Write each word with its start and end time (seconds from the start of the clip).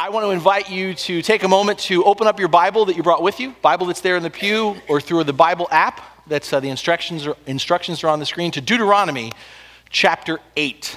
I 0.00 0.10
want 0.10 0.24
to 0.26 0.30
invite 0.30 0.70
you 0.70 0.94
to 0.94 1.22
take 1.22 1.42
a 1.42 1.48
moment 1.48 1.80
to 1.80 2.04
open 2.04 2.28
up 2.28 2.38
your 2.38 2.46
Bible 2.46 2.84
that 2.84 2.94
you 2.94 3.02
brought 3.02 3.20
with 3.20 3.40
you, 3.40 3.56
Bible 3.62 3.86
that's 3.86 4.00
there 4.00 4.16
in 4.16 4.22
the 4.22 4.30
pew, 4.30 4.76
or 4.86 5.00
through 5.00 5.24
the 5.24 5.32
Bible 5.32 5.66
app. 5.72 6.00
That's 6.28 6.52
uh, 6.52 6.60
the 6.60 6.68
instructions 6.68 7.26
are, 7.26 7.36
instructions 7.46 8.04
are 8.04 8.08
on 8.08 8.20
the 8.20 8.24
screen 8.24 8.52
to 8.52 8.60
Deuteronomy 8.60 9.32
chapter 9.90 10.38
8. 10.56 10.96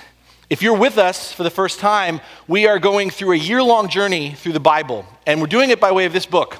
If 0.51 0.61
you're 0.61 0.77
with 0.77 0.99
us 0.99 1.33
for 1.33 1.41
the 1.41 1.49
first 1.49 1.79
time, 1.79 2.21
we 2.47 2.67
are 2.67 2.77
going 2.77 3.09
through 3.09 3.31
a 3.31 3.37
year 3.37 3.63
long 3.63 3.89
journey 3.89 4.35
through 4.35 4.53
the 4.53 4.59
Bible, 4.59 5.03
and 5.25 5.41
we're 5.41 5.47
doing 5.47 5.71
it 5.71 5.79
by 5.79 5.91
way 5.91 6.05
of 6.05 6.13
this 6.13 6.27
book, 6.27 6.57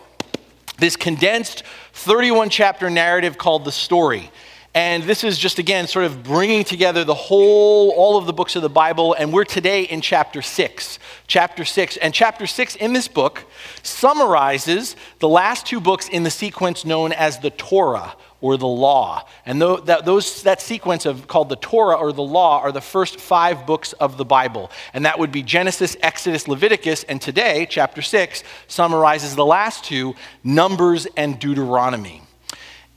this 0.79 0.95
condensed 0.95 1.61
31 1.93 2.49
chapter 2.49 2.89
narrative 2.89 3.37
called 3.37 3.65
The 3.65 3.71
Story. 3.71 4.31
And 4.73 5.03
this 5.03 5.25
is 5.25 5.38
just, 5.38 5.59
again, 5.59 5.85
sort 5.85 6.05
of 6.05 6.23
bringing 6.23 6.63
together 6.63 7.03
the 7.03 7.13
whole, 7.13 7.91
all 7.91 8.17
of 8.17 8.25
the 8.25 8.31
books 8.31 8.55
of 8.55 8.61
the 8.61 8.70
Bible. 8.70 9.13
And 9.13 9.33
we're 9.33 9.43
today 9.43 9.83
in 9.83 9.99
chapter 9.99 10.41
six. 10.41 10.97
Chapter 11.27 11.65
six. 11.65 11.97
And 11.97 12.13
chapter 12.13 12.47
six 12.47 12.77
in 12.77 12.93
this 12.93 13.09
book 13.09 13.45
summarizes 13.84 14.95
the 15.20 15.27
last 15.27 15.66
two 15.66 15.81
books 15.81 16.07
in 16.07 16.23
the 16.23 16.30
sequence 16.30 16.85
known 16.85 17.11
as 17.11 17.39
the 17.39 17.49
Torah 17.49 18.16
or 18.39 18.55
the 18.55 18.66
law. 18.66 19.27
And 19.45 19.61
that, 19.61 20.05
those, 20.05 20.44
that 20.44 20.61
sequence 20.61 21.05
of 21.05 21.27
called 21.27 21.49
the 21.49 21.58
Torah 21.58 21.95
or 21.95 22.13
the 22.13 22.23
law 22.23 22.61
are 22.61 22.72
the 22.72 22.80
first 22.80 23.19
five 23.19 23.67
books 23.67 23.91
of 23.94 24.16
the 24.16 24.25
Bible. 24.25 24.72
And 24.94 25.03
that 25.03 25.19
would 25.19 25.33
be 25.33 25.44
Genesis, 25.44 25.97
Exodus, 26.02 26.47
Leviticus. 26.47 27.03
And 27.03 27.22
today, 27.22 27.67
chapter 27.69 28.02
six, 28.02 28.41
summarizes 28.69 29.35
the 29.35 29.45
last 29.45 29.83
two, 29.83 30.16
Numbers 30.45 31.08
and 31.17 31.38
Deuteronomy. 31.39 32.20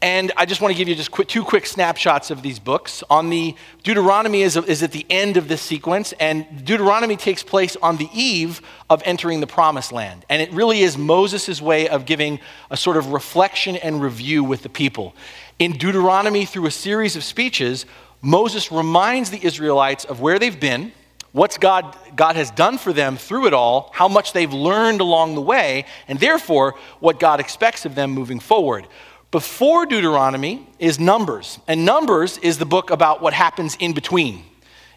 And 0.05 0.33
I 0.37 0.45
just 0.45 0.61
want 0.61 0.71
to 0.71 0.77
give 0.77 0.87
you 0.87 0.95
just 0.95 1.11
quick, 1.11 1.29
two 1.29 1.43
quick 1.43 1.65
snapshots 1.65 2.31
of 2.31 2.43
these 2.43 2.59
books. 2.59 3.03
On 3.09 3.31
the 3.31 3.55
Deuteronomy 3.85 4.43
is, 4.43 4.55
is 4.55 4.83
at 4.83 4.93
the 4.93 5.07
end 5.09 5.39
of 5.39 5.49
this 5.49 5.63
sequence, 5.63 6.13
and 6.21 6.63
Deuteronomy 6.63 7.17
takes 7.17 7.43
place 7.43 7.75
on 7.77 7.97
the 7.97 8.11
eve 8.13 8.61
of 8.91 9.03
entering 9.07 9.41
the 9.41 9.47
promised 9.47 9.93
land. 9.93 10.27
And 10.29 10.43
it 10.43 10.53
really 10.53 10.81
is 10.81 10.99
Moses' 10.99 11.63
way 11.63 11.89
of 11.89 12.05
giving 12.05 12.39
a 12.71 12.77
sort 12.77 12.99
of 12.99 13.15
reflection 13.15 13.77
and 13.77 14.03
review 14.03 14.45
with 14.45 14.63
the 14.63 14.69
people. 14.69 15.15
In 15.59 15.73
Deuteronomy, 15.73 16.45
through 16.45 16.67
a 16.67 16.71
series 16.71 17.17
of 17.17 17.25
speeches, 17.25 17.87
Moses 18.21 18.71
reminds 18.71 19.31
the 19.31 19.43
Israelites 19.43 20.05
of 20.05 20.21
where 20.21 20.39
they've 20.39 20.61
been, 20.61 20.93
what 21.33 21.57
God, 21.61 21.97
God 22.15 22.37
has 22.37 22.51
done 22.51 22.77
for 22.77 22.93
them 22.93 23.17
through 23.17 23.47
it 23.47 23.55
all, 23.55 23.91
how 23.95 24.09
much 24.09 24.35
they've 24.35 24.53
learned 24.53 25.01
along 25.01 25.35
the 25.35 25.41
way, 25.41 25.87
and 26.09 26.21
therefore 26.21 26.75
what 27.01 27.19
God 27.19 27.41
expects 27.41 27.87
of 27.87 27.95
them 27.95 28.11
moving 28.11 28.39
forward. 28.39 28.87
Before 29.35 29.85
Deuteronomy 29.85 30.65
is 30.79 31.01
Numbers, 31.01 31.59
and 31.67 31.85
Numbers 31.85 32.39
is 32.39 32.59
the 32.59 32.65
book 32.65 32.91
about 32.91 33.21
what 33.21 33.33
happens 33.33 33.77
in 33.81 33.93
between. 33.93 34.45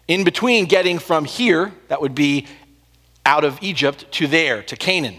In 0.06 0.22
between 0.22 0.66
getting 0.66 1.00
from 1.00 1.24
here, 1.24 1.72
that 1.88 2.00
would 2.00 2.14
be 2.14 2.46
out 3.26 3.42
of 3.42 3.58
Egypt, 3.62 4.06
to 4.12 4.28
there, 4.28 4.62
to 4.62 4.76
Canaan. 4.76 5.16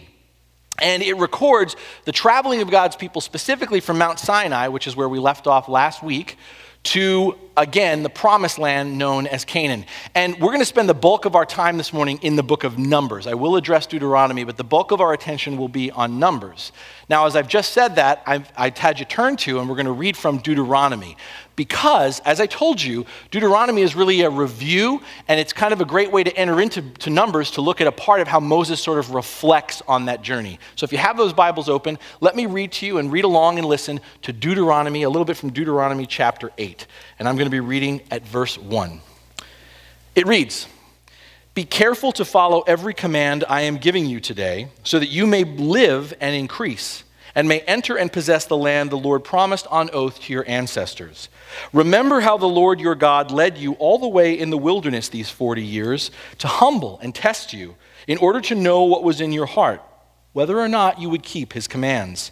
And 0.81 1.03
it 1.03 1.15
records 1.15 1.75
the 2.05 2.13
traveling 2.13 2.61
of 2.61 2.71
God's 2.71 2.95
people 2.95 3.19
specifically 3.19 3.81
from 3.81 3.97
Mount 3.97 4.19
Sinai, 4.19 4.69
which 4.69 4.87
is 4.87 4.95
where 4.95 5.09
we 5.09 5.19
left 5.19 5.47
off 5.47 5.67
last 5.67 6.01
week, 6.01 6.37
to, 6.83 7.37
again, 7.59 8.03
the 8.03 8.09
promised 8.09 8.57
land 8.57 8.97
known 8.97 9.27
as 9.27 9.43
Canaan. 9.43 9.85
And 10.15 10.33
we're 10.39 10.47
going 10.47 10.59
to 10.59 10.65
spend 10.65 10.88
the 10.88 10.93
bulk 10.93 11.25
of 11.25 11.35
our 11.35 11.45
time 11.45 11.77
this 11.77 11.91
morning 11.91 12.17
in 12.21 12.38
the 12.38 12.43
book 12.43 12.63
of 12.63 12.79
Numbers. 12.79 13.27
I 13.27 13.33
will 13.33 13.57
address 13.57 13.85
Deuteronomy, 13.85 14.45
but 14.45 14.55
the 14.55 14.63
bulk 14.63 14.91
of 14.91 15.02
our 15.02 15.11
attention 15.11 15.57
will 15.57 15.67
be 15.67 15.91
on 15.91 16.19
Numbers. 16.19 16.71
Now, 17.09 17.25
as 17.25 17.35
I've 17.35 17.49
just 17.49 17.73
said 17.73 17.95
that, 17.95 18.23
I've, 18.25 18.49
I've 18.55 18.77
had 18.77 18.97
you 18.99 19.05
turn 19.05 19.35
to, 19.37 19.59
and 19.59 19.67
we're 19.67 19.75
going 19.75 19.87
to 19.87 19.91
read 19.91 20.15
from 20.15 20.37
Deuteronomy 20.37 21.17
because, 21.59 22.21
as 22.21 22.39
I 22.39 22.45
told 22.45 22.81
you, 22.81 23.05
Deuteronomy 23.31 23.81
is 23.81 23.93
really 23.93 24.21
a 24.21 24.30
review, 24.30 25.02
and 25.27 25.41
it's 25.41 25.52
kind 25.52 25.73
of 25.73 25.81
a 25.81 25.85
great 25.85 26.09
way 26.09 26.23
to 26.23 26.33
enter 26.37 26.61
into 26.61 26.81
to 26.81 27.09
Numbers 27.09 27.52
to 27.52 27.61
look 27.61 27.81
at 27.81 27.87
a 27.87 27.91
part 27.91 28.21
of 28.21 28.30
how 28.30 28.39
Moses 28.39 28.80
sort 28.80 28.97
of 28.97 29.13
reflects 29.13 29.81
on 29.85 30.05
that 30.05 30.21
journey. 30.21 30.57
So 30.77 30.85
if 30.85 30.93
you 30.93 30.99
have 30.99 31.17
those 31.17 31.33
Bibles 31.33 31.67
open, 31.67 31.99
let 32.21 32.33
me 32.33 32.45
read 32.45 32.71
to 32.73 32.85
you 32.85 32.97
and 32.97 33.11
read 33.11 33.25
along 33.25 33.57
and 33.57 33.67
listen 33.67 33.99
to 34.21 34.31
Deuteronomy, 34.31 35.03
a 35.03 35.09
little 35.09 35.25
bit 35.25 35.35
from 35.35 35.49
Deuteronomy 35.49 36.05
chapter 36.05 36.49
8. 36.57 36.87
And 37.19 37.27
I'm 37.27 37.35
going 37.35 37.45
to 37.47 37.52
be 37.52 37.59
reading 37.59 38.02
at 38.09 38.25
verse 38.25 38.57
1. 38.57 39.02
It 40.15 40.25
reads, 40.25 40.67
be 41.53 41.65
careful 41.65 42.13
to 42.13 42.23
follow 42.23 42.61
every 42.61 42.93
command 42.93 43.43
I 43.49 43.61
am 43.61 43.77
giving 43.77 44.05
you 44.05 44.21
today, 44.21 44.69
so 44.83 44.97
that 44.97 45.09
you 45.09 45.27
may 45.27 45.43
live 45.43 46.13
and 46.21 46.33
increase, 46.33 47.03
and 47.35 47.49
may 47.49 47.59
enter 47.61 47.97
and 47.97 48.11
possess 48.11 48.45
the 48.45 48.55
land 48.55 48.89
the 48.89 48.97
Lord 48.97 49.25
promised 49.25 49.67
on 49.67 49.89
oath 49.91 50.21
to 50.21 50.33
your 50.33 50.47
ancestors. 50.47 51.27
Remember 51.73 52.21
how 52.21 52.37
the 52.37 52.47
Lord 52.47 52.79
your 52.79 52.95
God 52.95 53.31
led 53.31 53.58
you 53.58 53.73
all 53.73 53.97
the 53.97 54.08
way 54.08 54.39
in 54.39 54.52
the 54.52 54.58
wilderness 54.58 55.09
these 55.09 55.29
40 55.29 55.61
years 55.61 56.11
to 56.37 56.47
humble 56.47 56.97
and 57.03 57.13
test 57.13 57.52
you 57.52 57.75
in 58.08 58.17
order 58.19 58.39
to 58.41 58.55
know 58.55 58.83
what 58.83 59.03
was 59.03 59.19
in 59.19 59.33
your 59.33 59.45
heart, 59.45 59.81
whether 60.31 60.58
or 60.58 60.69
not 60.69 61.02
you 61.02 61.09
would 61.09 61.23
keep 61.23 61.52
his 61.52 61.67
commands. 61.67 62.31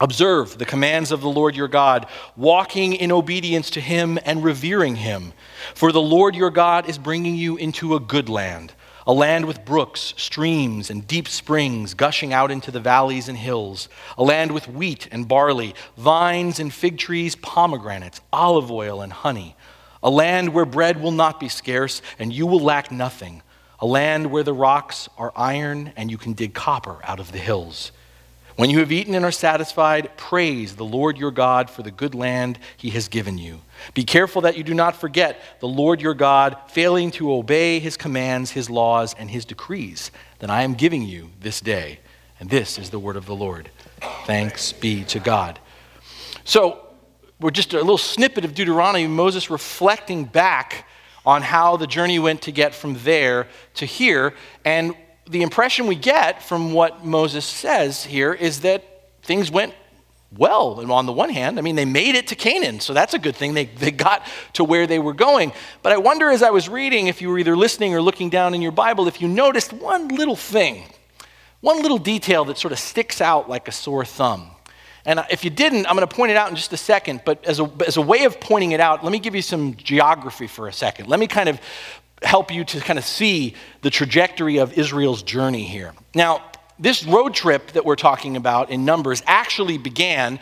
Observe 0.00 0.58
the 0.58 0.64
commands 0.64 1.12
of 1.12 1.20
the 1.20 1.28
Lord 1.28 1.54
your 1.54 1.68
God, 1.68 2.06
walking 2.36 2.94
in 2.94 3.12
obedience 3.12 3.70
to 3.70 3.80
him 3.80 4.18
and 4.24 4.42
revering 4.42 4.96
him. 4.96 5.32
For 5.74 5.92
the 5.92 6.02
Lord 6.02 6.34
your 6.34 6.50
God 6.50 6.88
is 6.88 6.98
bringing 6.98 7.36
you 7.36 7.56
into 7.56 7.94
a 7.94 8.00
good 8.00 8.28
land 8.28 8.74
a 9.06 9.12
land 9.12 9.44
with 9.44 9.64
brooks, 9.64 10.14
streams, 10.16 10.90
and 10.90 11.06
deep 11.06 11.28
springs 11.28 11.94
gushing 11.94 12.32
out 12.32 12.50
into 12.50 12.70
the 12.70 12.80
valleys 12.80 13.28
and 13.28 13.36
hills, 13.36 13.88
a 14.16 14.24
land 14.24 14.52
with 14.52 14.68
wheat 14.68 15.08
and 15.12 15.28
barley, 15.28 15.74
vines 15.96 16.58
and 16.58 16.72
fig 16.72 16.96
trees, 16.96 17.36
pomegranates, 17.36 18.20
olive 18.32 18.70
oil 18.70 19.02
and 19.02 19.12
honey, 19.12 19.56
a 20.02 20.10
land 20.10 20.54
where 20.54 20.64
bread 20.64 21.00
will 21.00 21.10
not 21.10 21.38
be 21.38 21.48
scarce 21.48 22.00
and 22.18 22.32
you 22.32 22.46
will 22.46 22.60
lack 22.60 22.90
nothing, 22.90 23.42
a 23.78 23.86
land 23.86 24.30
where 24.30 24.42
the 24.42 24.54
rocks 24.54 25.08
are 25.18 25.32
iron 25.36 25.92
and 25.96 26.10
you 26.10 26.16
can 26.16 26.32
dig 26.32 26.54
copper 26.54 26.98
out 27.04 27.20
of 27.20 27.32
the 27.32 27.38
hills. 27.38 27.92
When 28.56 28.70
you 28.70 28.78
have 28.78 28.92
eaten 28.92 29.16
and 29.16 29.24
are 29.24 29.32
satisfied, 29.32 30.16
praise 30.16 30.76
the 30.76 30.84
Lord 30.84 31.18
your 31.18 31.32
God 31.32 31.68
for 31.68 31.82
the 31.82 31.90
good 31.90 32.14
land 32.14 32.58
he 32.76 32.90
has 32.90 33.08
given 33.08 33.36
you. 33.36 33.62
Be 33.94 34.04
careful 34.04 34.42
that 34.42 34.56
you 34.56 34.62
do 34.62 34.74
not 34.74 34.94
forget 34.94 35.40
the 35.58 35.66
Lord 35.66 36.00
your 36.00 36.14
God, 36.14 36.56
failing 36.68 37.10
to 37.12 37.32
obey 37.32 37.80
his 37.80 37.96
commands, 37.96 38.52
his 38.52 38.70
laws, 38.70 39.12
and 39.18 39.28
his 39.28 39.44
decrees 39.44 40.12
that 40.38 40.50
I 40.50 40.62
am 40.62 40.74
giving 40.74 41.02
you 41.02 41.30
this 41.40 41.60
day. 41.60 41.98
And 42.38 42.48
this 42.48 42.78
is 42.78 42.90
the 42.90 42.98
word 43.00 43.16
of 43.16 43.26
the 43.26 43.34
Lord. 43.34 43.70
Thanks 44.24 44.72
be 44.72 45.02
to 45.04 45.18
God. 45.18 45.58
So, 46.44 46.80
we're 47.40 47.50
just 47.50 47.74
a 47.74 47.78
little 47.78 47.98
snippet 47.98 48.44
of 48.44 48.54
Deuteronomy, 48.54 49.08
Moses 49.08 49.50
reflecting 49.50 50.24
back 50.24 50.86
on 51.26 51.42
how 51.42 51.76
the 51.76 51.86
journey 51.86 52.18
went 52.18 52.42
to 52.42 52.52
get 52.52 52.74
from 52.74 52.96
there 53.02 53.48
to 53.74 53.86
here. 53.86 54.34
And 54.64 54.94
the 55.26 55.42
impression 55.42 55.86
we 55.86 55.94
get 55.94 56.42
from 56.42 56.72
what 56.72 57.04
Moses 57.04 57.44
says 57.44 58.04
here 58.04 58.32
is 58.32 58.60
that 58.60 58.84
things 59.22 59.50
went 59.50 59.74
well. 60.36 60.80
And 60.80 60.90
on 60.90 61.06
the 61.06 61.12
one 61.12 61.30
hand, 61.30 61.58
I 61.58 61.62
mean, 61.62 61.76
they 61.76 61.84
made 61.84 62.14
it 62.14 62.26
to 62.28 62.34
Canaan, 62.34 62.80
so 62.80 62.92
that's 62.92 63.14
a 63.14 63.18
good 63.18 63.36
thing. 63.36 63.54
They, 63.54 63.66
they 63.66 63.90
got 63.90 64.26
to 64.54 64.64
where 64.64 64.86
they 64.86 64.98
were 64.98 65.14
going. 65.14 65.52
But 65.82 65.92
I 65.92 65.96
wonder 65.96 66.30
as 66.30 66.42
I 66.42 66.50
was 66.50 66.68
reading, 66.68 67.06
if 67.06 67.22
you 67.22 67.28
were 67.28 67.38
either 67.38 67.56
listening 67.56 67.94
or 67.94 68.02
looking 68.02 68.30
down 68.30 68.54
in 68.54 68.62
your 68.62 68.72
Bible, 68.72 69.08
if 69.08 69.20
you 69.20 69.28
noticed 69.28 69.72
one 69.72 70.08
little 70.08 70.36
thing, 70.36 70.84
one 71.60 71.80
little 71.82 71.98
detail 71.98 72.44
that 72.46 72.58
sort 72.58 72.72
of 72.72 72.78
sticks 72.78 73.20
out 73.20 73.48
like 73.48 73.68
a 73.68 73.72
sore 73.72 74.04
thumb. 74.04 74.50
And 75.06 75.22
if 75.30 75.44
you 75.44 75.50
didn't, 75.50 75.86
I'm 75.86 75.96
going 75.96 76.08
to 76.08 76.14
point 76.14 76.30
it 76.30 76.36
out 76.36 76.48
in 76.48 76.56
just 76.56 76.72
a 76.72 76.78
second. 76.78 77.22
But 77.24 77.44
as 77.44 77.60
a, 77.60 77.70
as 77.86 77.98
a 77.98 78.02
way 78.02 78.24
of 78.24 78.40
pointing 78.40 78.72
it 78.72 78.80
out, 78.80 79.04
let 79.04 79.12
me 79.12 79.18
give 79.18 79.34
you 79.34 79.42
some 79.42 79.74
geography 79.76 80.46
for 80.46 80.66
a 80.66 80.72
second. 80.72 81.08
Let 81.08 81.20
me 81.20 81.26
kind 81.26 81.48
of 81.48 81.60
help 82.24 82.52
you 82.52 82.64
to 82.64 82.80
kind 82.80 82.98
of 82.98 83.04
see 83.04 83.54
the 83.82 83.90
trajectory 83.90 84.58
of 84.58 84.76
Israel's 84.78 85.22
journey 85.22 85.64
here. 85.64 85.92
Now, 86.14 86.42
this 86.78 87.04
road 87.04 87.34
trip 87.34 87.72
that 87.72 87.84
we're 87.84 87.96
talking 87.96 88.36
about 88.36 88.70
in 88.70 88.84
Numbers 88.84 89.22
actually 89.26 89.78
began 89.78 90.40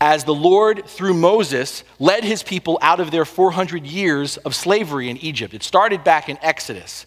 as 0.00 0.24
the 0.24 0.34
Lord, 0.34 0.86
through 0.86 1.14
Moses, 1.14 1.84
led 1.98 2.24
his 2.24 2.42
people 2.42 2.78
out 2.82 3.00
of 3.00 3.10
their 3.10 3.24
400 3.24 3.86
years 3.86 4.36
of 4.38 4.54
slavery 4.54 5.08
in 5.08 5.16
Egypt. 5.18 5.54
It 5.54 5.62
started 5.62 6.04
back 6.04 6.28
in 6.28 6.38
Exodus. 6.42 7.06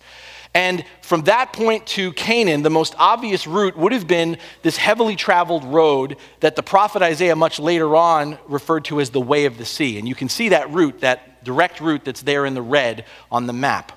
And 0.54 0.84
from 1.02 1.24
that 1.24 1.54
point 1.54 1.86
to 1.88 2.14
Canaan, 2.14 2.64
the 2.64 2.70
most 2.70 2.96
obvious 2.98 3.46
route 3.46 3.78
would 3.78 3.92
have 3.92 4.08
been 4.08 4.38
this 4.64 4.78
heavily 4.78 5.16
traveled 5.16 5.64
road 5.66 6.18
that 6.40 6.56
the 6.56 6.64
prophet 6.64 7.02
Isaiah 7.02 7.36
much 7.36 7.60
later 7.60 7.96
on 7.96 8.40
referred 8.48 8.86
to 8.86 9.00
as 9.00 9.12
the 9.12 9.22
way 9.22 9.46
of 9.46 9.58
the 9.58 9.66
sea. 9.66 10.00
And 10.00 10.08
you 10.08 10.16
can 10.16 10.30
see 10.30 10.50
that 10.50 10.72
route, 10.72 11.02
that 11.02 11.44
direct 11.44 11.80
route 11.80 12.06
that's 12.06 12.24
there 12.24 12.46
in 12.46 12.56
the 12.56 12.62
red 12.62 13.06
on 13.32 13.46
the 13.46 13.54
map. 13.54 13.92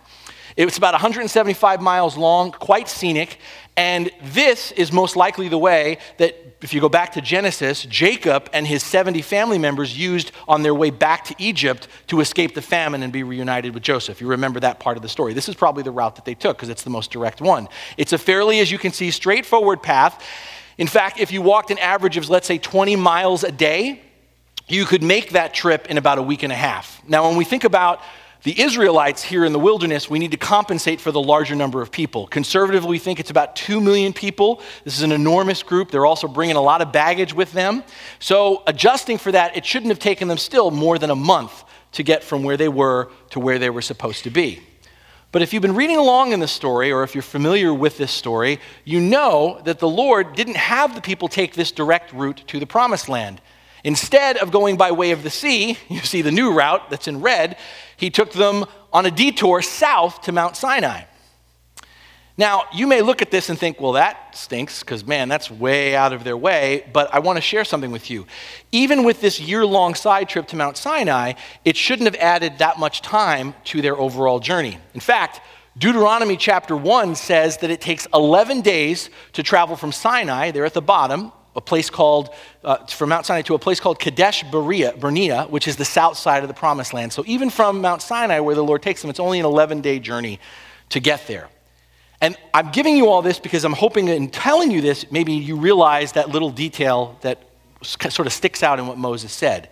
It's 0.68 0.76
about 0.76 0.92
175 0.92 1.80
miles 1.80 2.18
long, 2.18 2.52
quite 2.52 2.86
scenic, 2.86 3.38
and 3.78 4.10
this 4.22 4.72
is 4.72 4.92
most 4.92 5.16
likely 5.16 5.48
the 5.48 5.56
way 5.56 5.96
that, 6.18 6.36
if 6.60 6.74
you 6.74 6.82
go 6.82 6.88
back 6.90 7.12
to 7.12 7.22
Genesis, 7.22 7.84
Jacob 7.84 8.50
and 8.52 8.66
his 8.66 8.82
70 8.82 9.22
family 9.22 9.56
members 9.56 9.98
used 9.98 10.32
on 10.46 10.62
their 10.62 10.74
way 10.74 10.90
back 10.90 11.24
to 11.24 11.34
Egypt 11.38 11.88
to 12.08 12.20
escape 12.20 12.54
the 12.54 12.60
famine 12.60 13.02
and 13.02 13.10
be 13.10 13.22
reunited 13.22 13.72
with 13.72 13.82
Joseph. 13.82 14.20
You 14.20 14.26
remember 14.26 14.60
that 14.60 14.80
part 14.80 14.98
of 14.98 15.02
the 15.02 15.08
story. 15.08 15.32
This 15.32 15.48
is 15.48 15.54
probably 15.54 15.82
the 15.82 15.92
route 15.92 16.16
that 16.16 16.26
they 16.26 16.34
took 16.34 16.58
because 16.58 16.68
it's 16.68 16.82
the 16.82 16.90
most 16.90 17.10
direct 17.10 17.40
one. 17.40 17.66
It's 17.96 18.12
a 18.12 18.18
fairly, 18.18 18.60
as 18.60 18.70
you 18.70 18.76
can 18.76 18.92
see, 18.92 19.10
straightforward 19.10 19.82
path. 19.82 20.22
In 20.76 20.86
fact, 20.86 21.18
if 21.18 21.32
you 21.32 21.40
walked 21.40 21.70
an 21.70 21.78
average 21.78 22.18
of, 22.18 22.28
let's 22.28 22.46
say, 22.46 22.58
20 22.58 22.96
miles 22.96 23.44
a 23.44 23.52
day, 23.52 24.02
you 24.68 24.84
could 24.84 25.02
make 25.02 25.30
that 25.30 25.54
trip 25.54 25.86
in 25.88 25.96
about 25.96 26.18
a 26.18 26.22
week 26.22 26.42
and 26.42 26.52
a 26.52 26.56
half. 26.56 27.00
Now, 27.08 27.26
when 27.26 27.38
we 27.38 27.46
think 27.46 27.64
about 27.64 28.02
the 28.42 28.58
Israelites 28.60 29.22
here 29.22 29.44
in 29.44 29.52
the 29.52 29.58
wilderness, 29.58 30.08
we 30.08 30.18
need 30.18 30.30
to 30.30 30.38
compensate 30.38 31.00
for 31.00 31.12
the 31.12 31.20
larger 31.20 31.54
number 31.54 31.82
of 31.82 31.92
people. 31.92 32.26
Conservatively, 32.26 32.90
we 32.90 32.98
think 32.98 33.20
it's 33.20 33.30
about 33.30 33.54
2 33.54 33.80
million 33.80 34.12
people. 34.14 34.62
This 34.84 34.96
is 34.96 35.02
an 35.02 35.12
enormous 35.12 35.62
group. 35.62 35.90
They're 35.90 36.06
also 36.06 36.26
bringing 36.26 36.56
a 36.56 36.62
lot 36.62 36.80
of 36.80 36.90
baggage 36.90 37.34
with 37.34 37.52
them. 37.52 37.82
So, 38.18 38.62
adjusting 38.66 39.18
for 39.18 39.30
that, 39.32 39.56
it 39.56 39.66
shouldn't 39.66 39.90
have 39.90 39.98
taken 39.98 40.26
them 40.26 40.38
still 40.38 40.70
more 40.70 40.98
than 40.98 41.10
a 41.10 41.16
month 41.16 41.64
to 41.92 42.02
get 42.02 42.24
from 42.24 42.42
where 42.42 42.56
they 42.56 42.68
were 42.68 43.10
to 43.30 43.40
where 43.40 43.58
they 43.58 43.68
were 43.68 43.82
supposed 43.82 44.24
to 44.24 44.30
be. 44.30 44.60
But 45.32 45.42
if 45.42 45.52
you've 45.52 45.62
been 45.62 45.76
reading 45.76 45.98
along 45.98 46.32
in 46.32 46.40
the 46.40 46.48
story, 46.48 46.90
or 46.90 47.04
if 47.04 47.14
you're 47.14 47.22
familiar 47.22 47.72
with 47.72 47.98
this 47.98 48.10
story, 48.10 48.58
you 48.84 49.00
know 49.00 49.60
that 49.64 49.78
the 49.78 49.88
Lord 49.88 50.34
didn't 50.34 50.56
have 50.56 50.94
the 50.94 51.00
people 51.00 51.28
take 51.28 51.54
this 51.54 51.70
direct 51.70 52.12
route 52.12 52.42
to 52.48 52.58
the 52.58 52.66
promised 52.66 53.08
land. 53.08 53.40
Instead 53.84 54.36
of 54.36 54.50
going 54.50 54.76
by 54.76 54.90
way 54.90 55.12
of 55.12 55.22
the 55.22 55.30
sea, 55.30 55.78
you 55.88 56.00
see 56.00 56.22
the 56.22 56.32
new 56.32 56.52
route 56.52 56.90
that's 56.90 57.08
in 57.08 57.20
red, 57.20 57.56
he 58.00 58.08
took 58.08 58.32
them 58.32 58.64
on 58.92 59.04
a 59.04 59.10
detour 59.10 59.60
south 59.60 60.22
to 60.22 60.32
Mount 60.32 60.56
Sinai. 60.56 61.02
Now, 62.38 62.64
you 62.72 62.86
may 62.86 63.02
look 63.02 63.20
at 63.20 63.30
this 63.30 63.50
and 63.50 63.58
think, 63.58 63.78
well, 63.78 63.92
that 63.92 64.34
stinks, 64.34 64.80
because 64.80 65.06
man, 65.06 65.28
that's 65.28 65.50
way 65.50 65.94
out 65.94 66.14
of 66.14 66.24
their 66.24 66.38
way. 66.38 66.86
But 66.94 67.12
I 67.14 67.18
want 67.18 67.36
to 67.36 67.42
share 67.42 67.62
something 67.62 67.90
with 67.90 68.10
you. 68.10 68.26
Even 68.72 69.04
with 69.04 69.20
this 69.20 69.38
year 69.38 69.66
long 69.66 69.94
side 69.94 70.30
trip 70.30 70.46
to 70.48 70.56
Mount 70.56 70.78
Sinai, 70.78 71.34
it 71.66 71.76
shouldn't 71.76 72.06
have 72.06 72.14
added 72.14 72.56
that 72.56 72.78
much 72.78 73.02
time 73.02 73.54
to 73.64 73.82
their 73.82 73.98
overall 73.98 74.40
journey. 74.40 74.78
In 74.94 75.00
fact, 75.00 75.42
Deuteronomy 75.76 76.38
chapter 76.38 76.74
1 76.74 77.14
says 77.16 77.58
that 77.58 77.70
it 77.70 77.82
takes 77.82 78.08
11 78.14 78.62
days 78.62 79.10
to 79.34 79.42
travel 79.42 79.76
from 79.76 79.92
Sinai, 79.92 80.52
there 80.52 80.64
at 80.64 80.72
the 80.72 80.80
bottom, 80.80 81.32
a 81.60 81.62
place 81.62 81.90
called, 81.90 82.30
uh, 82.64 82.86
from 82.86 83.10
Mount 83.10 83.26
Sinai 83.26 83.42
to 83.42 83.54
a 83.54 83.58
place 83.58 83.80
called 83.80 83.98
Kadesh 83.98 84.42
Barnea, 84.44 85.42
which 85.42 85.68
is 85.68 85.76
the 85.76 85.84
south 85.84 86.16
side 86.16 86.42
of 86.42 86.48
the 86.48 86.54
promised 86.54 86.94
land. 86.94 87.12
So 87.12 87.22
even 87.26 87.50
from 87.50 87.82
Mount 87.82 88.00
Sinai, 88.00 88.40
where 88.40 88.54
the 88.54 88.64
Lord 88.64 88.82
takes 88.82 89.02
them, 89.02 89.10
it's 89.10 89.20
only 89.20 89.38
an 89.38 89.44
11 89.44 89.82
day 89.82 89.98
journey 89.98 90.40
to 90.88 91.00
get 91.00 91.26
there. 91.26 91.48
And 92.22 92.34
I'm 92.54 92.70
giving 92.70 92.96
you 92.96 93.08
all 93.08 93.20
this 93.20 93.38
because 93.38 93.64
I'm 93.64 93.74
hoping 93.74 94.08
in 94.08 94.30
telling 94.30 94.70
you 94.70 94.80
this, 94.80 95.10
maybe 95.12 95.34
you 95.34 95.56
realize 95.56 96.12
that 96.12 96.30
little 96.30 96.50
detail 96.50 97.18
that 97.20 97.38
sort 97.82 98.26
of 98.26 98.32
sticks 98.32 98.62
out 98.62 98.78
in 98.78 98.86
what 98.86 98.96
Moses 98.96 99.32
said. 99.32 99.68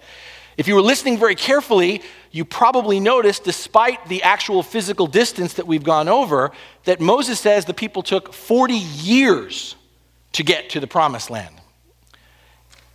If 0.58 0.68
you 0.68 0.74
were 0.74 0.82
listening 0.82 1.16
very 1.16 1.36
carefully, 1.36 2.02
you 2.30 2.44
probably 2.44 3.00
noticed, 3.00 3.44
despite 3.44 4.06
the 4.08 4.22
actual 4.22 4.62
physical 4.62 5.06
distance 5.06 5.54
that 5.54 5.66
we've 5.66 5.84
gone 5.84 6.08
over, 6.08 6.52
that 6.84 7.00
Moses 7.00 7.40
says 7.40 7.64
the 7.64 7.72
people 7.72 8.02
took 8.02 8.34
40 8.34 8.74
years 8.74 9.74
to 10.32 10.42
get 10.42 10.70
to 10.70 10.80
the 10.80 10.86
promised 10.86 11.30
land. 11.30 11.54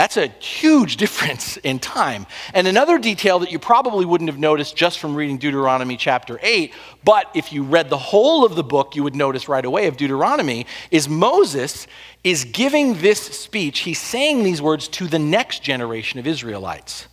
That's 0.04 0.18
a 0.18 0.28
huge 0.28 0.98
difference 1.04 1.56
in 1.56 1.80
time. 1.80 2.28
And 2.54 2.68
another 2.68 2.98
detail 3.00 3.40
that 3.40 3.54
you 3.54 3.58
probably 3.58 4.04
wouldn't 4.04 4.30
have 4.30 4.38
noticed 4.38 4.76
just 4.76 5.00
from 5.00 5.16
reading 5.16 5.38
Deuteronomy 5.38 5.96
chapter 5.96 6.38
8, 6.44 6.74
but 7.06 7.32
if 7.34 7.54
you 7.54 7.64
read 7.64 7.90
the 7.90 7.98
whole 7.98 8.44
of 8.44 8.56
the 8.56 8.66
book, 8.66 8.98
you 8.98 9.04
would 9.04 9.16
notice 9.16 9.48
right 9.48 9.64
away 9.64 9.88
of 9.88 9.96
Deuteronomy, 9.96 10.66
is 10.92 11.08
Moses 11.08 11.88
is 12.22 12.44
giving 12.44 12.96
this 12.96 13.22
speech. 13.22 13.80
He's 13.80 13.98
saying 13.98 14.44
these 14.44 14.62
words 14.62 14.90
to 14.90 15.08
the 15.08 15.20
next 15.20 15.64
generation 15.64 16.20
of 16.20 16.28
Israelites. 16.28 17.08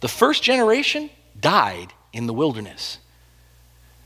The 0.00 0.08
first 0.08 0.42
generation 0.42 1.08
died 1.40 1.90
in 2.12 2.26
the 2.26 2.34
wilderness. 2.34 2.98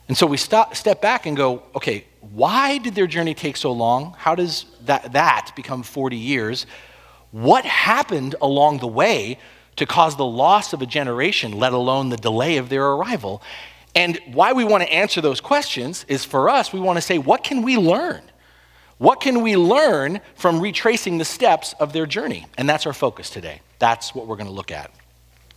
And 0.07 0.17
so 0.17 0.25
we 0.29 0.37
stop, 0.37 0.77
step 0.77 1.03
back 1.03 1.27
and 1.27 1.37
go, 1.37 1.65
okay, 1.75 2.05
why 2.21 2.79
did 2.79 2.95
their 2.95 3.09
journey 3.09 3.35
take 3.35 3.57
so 3.57 3.73
long? 3.73 4.15
How 4.17 4.37
does 4.37 4.67
that, 4.85 5.15
that 5.15 5.51
become 5.57 5.83
40 5.83 6.17
years? 6.17 6.67
What 7.35 7.65
happened 7.65 8.37
along 8.41 8.79
the 8.79 8.87
way 8.87 9.39
to 9.75 9.87
cause 9.87 10.15
the 10.15 10.25
loss 10.25 10.73
of 10.73 10.83
a 10.83 10.87
generation, 10.87 11.59
let 11.59 11.73
alone 11.73 12.09
the 12.09 12.17
delay 12.17 12.59
of 12.59 12.69
their 12.69 12.87
arrival? 12.87 13.43
And 13.97 14.21
why 14.33 14.53
we 14.53 14.63
want 14.63 14.85
to 14.85 14.93
answer 14.93 15.21
those 15.21 15.41
questions 15.41 16.05
is 16.07 16.25
for 16.25 16.49
us, 16.49 16.73
we 16.73 16.79
want 16.79 16.97
to 16.97 17.01
say, 17.01 17.19
what 17.19 17.43
can 17.43 17.63
we 17.63 17.77
learn? 17.77 18.23
What 18.99 19.21
can 19.21 19.43
we 19.43 19.57
learn 19.57 20.21
from 20.37 20.61
retracing 20.61 21.19
the 21.19 21.25
steps 21.25 21.75
of 21.81 21.93
their 21.93 22.07
journey? 22.07 22.47
And 22.57 22.69
that's 22.69 22.87
our 22.87 22.93
focus 22.93 23.31
today. 23.31 23.63
That's 23.81 24.15
what 24.15 24.29
we're 24.29 24.37
going 24.37 24.47
to 24.47 24.53
look 24.53 24.71
at. 24.71 24.93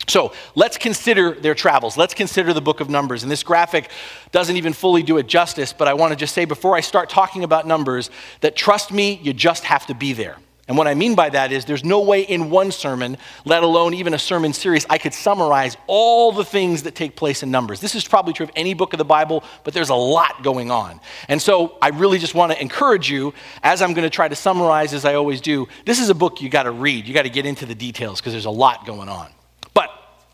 So 0.08 0.32
let's 0.56 0.78
consider 0.78 1.30
their 1.30 1.54
travels. 1.54 1.96
Let's 1.96 2.14
consider 2.14 2.52
the 2.52 2.60
book 2.60 2.80
of 2.80 2.90
Numbers. 2.90 3.22
And 3.22 3.30
this 3.30 3.44
graphic 3.44 3.88
doesn't 4.32 4.56
even 4.56 4.72
fully 4.72 5.04
do 5.04 5.16
it 5.18 5.28
justice, 5.28 5.72
but 5.72 5.86
I 5.86 5.94
want 5.94 6.10
to 6.10 6.16
just 6.16 6.34
say 6.34 6.44
before 6.44 6.74
I 6.74 6.80
start 6.80 7.08
talking 7.08 7.44
about 7.44 7.68
Numbers 7.68 8.10
that 8.40 8.56
trust 8.56 8.90
me, 8.90 9.20
you 9.22 9.32
just 9.32 9.62
have 9.62 9.86
to 9.86 9.94
be 9.94 10.12
there. 10.12 10.38
And 10.68 10.76
what 10.76 10.86
I 10.86 10.94
mean 10.94 11.14
by 11.14 11.30
that 11.30 11.50
is 11.50 11.64
there's 11.64 11.84
no 11.84 12.00
way 12.00 12.20
in 12.20 12.50
one 12.50 12.70
sermon, 12.70 13.16
let 13.46 13.62
alone 13.62 13.94
even 13.94 14.12
a 14.12 14.18
sermon 14.18 14.52
series, 14.52 14.84
I 14.90 14.98
could 14.98 15.14
summarize 15.14 15.78
all 15.86 16.30
the 16.30 16.44
things 16.44 16.82
that 16.82 16.94
take 16.94 17.16
place 17.16 17.42
in 17.42 17.50
Numbers. 17.50 17.80
This 17.80 17.94
is 17.94 18.06
probably 18.06 18.34
true 18.34 18.44
of 18.44 18.52
any 18.54 18.74
book 18.74 18.92
of 18.92 18.98
the 18.98 19.04
Bible, 19.04 19.42
but 19.64 19.72
there's 19.72 19.88
a 19.88 19.94
lot 19.94 20.42
going 20.42 20.70
on. 20.70 21.00
And 21.28 21.40
so 21.40 21.78
I 21.80 21.88
really 21.88 22.18
just 22.18 22.34
want 22.34 22.52
to 22.52 22.60
encourage 22.60 23.10
you, 23.10 23.32
as 23.62 23.80
I'm 23.80 23.94
going 23.94 24.04
to 24.04 24.10
try 24.10 24.28
to 24.28 24.36
summarize 24.36 24.92
as 24.92 25.06
I 25.06 25.14
always 25.14 25.40
do, 25.40 25.66
this 25.86 25.98
is 25.98 26.10
a 26.10 26.14
book 26.14 26.42
you 26.42 26.50
got 26.50 26.64
to 26.64 26.70
read. 26.70 27.08
You 27.08 27.14
got 27.14 27.22
to 27.22 27.30
get 27.30 27.46
into 27.46 27.64
the 27.64 27.74
details 27.74 28.20
because 28.20 28.34
there's 28.34 28.44
a 28.44 28.50
lot 28.50 28.84
going 28.84 29.08
on. 29.08 29.30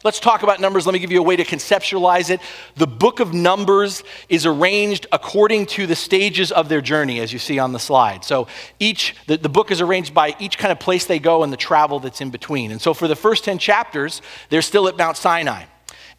Let's 0.04 0.20
talk 0.20 0.42
about 0.42 0.60
Numbers. 0.60 0.84
Let 0.84 0.92
me 0.92 0.98
give 0.98 1.10
you 1.10 1.20
a 1.20 1.22
way 1.22 1.34
to 1.34 1.44
conceptualize 1.44 2.28
it. 2.28 2.42
The 2.76 2.86
book 2.86 3.20
of 3.20 3.32
Numbers 3.32 4.04
is 4.28 4.44
arranged 4.44 5.06
according 5.12 5.64
to 5.66 5.86
the 5.86 5.96
stages 5.96 6.52
of 6.52 6.68
their 6.68 6.82
journey, 6.82 7.20
as 7.20 7.32
you 7.32 7.38
see 7.38 7.58
on 7.58 7.72
the 7.72 7.78
slide. 7.78 8.22
So 8.22 8.46
each, 8.78 9.16
the, 9.26 9.38
the 9.38 9.48
book 9.48 9.70
is 9.70 9.80
arranged 9.80 10.12
by 10.12 10.36
each 10.38 10.58
kind 10.58 10.70
of 10.70 10.78
place 10.78 11.06
they 11.06 11.18
go 11.18 11.42
and 11.42 11.50
the 11.50 11.56
travel 11.56 12.00
that's 12.00 12.20
in 12.20 12.28
between. 12.28 12.70
And 12.70 12.82
so 12.82 12.92
for 12.92 13.08
the 13.08 13.16
first 13.16 13.44
10 13.44 13.56
chapters, 13.56 14.20
they're 14.50 14.60
still 14.60 14.88
at 14.88 14.98
Mount 14.98 15.16
Sinai. 15.16 15.64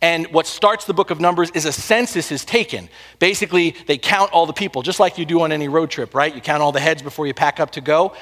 And 0.02 0.26
what 0.34 0.48
starts 0.48 0.86
the 0.86 0.94
book 0.96 1.12
of 1.12 1.22
Numbers 1.22 1.52
is 1.52 1.66
a 1.66 1.72
census 1.72 2.32
is 2.32 2.44
taken. 2.44 2.90
Basically, 3.20 3.76
they 3.86 4.00
count 4.00 4.32
all 4.32 4.48
the 4.48 4.54
people, 4.54 4.82
just 4.82 5.00
like 5.00 5.20
you 5.20 5.26
do 5.26 5.42
on 5.42 5.52
any 5.52 5.68
road 5.68 5.92
trip, 5.92 6.16
right? 6.16 6.34
You 6.34 6.42
count 6.42 6.64
all 6.64 6.72
the 6.72 6.80
heads 6.80 7.04
before 7.04 7.28
you 7.28 7.36
pack 7.36 7.60
up 7.60 7.70
to 7.72 7.82
go. 7.82 8.14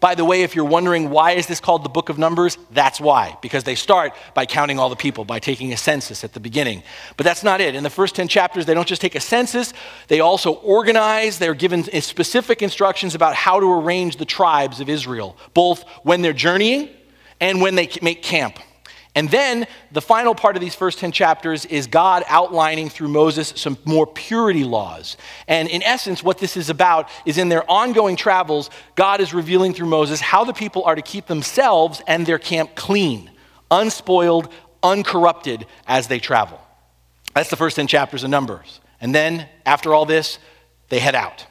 By 0.00 0.14
the 0.14 0.24
way, 0.24 0.42
if 0.42 0.54
you're 0.54 0.64
wondering 0.64 1.10
why 1.10 1.32
is 1.32 1.46
this 1.46 1.58
called 1.58 1.84
the 1.84 1.88
book 1.88 2.08
of 2.08 2.18
Numbers, 2.18 2.56
that's 2.70 3.00
why. 3.00 3.36
Because 3.42 3.64
they 3.64 3.74
start 3.74 4.12
by 4.32 4.46
counting 4.46 4.78
all 4.78 4.88
the 4.88 4.96
people, 4.96 5.24
by 5.24 5.40
taking 5.40 5.72
a 5.72 5.76
census 5.76 6.22
at 6.22 6.34
the 6.34 6.40
beginning. 6.40 6.84
But 7.16 7.24
that's 7.24 7.42
not 7.42 7.60
it. 7.60 7.74
In 7.74 7.82
the 7.82 7.90
first 7.90 8.14
10 8.14 8.28
chapters, 8.28 8.64
they 8.64 8.74
don't 8.74 8.86
just 8.86 9.02
take 9.02 9.16
a 9.16 9.20
census, 9.20 9.72
they 10.06 10.20
also 10.20 10.52
organize. 10.52 11.38
They're 11.38 11.54
given 11.54 11.84
specific 12.00 12.62
instructions 12.62 13.16
about 13.16 13.34
how 13.34 13.58
to 13.58 13.66
arrange 13.66 14.16
the 14.16 14.24
tribes 14.24 14.80
of 14.80 14.88
Israel, 14.88 15.36
both 15.52 15.82
when 16.04 16.22
they're 16.22 16.32
journeying 16.32 16.90
and 17.40 17.60
when 17.60 17.74
they 17.74 17.88
make 18.00 18.22
camp. 18.22 18.58
And 19.14 19.30
then 19.30 19.66
the 19.90 20.00
final 20.00 20.34
part 20.34 20.54
of 20.54 20.60
these 20.60 20.74
first 20.74 20.98
10 20.98 21.12
chapters 21.12 21.64
is 21.64 21.86
God 21.86 22.22
outlining 22.28 22.88
through 22.88 23.08
Moses 23.08 23.52
some 23.56 23.76
more 23.84 24.06
purity 24.06 24.64
laws. 24.64 25.16
And 25.48 25.68
in 25.68 25.82
essence, 25.82 26.22
what 26.22 26.38
this 26.38 26.56
is 26.56 26.70
about 26.70 27.08
is 27.24 27.38
in 27.38 27.48
their 27.48 27.68
ongoing 27.68 28.16
travels, 28.16 28.70
God 28.94 29.20
is 29.20 29.34
revealing 29.34 29.74
through 29.74 29.88
Moses 29.88 30.20
how 30.20 30.44
the 30.44 30.52
people 30.52 30.84
are 30.84 30.94
to 30.94 31.02
keep 31.02 31.26
themselves 31.26 32.02
and 32.06 32.26
their 32.26 32.38
camp 32.38 32.74
clean, 32.76 33.30
unspoiled, 33.70 34.52
uncorrupted 34.82 35.66
as 35.86 36.06
they 36.06 36.18
travel. 36.18 36.60
That's 37.34 37.50
the 37.50 37.56
first 37.56 37.76
10 37.76 37.86
chapters 37.86 38.24
of 38.24 38.30
Numbers. 38.30 38.80
And 39.00 39.14
then, 39.14 39.48
after 39.64 39.94
all 39.94 40.06
this, 40.06 40.38
they 40.88 40.98
head 40.98 41.14
out. 41.14 41.46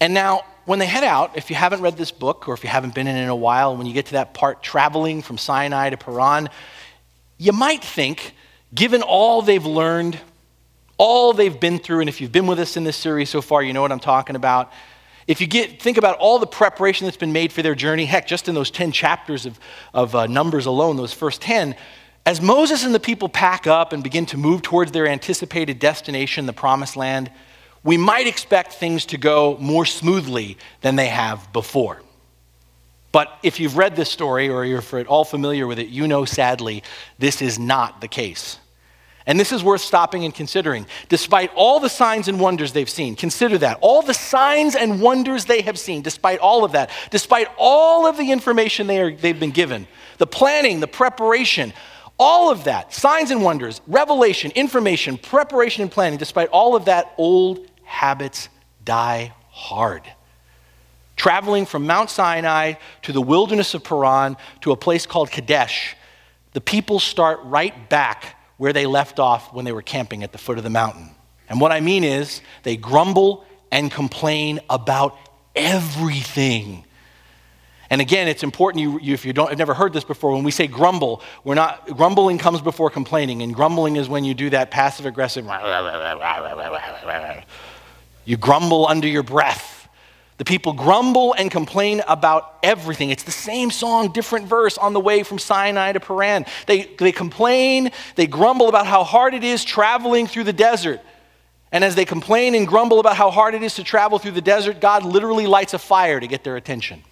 And 0.00 0.14
now, 0.14 0.42
when 0.68 0.78
they 0.78 0.86
head 0.86 1.02
out, 1.02 1.34
if 1.34 1.48
you 1.48 1.56
haven't 1.56 1.80
read 1.80 1.96
this 1.96 2.10
book 2.10 2.46
or 2.46 2.52
if 2.52 2.62
you 2.62 2.68
haven't 2.68 2.94
been 2.94 3.06
in 3.06 3.16
it 3.16 3.22
in 3.22 3.30
a 3.30 3.34
while, 3.34 3.74
when 3.74 3.86
you 3.86 3.94
get 3.94 4.04
to 4.06 4.12
that 4.12 4.34
part 4.34 4.62
traveling 4.62 5.22
from 5.22 5.38
Sinai 5.38 5.88
to 5.88 5.96
Paran, 5.96 6.50
you 7.38 7.52
might 7.52 7.82
think, 7.82 8.34
given 8.74 9.00
all 9.00 9.40
they've 9.40 9.64
learned, 9.64 10.20
all 10.98 11.32
they've 11.32 11.58
been 11.58 11.78
through, 11.78 12.00
and 12.00 12.08
if 12.10 12.20
you've 12.20 12.32
been 12.32 12.46
with 12.46 12.58
us 12.58 12.76
in 12.76 12.84
this 12.84 12.98
series 12.98 13.30
so 13.30 13.40
far, 13.40 13.62
you 13.62 13.72
know 13.72 13.80
what 13.80 13.90
I'm 13.90 13.98
talking 13.98 14.36
about. 14.36 14.70
If 15.26 15.40
you 15.40 15.46
get, 15.46 15.80
think 15.80 15.96
about 15.96 16.18
all 16.18 16.38
the 16.38 16.46
preparation 16.46 17.06
that's 17.06 17.16
been 17.16 17.32
made 17.32 17.50
for 17.50 17.62
their 17.62 17.74
journey, 17.74 18.04
heck, 18.04 18.26
just 18.26 18.46
in 18.46 18.54
those 18.54 18.70
10 18.70 18.92
chapters 18.92 19.46
of, 19.46 19.58
of 19.94 20.14
uh, 20.14 20.26
Numbers 20.26 20.66
alone, 20.66 20.96
those 20.96 21.14
first 21.14 21.40
10, 21.40 21.76
as 22.26 22.42
Moses 22.42 22.84
and 22.84 22.94
the 22.94 23.00
people 23.00 23.30
pack 23.30 23.66
up 23.66 23.94
and 23.94 24.02
begin 24.02 24.26
to 24.26 24.36
move 24.36 24.60
towards 24.60 24.92
their 24.92 25.06
anticipated 25.06 25.78
destination, 25.78 26.44
the 26.44 26.52
promised 26.52 26.94
land, 26.94 27.30
we 27.84 27.96
might 27.96 28.26
expect 28.26 28.74
things 28.74 29.06
to 29.06 29.18
go 29.18 29.56
more 29.60 29.86
smoothly 29.86 30.58
than 30.80 30.96
they 30.96 31.08
have 31.08 31.52
before. 31.52 32.02
But 33.12 33.38
if 33.42 33.58
you've 33.58 33.76
read 33.76 33.96
this 33.96 34.10
story 34.10 34.48
or 34.48 34.64
you're 34.64 34.82
at 34.92 35.06
all 35.06 35.24
familiar 35.24 35.66
with 35.66 35.78
it, 35.78 35.88
you 35.88 36.06
know 36.06 36.24
sadly 36.24 36.82
this 37.18 37.40
is 37.40 37.58
not 37.58 38.00
the 38.00 38.08
case. 38.08 38.58
And 39.26 39.38
this 39.38 39.52
is 39.52 39.62
worth 39.62 39.82
stopping 39.82 40.24
and 40.24 40.34
considering. 40.34 40.86
Despite 41.10 41.50
all 41.54 41.80
the 41.80 41.90
signs 41.90 42.28
and 42.28 42.40
wonders 42.40 42.72
they've 42.72 42.88
seen, 42.88 43.14
consider 43.14 43.58
that. 43.58 43.76
All 43.82 44.00
the 44.00 44.14
signs 44.14 44.74
and 44.74 45.02
wonders 45.02 45.44
they 45.44 45.60
have 45.60 45.78
seen, 45.78 46.00
despite 46.00 46.38
all 46.38 46.64
of 46.64 46.72
that, 46.72 46.90
despite 47.10 47.48
all 47.58 48.06
of 48.06 48.16
the 48.16 48.32
information 48.32 48.86
they 48.86 49.00
are, 49.02 49.12
they've 49.14 49.38
been 49.38 49.50
given, 49.50 49.86
the 50.16 50.26
planning, 50.26 50.80
the 50.80 50.88
preparation, 50.88 51.74
all 52.18 52.50
of 52.50 52.64
that, 52.64 52.92
signs 52.92 53.30
and 53.30 53.42
wonders, 53.42 53.80
revelation, 53.86 54.50
information, 54.52 55.18
preparation, 55.18 55.82
and 55.82 55.90
planning, 55.90 56.18
despite 56.18 56.48
all 56.48 56.74
of 56.74 56.86
that, 56.86 57.14
old 57.16 57.66
habits 57.84 58.48
die 58.84 59.32
hard. 59.50 60.02
Traveling 61.16 61.66
from 61.66 61.86
Mount 61.86 62.10
Sinai 62.10 62.74
to 63.02 63.12
the 63.12 63.20
wilderness 63.20 63.74
of 63.74 63.84
Paran 63.84 64.36
to 64.62 64.72
a 64.72 64.76
place 64.76 65.06
called 65.06 65.30
Kadesh, 65.30 65.96
the 66.52 66.60
people 66.60 66.98
start 66.98 67.40
right 67.44 67.88
back 67.88 68.36
where 68.56 68.72
they 68.72 68.86
left 68.86 69.18
off 69.20 69.52
when 69.52 69.64
they 69.64 69.72
were 69.72 69.82
camping 69.82 70.22
at 70.24 70.32
the 70.32 70.38
foot 70.38 70.58
of 70.58 70.64
the 70.64 70.70
mountain. 70.70 71.10
And 71.48 71.60
what 71.60 71.72
I 71.72 71.80
mean 71.80 72.04
is, 72.04 72.40
they 72.62 72.76
grumble 72.76 73.44
and 73.70 73.90
complain 73.90 74.60
about 74.68 75.16
everything. 75.54 76.84
And 77.90 78.00
again, 78.02 78.28
it's 78.28 78.42
important 78.42 78.82
you, 78.82 79.00
you, 79.00 79.14
if 79.14 79.24
you 79.24 79.32
don't 79.32 79.48
have 79.48 79.58
never 79.58 79.72
heard 79.72 79.92
this 79.92 80.04
before, 80.04 80.32
when 80.32 80.44
we 80.44 80.50
say 80.50 80.66
grumble, 80.66 81.22
we're 81.42 81.54
not 81.54 81.86
grumbling 81.96 82.36
comes 82.36 82.60
before 82.60 82.90
complaining, 82.90 83.42
and 83.42 83.54
grumbling 83.54 83.96
is 83.96 84.08
when 84.08 84.24
you 84.24 84.34
do 84.34 84.50
that 84.50 84.70
passive 84.70 85.06
aggressive. 85.06 85.46
You 88.26 88.36
grumble 88.36 88.86
under 88.86 89.08
your 89.08 89.22
breath. 89.22 89.88
The 90.36 90.44
people 90.44 90.72
grumble 90.72 91.32
and 91.32 91.50
complain 91.50 92.02
about 92.06 92.58
everything. 92.62 93.10
It's 93.10 93.24
the 93.24 93.32
same 93.32 93.70
song, 93.72 94.12
different 94.12 94.46
verse 94.46 94.78
on 94.78 94.92
the 94.92 95.00
way 95.00 95.24
from 95.24 95.38
Sinai 95.38 95.92
to 95.92 96.00
Paran. 96.00 96.46
They, 96.66 96.82
they 96.98 97.10
complain, 97.10 97.90
they 98.14 98.28
grumble 98.28 98.68
about 98.68 98.86
how 98.86 99.02
hard 99.02 99.34
it 99.34 99.42
is 99.42 99.64
traveling 99.64 100.28
through 100.28 100.44
the 100.44 100.52
desert. 100.52 101.00
And 101.72 101.82
as 101.82 101.96
they 101.96 102.04
complain 102.04 102.54
and 102.54 102.68
grumble 102.68 103.00
about 103.00 103.16
how 103.16 103.30
hard 103.30 103.54
it 103.54 103.62
is 103.62 103.74
to 103.74 103.84
travel 103.84 104.18
through 104.18 104.32
the 104.32 104.40
desert, 104.40 104.80
God 104.80 105.04
literally 105.04 105.46
lights 105.46 105.74
a 105.74 105.78
fire 105.78 106.20
to 106.20 106.26
get 106.26 106.44
their 106.44 106.56
attention. 106.56 107.02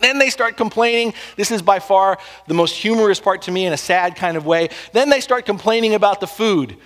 Then 0.00 0.18
they 0.18 0.30
start 0.30 0.56
complaining. 0.56 1.14
This 1.36 1.50
is 1.50 1.62
by 1.62 1.78
far 1.78 2.18
the 2.46 2.54
most 2.54 2.74
humorous 2.74 3.20
part 3.20 3.42
to 3.42 3.50
me 3.50 3.66
in 3.66 3.72
a 3.72 3.78
sad 3.78 4.16
kind 4.16 4.36
of 4.36 4.46
way. 4.46 4.68
Then 4.92 5.08
they 5.10 5.20
start 5.20 5.46
complaining 5.46 5.94
about 5.94 6.20
the 6.20 6.26
food. 6.26 6.76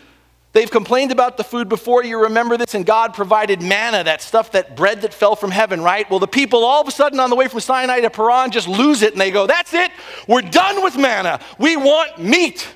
They've 0.52 0.70
complained 0.70 1.12
about 1.12 1.36
the 1.36 1.44
food 1.44 1.68
before. 1.68 2.02
You 2.02 2.22
remember 2.22 2.56
this, 2.56 2.74
and 2.74 2.84
God 2.84 3.14
provided 3.14 3.62
manna, 3.62 4.02
that 4.02 4.20
stuff, 4.20 4.50
that 4.52 4.74
bread 4.74 5.02
that 5.02 5.14
fell 5.14 5.36
from 5.36 5.52
heaven, 5.52 5.80
right? 5.80 6.10
Well, 6.10 6.18
the 6.18 6.26
people 6.26 6.64
all 6.64 6.80
of 6.80 6.88
a 6.88 6.90
sudden 6.90 7.20
on 7.20 7.30
the 7.30 7.36
way 7.36 7.46
from 7.46 7.60
Sinai 7.60 8.00
to 8.00 8.10
Paran 8.10 8.50
just 8.50 8.66
lose 8.66 9.02
it 9.02 9.12
and 9.12 9.20
they 9.20 9.30
go, 9.30 9.46
That's 9.46 9.72
it. 9.74 9.92
We're 10.26 10.42
done 10.42 10.82
with 10.82 10.96
manna. 10.96 11.40
We 11.58 11.76
want 11.76 12.18
meat. 12.18 12.66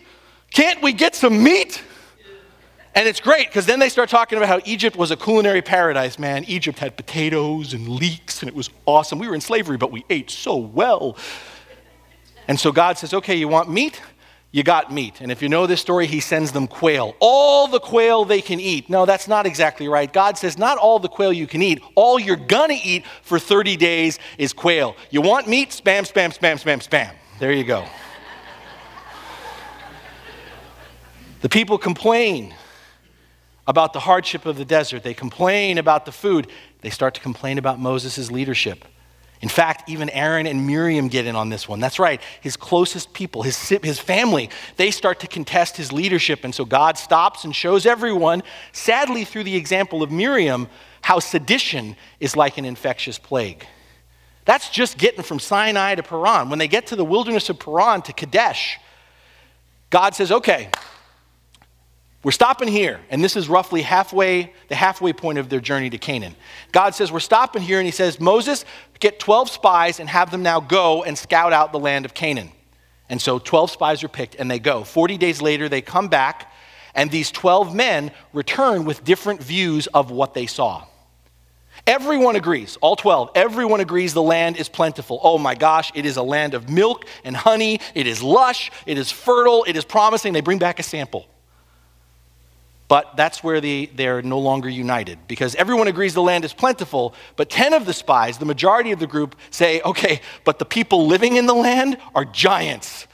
Can't 0.52 0.80
we 0.82 0.92
get 0.92 1.16
some 1.16 1.42
meat? 1.42 1.82
And 2.94 3.08
it's 3.08 3.20
great 3.20 3.48
because 3.48 3.66
then 3.66 3.80
they 3.80 3.88
start 3.88 4.08
talking 4.08 4.38
about 4.38 4.48
how 4.48 4.60
Egypt 4.64 4.96
was 4.96 5.10
a 5.10 5.16
culinary 5.16 5.62
paradise, 5.62 6.18
man. 6.18 6.44
Egypt 6.44 6.78
had 6.78 6.96
potatoes 6.96 7.74
and 7.74 7.88
leeks 7.88 8.40
and 8.40 8.48
it 8.48 8.54
was 8.54 8.70
awesome. 8.86 9.18
We 9.18 9.26
were 9.28 9.34
in 9.34 9.40
slavery, 9.40 9.76
but 9.76 9.90
we 9.90 10.04
ate 10.08 10.30
so 10.30 10.56
well. 10.56 11.16
And 12.46 12.58
so 12.58 12.70
God 12.70 12.98
says, 12.98 13.12
Okay, 13.12 13.34
you 13.34 13.48
want 13.48 13.68
meat? 13.70 14.00
you 14.54 14.62
got 14.62 14.92
meat. 14.92 15.20
And 15.20 15.32
if 15.32 15.42
you 15.42 15.48
know 15.48 15.66
this 15.66 15.80
story, 15.80 16.06
he 16.06 16.20
sends 16.20 16.52
them 16.52 16.68
quail. 16.68 17.16
All 17.18 17.66
the 17.66 17.80
quail 17.80 18.24
they 18.24 18.40
can 18.40 18.60
eat. 18.60 18.88
No, 18.88 19.04
that's 19.04 19.26
not 19.26 19.46
exactly 19.46 19.88
right. 19.88 20.10
God 20.12 20.38
says, 20.38 20.56
not 20.56 20.78
all 20.78 21.00
the 21.00 21.08
quail 21.08 21.32
you 21.32 21.48
can 21.48 21.60
eat. 21.60 21.82
All 21.96 22.20
you're 22.20 22.36
going 22.36 22.68
to 22.68 22.76
eat 22.76 23.04
for 23.22 23.40
30 23.40 23.76
days 23.76 24.20
is 24.38 24.52
quail. 24.52 24.94
You 25.10 25.22
want 25.22 25.48
meat? 25.48 25.70
Spam, 25.70 26.08
spam, 26.08 26.32
spam, 26.32 26.62
spam, 26.62 26.88
spam. 26.88 27.12
There 27.40 27.50
you 27.50 27.64
go. 27.64 27.84
the 31.40 31.48
people 31.48 31.76
complain 31.76 32.54
about 33.66 33.92
the 33.92 34.00
hardship 34.00 34.46
of 34.46 34.56
the 34.56 34.64
desert, 34.64 35.02
they 35.02 35.14
complain 35.14 35.78
about 35.78 36.04
the 36.04 36.12
food. 36.12 36.48
They 36.82 36.90
start 36.90 37.14
to 37.14 37.20
complain 37.20 37.58
about 37.58 37.80
Moses' 37.80 38.30
leadership. 38.30 38.84
In 39.40 39.48
fact, 39.48 39.90
even 39.90 40.08
Aaron 40.10 40.46
and 40.46 40.66
Miriam 40.66 41.08
get 41.08 41.26
in 41.26 41.36
on 41.36 41.50
this 41.50 41.68
one. 41.68 41.78
That's 41.78 41.98
right. 41.98 42.20
His 42.40 42.56
closest 42.56 43.12
people, 43.12 43.42
his, 43.42 43.58
his 43.68 43.98
family, 43.98 44.48
they 44.76 44.90
start 44.90 45.20
to 45.20 45.26
contest 45.26 45.76
his 45.76 45.92
leadership. 45.92 46.44
And 46.44 46.54
so 46.54 46.64
God 46.64 46.96
stops 46.96 47.44
and 47.44 47.54
shows 47.54 47.84
everyone, 47.84 48.42
sadly, 48.72 49.24
through 49.24 49.44
the 49.44 49.56
example 49.56 50.02
of 50.02 50.10
Miriam, 50.10 50.68
how 51.02 51.18
sedition 51.18 51.96
is 52.20 52.36
like 52.36 52.56
an 52.56 52.64
infectious 52.64 53.18
plague. 53.18 53.66
That's 54.46 54.70
just 54.70 54.96
getting 54.96 55.22
from 55.22 55.38
Sinai 55.38 55.94
to 55.96 56.02
Paran. 56.02 56.48
When 56.48 56.58
they 56.58 56.68
get 56.68 56.86
to 56.88 56.96
the 56.96 57.04
wilderness 57.04 57.50
of 57.50 57.58
Paran 57.58 58.02
to 58.02 58.12
Kadesh, 58.12 58.78
God 59.90 60.14
says, 60.14 60.32
okay, 60.32 60.70
we're 62.24 62.30
stopping 62.30 62.68
here, 62.68 63.00
and 63.10 63.22
this 63.22 63.36
is 63.36 63.50
roughly 63.50 63.82
halfway, 63.82 64.54
the 64.68 64.74
halfway 64.74 65.12
point 65.12 65.36
of 65.36 65.50
their 65.50 65.60
journey 65.60 65.90
to 65.90 65.98
Canaan. 65.98 66.34
God 66.72 66.94
says, 66.94 67.12
We're 67.12 67.20
stopping 67.20 67.60
here, 67.60 67.78
and 67.78 67.86
He 67.86 67.92
says, 67.92 68.18
Moses, 68.18 68.64
get 68.98 69.18
12 69.18 69.50
spies 69.50 70.00
and 70.00 70.08
have 70.08 70.30
them 70.30 70.42
now 70.42 70.58
go 70.58 71.04
and 71.04 71.18
scout 71.18 71.52
out 71.52 71.72
the 71.72 71.78
land 71.78 72.06
of 72.06 72.14
Canaan. 72.14 72.50
And 73.10 73.20
so 73.20 73.38
12 73.38 73.72
spies 73.72 74.02
are 74.02 74.08
picked, 74.08 74.36
and 74.36 74.50
they 74.50 74.58
go. 74.58 74.84
40 74.84 75.18
days 75.18 75.42
later, 75.42 75.68
they 75.68 75.82
come 75.82 76.08
back, 76.08 76.50
and 76.94 77.10
these 77.10 77.30
12 77.30 77.74
men 77.74 78.10
return 78.32 78.86
with 78.86 79.04
different 79.04 79.42
views 79.42 79.86
of 79.88 80.10
what 80.10 80.32
they 80.32 80.46
saw. 80.46 80.86
Everyone 81.86 82.36
agrees, 82.36 82.78
all 82.80 82.96
12, 82.96 83.32
everyone 83.34 83.80
agrees 83.80 84.14
the 84.14 84.22
land 84.22 84.56
is 84.56 84.70
plentiful. 84.70 85.20
Oh 85.22 85.36
my 85.36 85.54
gosh, 85.54 85.92
it 85.94 86.06
is 86.06 86.16
a 86.16 86.22
land 86.22 86.54
of 86.54 86.70
milk 86.70 87.04
and 87.22 87.36
honey. 87.36 87.80
It 87.94 88.06
is 88.06 88.22
lush, 88.22 88.70
it 88.86 88.96
is 88.96 89.10
fertile, 89.10 89.64
it 89.68 89.76
is 89.76 89.84
promising. 89.84 90.32
They 90.32 90.40
bring 90.40 90.58
back 90.58 90.78
a 90.78 90.82
sample. 90.82 91.26
But 92.86 93.16
that's 93.16 93.42
where 93.42 93.60
the, 93.60 93.90
they're 93.94 94.20
no 94.20 94.38
longer 94.38 94.68
united 94.68 95.18
because 95.26 95.54
everyone 95.54 95.88
agrees 95.88 96.12
the 96.12 96.22
land 96.22 96.44
is 96.44 96.52
plentiful, 96.52 97.14
but 97.36 97.48
10 97.48 97.72
of 97.72 97.86
the 97.86 97.94
spies, 97.94 98.38
the 98.38 98.44
majority 98.44 98.92
of 98.92 98.98
the 98.98 99.06
group, 99.06 99.36
say, 99.50 99.80
okay, 99.82 100.20
but 100.44 100.58
the 100.58 100.66
people 100.66 101.06
living 101.06 101.36
in 101.36 101.46
the 101.46 101.54
land 101.54 101.96
are 102.14 102.26
giants. 102.26 103.06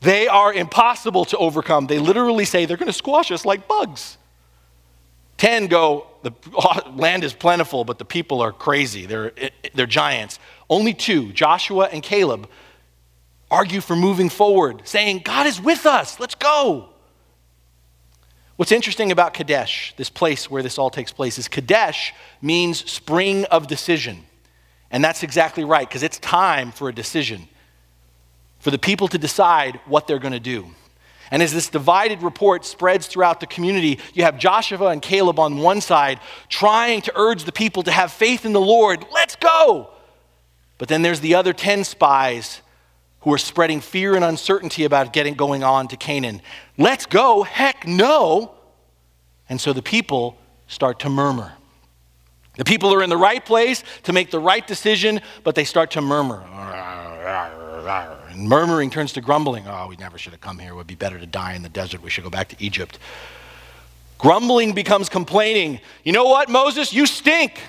They 0.00 0.28
are 0.28 0.52
impossible 0.52 1.24
to 1.26 1.36
overcome. 1.38 1.88
They 1.88 1.98
literally 1.98 2.44
say 2.44 2.66
they're 2.66 2.76
going 2.76 2.86
to 2.86 2.92
squash 2.92 3.32
us 3.32 3.44
like 3.44 3.66
bugs. 3.66 4.16
10 5.38 5.66
go, 5.66 6.06
the 6.22 6.32
land 6.94 7.24
is 7.24 7.32
plentiful, 7.32 7.84
but 7.84 7.98
the 7.98 8.04
people 8.04 8.40
are 8.40 8.52
crazy. 8.52 9.06
They're, 9.06 9.32
they're 9.74 9.86
giants. 9.86 10.38
Only 10.68 10.94
two, 10.94 11.32
Joshua 11.32 11.88
and 11.90 12.02
Caleb, 12.02 12.48
argue 13.50 13.80
for 13.80 13.96
moving 13.96 14.28
forward, 14.28 14.82
saying, 14.84 15.22
God 15.24 15.46
is 15.46 15.60
with 15.60 15.84
us, 15.84 16.20
let's 16.20 16.36
go. 16.36 16.89
What's 18.60 18.72
interesting 18.72 19.10
about 19.10 19.32
Kadesh, 19.32 19.94
this 19.96 20.10
place 20.10 20.50
where 20.50 20.62
this 20.62 20.76
all 20.76 20.90
takes 20.90 21.12
place, 21.12 21.38
is 21.38 21.48
Kadesh 21.48 22.12
means 22.42 22.90
spring 22.90 23.46
of 23.46 23.66
decision. 23.66 24.26
And 24.90 25.02
that's 25.02 25.22
exactly 25.22 25.64
right, 25.64 25.88
because 25.88 26.02
it's 26.02 26.18
time 26.18 26.70
for 26.70 26.90
a 26.90 26.94
decision, 26.94 27.48
for 28.58 28.70
the 28.70 28.78
people 28.78 29.08
to 29.08 29.16
decide 29.16 29.80
what 29.86 30.06
they're 30.06 30.18
going 30.18 30.34
to 30.34 30.38
do. 30.38 30.66
And 31.30 31.42
as 31.42 31.54
this 31.54 31.70
divided 31.70 32.22
report 32.22 32.66
spreads 32.66 33.06
throughout 33.06 33.40
the 33.40 33.46
community, 33.46 33.98
you 34.12 34.24
have 34.24 34.38
Joshua 34.38 34.88
and 34.88 35.00
Caleb 35.00 35.38
on 35.38 35.56
one 35.56 35.80
side 35.80 36.20
trying 36.50 37.00
to 37.00 37.12
urge 37.16 37.44
the 37.44 37.52
people 37.52 37.82
to 37.84 37.90
have 37.90 38.12
faith 38.12 38.44
in 38.44 38.52
the 38.52 38.60
Lord. 38.60 39.06
Let's 39.10 39.36
go! 39.36 39.88
But 40.76 40.88
then 40.88 41.00
there's 41.00 41.20
the 41.20 41.34
other 41.34 41.54
10 41.54 41.84
spies 41.84 42.60
who 43.22 43.32
are 43.32 43.38
spreading 43.38 43.80
fear 43.80 44.14
and 44.14 44.24
uncertainty 44.24 44.84
about 44.84 45.12
getting 45.12 45.34
going 45.34 45.62
on 45.62 45.88
to 45.88 45.96
Canaan. 45.96 46.40
Let's 46.78 47.06
go. 47.06 47.42
Heck 47.42 47.86
no. 47.86 48.54
And 49.48 49.60
so 49.60 49.72
the 49.72 49.82
people 49.82 50.38
start 50.68 51.00
to 51.00 51.08
murmur. 51.08 51.52
The 52.56 52.64
people 52.64 52.92
are 52.94 53.02
in 53.02 53.10
the 53.10 53.16
right 53.16 53.44
place 53.44 53.84
to 54.04 54.12
make 54.12 54.30
the 54.30 54.38
right 54.38 54.66
decision, 54.66 55.20
but 55.44 55.54
they 55.54 55.64
start 55.64 55.92
to 55.92 56.00
murmur. 56.00 56.42
And 58.30 58.48
murmuring 58.48 58.90
turns 58.90 59.12
to 59.14 59.20
grumbling. 59.20 59.66
Oh, 59.66 59.86
we 59.88 59.96
never 59.96 60.18
should 60.18 60.32
have 60.32 60.40
come 60.40 60.58
here. 60.58 60.72
It 60.72 60.76
would 60.76 60.86
be 60.86 60.94
better 60.94 61.18
to 61.18 61.26
die 61.26 61.54
in 61.54 61.62
the 61.62 61.68
desert. 61.68 62.02
We 62.02 62.10
should 62.10 62.24
go 62.24 62.30
back 62.30 62.48
to 62.48 62.56
Egypt. 62.58 62.98
Grumbling 64.18 64.72
becomes 64.74 65.08
complaining. 65.08 65.80
You 66.04 66.12
know 66.12 66.24
what, 66.24 66.48
Moses? 66.48 66.92
You 66.92 67.06
stink. 67.06 67.60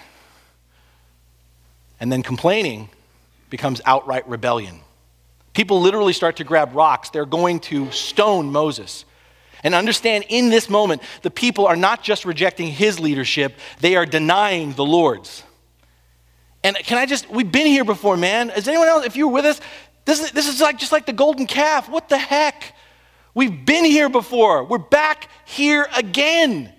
And 2.00 2.12
then 2.12 2.24
complaining 2.24 2.90
becomes 3.50 3.82
outright 3.86 4.28
rebellion. 4.28 4.82
People 5.54 5.82
literally 5.82 6.14
start 6.14 6.38
to 6.38 6.44
grab 6.44 6.74
rocks. 6.76 7.10
They're 7.10 7.26
going 7.26 7.60
to 7.62 7.92
stone 7.92 8.52
Moses. 8.52 9.06
And 9.64 9.76
understand 9.76 10.26
in 10.30 10.50
this 10.50 10.70
moment, 10.70 11.02
the 11.22 11.32
people 11.32 11.68
are 11.68 11.76
not 11.76 12.04
just 12.04 12.26
rejecting 12.26 12.68
his 12.68 13.00
leadership, 13.00 13.58
they 13.80 13.96
are 13.96 14.06
denying 14.06 14.74
the 14.74 14.86
Lord's. 14.86 15.44
And 16.64 16.76
can 16.78 16.98
I 16.98 17.06
just, 17.06 17.30
we've 17.30 17.52
been 17.52 17.68
here 17.68 17.84
before, 17.84 18.18
man. 18.18 18.52
Is 18.52 18.68
anyone 18.68 18.88
else, 18.88 19.06
if 19.06 19.16
you 19.16 19.28
were 19.28 19.34
with 19.34 19.46
us, 19.46 19.62
this 20.06 20.22
is, 20.22 20.32
this 20.32 20.48
is 20.48 20.62
like 20.62 20.78
just 20.78 20.92
like 20.92 21.06
the 21.06 21.14
golden 21.14 21.48
calf. 21.48 21.90
What 21.90 22.10
the 22.10 22.18
heck? 22.18 22.76
We've 23.34 23.66
been 23.66 23.86
here 23.86 24.10
before. 24.10 24.64
We're 24.64 24.78
back 24.78 25.30
here 25.46 25.88
again. 25.96 26.72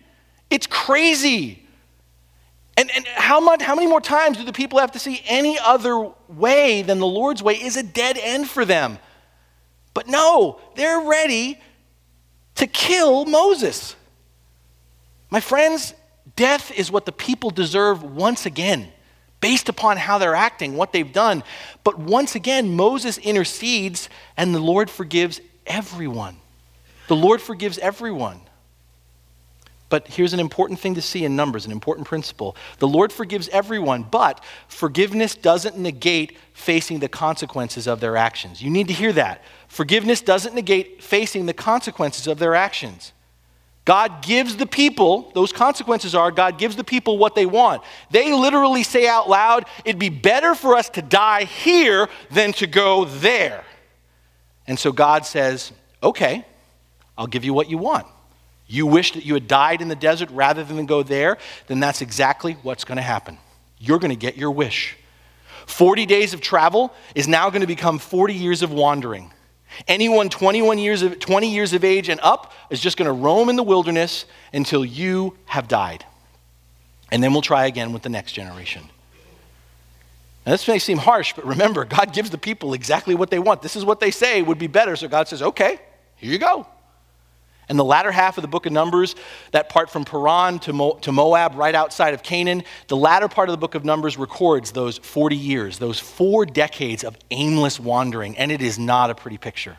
It's 0.51 0.67
crazy. 0.67 1.62
And, 2.77 2.91
and 2.95 3.07
how, 3.07 3.41
much, 3.41 3.63
how 3.63 3.75
many 3.75 3.87
more 3.87 4.01
times 4.01 4.39
do 4.39 4.45
the 4.45 4.53
people 4.53 4.79
have 4.79 4.93
to 4.93 4.99
see 4.99 5.23
any 5.27 5.59
other 5.59 6.11
way 6.29 6.83
than 6.83 6.99
the 6.99 7.07
Lord's 7.07 7.43
way 7.43 7.55
is 7.55 7.77
a 7.77 7.83
dead 7.83 8.19
end 8.19 8.49
for 8.49 8.65
them? 8.65 8.99
But 9.95 10.09
no, 10.09 10.59
they're 10.75 11.01
ready 11.01 11.59
to 12.57 12.67
kill 12.67 13.25
Moses. 13.27 13.95
My 15.31 15.41
friends, 15.41 15.95
death 16.37 16.71
is 16.73 16.91
what 16.91 17.07
the 17.07 17.13
people 17.13 17.51
deserve 17.51 18.03
once 18.03 18.47
again, 18.47 18.89
based 19.41 19.69
upon 19.69 19.99
how 19.99 20.19
they're 20.19 20.35
acting, 20.35 20.77
what 20.77 20.93
they've 20.93 21.13
done. 21.13 21.43
But 21.85 21.99
once 21.99 22.35
again, 22.35 22.75
Moses 22.75 23.19
intercedes 23.19 24.09
and 24.37 24.55
the 24.55 24.61
Lord 24.61 24.89
forgives 24.89 25.41
everyone. 25.67 26.37
The 27.09 27.17
Lord 27.17 27.43
forgives 27.43 27.79
everyone. 27.79 28.41
But 29.93 30.09
here's 30.09 30.33
an 30.33 30.41
important 30.41 30.81
thing 30.81 30.95
to 30.95 31.03
see 31.03 31.23
in 31.23 31.37
Numbers, 31.37 31.67
an 31.67 31.71
important 31.71 32.07
principle. 32.07 32.57
The 32.79 32.89
Lord 32.89 33.13
forgives 33.13 33.51
everyone, 33.51 34.05
but 34.05 34.43
forgiveness 34.67 35.35
doesn't 35.35 35.77
negate 35.77 36.39
facing 36.55 37.01
the 37.01 37.11
consequences 37.11 37.87
of 37.87 38.01
their 38.01 38.17
actions. 38.17 38.63
You 38.63 38.71
need 38.71 38.89
to 38.89 38.95
hear 38.95 39.13
that. 39.13 39.43
Forgiveness 39.69 40.23
doesn't 40.23 40.55
negate 40.55 41.03
facing 41.03 41.45
the 41.45 41.53
consequences 41.53 42.27
of 42.27 42.39
their 42.39 42.55
actions. 42.55 43.13
God 43.85 44.23
gives 44.23 44.57
the 44.57 44.65
people, 44.65 45.31
those 45.35 45.53
consequences 45.53 46.15
are, 46.15 46.31
God 46.31 46.57
gives 46.57 46.75
the 46.75 46.85
people 46.85 47.19
what 47.19 47.35
they 47.35 47.45
want. 47.45 47.83
They 48.11 48.33
literally 48.33 48.85
say 48.85 49.07
out 49.07 49.29
loud, 49.29 49.67
it'd 49.85 49.99
be 50.01 50.09
better 50.09 50.55
for 50.55 50.75
us 50.75 50.89
to 50.89 51.03
die 51.03 51.45
here 51.45 52.09
than 52.31 52.55
to 52.55 52.67
go 52.67 53.05
there. 53.05 53.63
And 54.67 54.79
so 54.79 54.91
God 54.91 55.27
says, 55.27 55.71
okay, 56.03 56.47
I'll 57.19 57.27
give 57.27 57.45
you 57.45 57.53
what 57.53 57.69
you 57.69 57.77
want 57.77 58.07
you 58.67 58.87
wish 58.87 59.13
that 59.13 59.25
you 59.25 59.35
had 59.35 59.49
died 59.49 59.83
in 59.83 59.89
the 59.89 59.97
desert 59.97 60.31
rather 60.31 60.65
than 60.65 60.87
go 60.87 61.03
there, 61.03 61.39
then 61.67 61.81
that's 61.81 62.01
exactly 62.01 62.55
what's 62.63 62.85
going 62.85 62.97
to 62.97 63.03
happen. 63.03 63.39
You're 63.79 63.99
going 63.99 64.11
to 64.11 64.17
get 64.17 64.37
your 64.37 64.51
wish. 64.51 64.97
40 65.67 66.07
days 66.07 66.35
of 66.35 66.41
travel 66.41 66.93
is 67.15 67.29
now 67.29 67.51
going 67.51 67.61
to 67.61 67.67
become 67.67 67.99
40 67.99 68.35
years 68.35 68.63
of 68.63 68.73
wandering. 68.73 69.33
Anyone 69.89 70.29
21 70.29 70.79
years 70.79 71.03
of, 71.03 71.19
20 71.19 71.53
years 71.53 71.73
of 71.73 71.85
age 71.85 72.09
and 72.09 72.21
up 72.23 72.53
is 72.71 72.81
just 72.81 72.97
going 72.97 73.07
to 73.07 73.13
roam 73.13 73.49
in 73.49 73.57
the 73.57 73.63
wilderness 73.63 74.27
until 74.53 74.85
you 74.85 75.37
have 75.47 75.69
died. 75.69 76.05
And 77.11 77.23
then 77.23 77.33
we'll 77.33 77.43
try 77.43 77.67
again 77.67 77.93
with 77.93 78.03
the 78.03 78.09
next 78.09 78.33
generation. 78.33 78.83
Now, 80.45 80.53
this 80.53 80.67
may 80.67 80.79
seem 80.79 80.99
harsh, 80.99 81.35
but 81.35 81.47
remember, 81.47 81.85
God 81.85 82.13
gives 82.13 82.31
the 82.31 82.39
people 82.39 82.75
exactly 82.75 83.15
what 83.15 83.31
they 83.31 83.39
want. 83.39 83.63
This 83.63 83.77
is 83.77 83.85
what 83.85 84.01
they 84.01 84.11
say 84.11 84.43
would 84.43 84.59
be 84.59 84.67
better. 84.67 84.97
So 84.97 85.09
God 85.09 85.29
says, 85.29 85.41
okay, 85.41 85.79
here 86.17 86.33
you 86.33 86.39
go. 86.39 86.67
And 87.69 87.79
the 87.79 87.85
latter 87.85 88.11
half 88.11 88.39
of 88.39 88.43
the 88.43 88.49
book 88.49 88.67
of 88.67 88.73
Numbers, 88.73 89.15
that 89.53 89.69
part 89.69 89.89
from 89.89 90.05
Paran 90.05 90.59
to, 90.61 90.73
Mo- 90.73 90.99
to 91.03 91.13
Moab, 91.13 91.55
right 91.55 91.75
outside 91.75 92.13
of 92.13 92.23
Canaan, 92.23 92.65
the 92.89 92.97
latter 92.97 93.29
part 93.29 93.49
of 93.49 93.53
the 93.53 93.59
book 93.59 93.75
of 93.75 93.85
Numbers 93.85 94.19
records 94.19 94.73
those 94.73 94.99
40 94.99 95.37
years, 95.37 95.79
those 95.79 95.99
four 95.99 96.45
decades 96.45 97.05
of 97.05 97.17
aimless 97.31 97.79
wandering, 97.79 98.37
and 98.37 98.51
it 98.51 98.61
is 98.61 98.79
not 98.79 99.11
a 99.11 99.15
pretty 99.15 99.39
picture. 99.39 99.79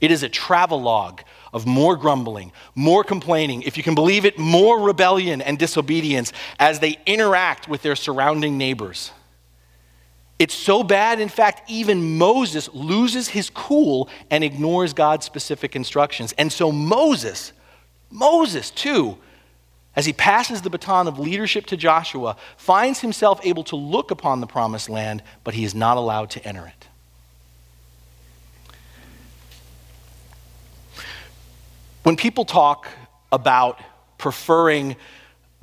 It 0.00 0.10
is 0.10 0.22
a 0.22 0.28
travelogue 0.28 1.20
of 1.52 1.66
more 1.66 1.96
grumbling, 1.96 2.52
more 2.74 3.04
complaining, 3.04 3.62
if 3.62 3.76
you 3.76 3.82
can 3.82 3.94
believe 3.94 4.24
it, 4.24 4.38
more 4.38 4.80
rebellion 4.80 5.40
and 5.40 5.58
disobedience 5.58 6.32
as 6.58 6.80
they 6.80 6.98
interact 7.06 7.68
with 7.68 7.82
their 7.82 7.96
surrounding 7.96 8.58
neighbors. 8.58 9.12
It's 10.38 10.54
so 10.54 10.82
bad, 10.82 11.20
in 11.20 11.28
fact, 11.28 11.70
even 11.70 12.18
Moses 12.18 12.68
loses 12.74 13.28
his 13.28 13.50
cool 13.50 14.08
and 14.30 14.42
ignores 14.42 14.92
God's 14.92 15.24
specific 15.24 15.76
instructions. 15.76 16.32
And 16.36 16.52
so 16.52 16.72
Moses, 16.72 17.52
Moses 18.10 18.70
too, 18.70 19.16
as 19.96 20.06
he 20.06 20.12
passes 20.12 20.62
the 20.62 20.70
baton 20.70 21.06
of 21.06 21.20
leadership 21.20 21.66
to 21.66 21.76
Joshua, 21.76 22.36
finds 22.56 23.00
himself 23.00 23.40
able 23.44 23.62
to 23.64 23.76
look 23.76 24.10
upon 24.10 24.40
the 24.40 24.46
promised 24.46 24.88
land, 24.88 25.22
but 25.44 25.54
he 25.54 25.64
is 25.64 25.74
not 25.74 25.96
allowed 25.96 26.30
to 26.30 26.44
enter 26.44 26.66
it. 26.66 26.88
When 32.02 32.16
people 32.16 32.44
talk 32.44 32.88
about 33.30 33.80
preferring 34.18 34.96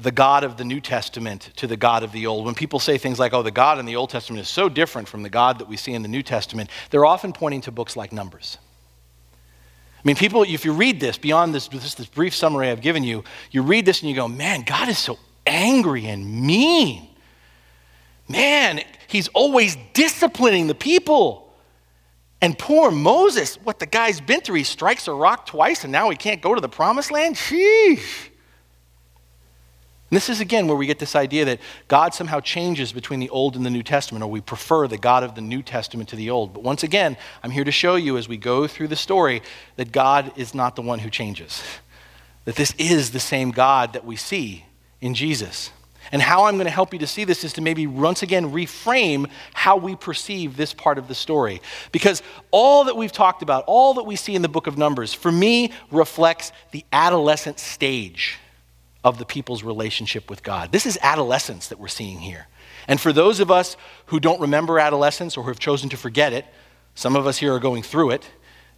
the 0.02 0.12
God 0.12 0.44
of 0.44 0.58
the 0.58 0.64
New 0.64 0.82
Testament 0.82 1.52
to 1.58 1.68
the 1.68 1.78
God 1.78 2.04
of 2.04 2.12
the 2.12 2.26
Old. 2.28 2.46
When 2.46 2.56
people 2.56 2.80
say 2.80 2.98
things 2.98 3.20
like, 3.20 3.34
oh, 3.34 3.44
the 3.44 3.52
God 3.52 3.80
in 3.80 3.86
the 3.86 3.96
Old 3.96 4.10
Testament 4.10 4.42
is 4.42 4.50
so 4.50 4.70
different 4.70 5.08
from 5.08 5.24
the 5.24 5.30
God 5.30 5.60
that 5.60 5.68
we 5.68 5.78
see 5.78 5.94
in 5.94 6.02
the 6.02 6.08
New 6.08 6.24
Testament, 6.24 6.70
they're 6.90 7.06
often 7.06 7.34
pointing 7.34 7.62
to 7.62 7.72
books 7.72 7.96
like 7.96 8.12
Numbers. 8.12 8.58
I 9.98 10.02
mean, 10.04 10.16
people, 10.16 10.44
if 10.44 10.66
you 10.66 10.74
read 10.74 11.00
this, 11.00 11.20
beyond 11.20 11.54
this, 11.54 11.68
this, 11.68 11.94
this 11.94 12.08
brief 12.08 12.34
summary 12.34 12.70
I've 12.70 12.82
given 12.82 13.04
you, 13.04 13.24
you 13.52 13.62
read 13.62 13.86
this 13.86 14.02
and 14.02 14.10
you 14.10 14.16
go, 14.16 14.28
man, 14.28 14.64
God 14.66 14.90
is 14.90 14.98
so 14.98 15.20
angry 15.46 16.08
and 16.08 16.44
mean. 16.46 17.08
Man, 18.28 18.82
he's 19.08 19.28
always 19.30 19.78
disciplining 19.94 20.66
the 20.66 20.74
people. 20.76 21.54
And 22.42 22.58
poor 22.58 22.90
Moses, 22.90 23.58
what 23.64 23.78
the 23.78 23.86
guy's 23.86 24.20
been 24.20 24.42
through, 24.42 24.56
he 24.56 24.64
strikes 24.64 25.08
a 25.08 25.14
rock 25.14 25.46
twice 25.46 25.84
and 25.84 25.92
now 25.92 26.10
he 26.10 26.16
can't 26.16 26.42
go 26.42 26.56
to 26.56 26.62
the 26.62 26.70
promised 26.70 27.12
land? 27.12 27.36
Sheesh. 27.36 28.31
And 30.12 30.18
this 30.18 30.30
is 30.30 30.42
again 30.42 30.68
where 30.68 30.76
we 30.76 30.88
get 30.88 31.00
this 31.00 31.16
idea 31.16 31.46
that 31.46 31.62
God 31.88 32.14
somehow 32.14 32.42
changes 32.42 32.92
between 32.92 33.22
the 33.22 33.30
Old 33.30 33.56
and 33.56 33.66
the 33.66 33.70
New 33.70 33.82
Testament, 33.82 34.22
or 34.22 34.30
we 34.30 34.42
prefer 34.42 34.86
the 34.86 34.98
God 34.98 35.24
of 35.24 35.36
the 35.36 35.42
New 35.42 35.64
Testament 35.64 36.10
to 36.10 36.18
the 36.18 36.30
Old. 36.30 36.54
But 36.54 36.64
once 36.64 36.84
again, 36.84 37.16
I'm 37.42 37.52
here 37.52 37.64
to 37.64 37.72
show 37.72 37.96
you 37.96 38.18
as 38.18 38.28
we 38.28 38.36
go 38.36 38.68
through 38.68 38.90
the 38.90 38.98
story 38.98 39.42
that 39.78 39.94
God 39.94 40.34
is 40.36 40.54
not 40.54 40.76
the 40.76 40.82
one 40.82 41.00
who 41.00 41.10
changes, 41.10 41.64
that 42.44 42.58
this 42.58 42.76
is 42.78 43.12
the 43.12 43.22
same 43.22 43.52
God 43.52 43.94
that 43.94 44.04
we 44.04 44.18
see 44.18 44.66
in 45.00 45.14
Jesus. 45.14 45.72
And 46.12 46.22
how 46.22 46.44
I'm 46.44 46.56
going 46.56 46.66
to 46.66 46.72
help 46.72 46.92
you 46.92 47.00
to 47.00 47.08
see 47.08 47.24
this 47.24 47.46
is 47.46 47.54
to 47.54 47.62
maybe 47.62 47.88
once 47.88 48.22
again 48.22 48.52
reframe 48.52 49.30
how 49.54 49.78
we 49.78 49.96
perceive 49.96 50.58
this 50.58 50.74
part 50.74 50.98
of 50.98 51.08
the 51.08 51.16
story. 51.16 51.62
Because 51.94 52.22
all 52.50 52.84
that 52.84 52.98
we've 52.98 53.14
talked 53.14 53.44
about, 53.44 53.64
all 53.66 53.94
that 53.94 54.04
we 54.04 54.18
see 54.18 54.36
in 54.36 54.42
the 54.42 54.50
book 54.50 54.68
of 54.68 54.78
Numbers, 54.78 55.14
for 55.14 55.32
me 55.32 55.72
reflects 55.90 56.52
the 56.72 56.84
adolescent 56.92 57.60
stage 57.60 58.40
of 59.04 59.18
the 59.18 59.26
people's 59.26 59.64
relationship 59.64 60.30
with 60.30 60.44
God. 60.44 60.72
This 60.72 60.86
is 60.86 60.98
adolescence 61.02 61.68
that 61.68 61.80
we're 61.80 61.88
seeing 61.88 62.20
here. 62.20 62.48
And 62.88 63.00
for 63.00 63.14
those 63.14 63.40
of 63.40 63.52
us 63.52 63.78
who 64.08 64.20
don't 64.20 64.40
remember 64.40 64.80
adolescence 64.80 65.38
or 65.38 65.44
who 65.44 65.50
have 65.50 65.60
chosen 65.60 65.90
to 65.90 65.98
forget 65.98 66.34
it, 66.34 66.46
some 66.96 67.16
of 67.16 67.26
us 67.26 67.38
here 67.38 67.54
are 67.54 67.60
going 67.60 67.84
through 67.84 68.12
it. 68.12 68.30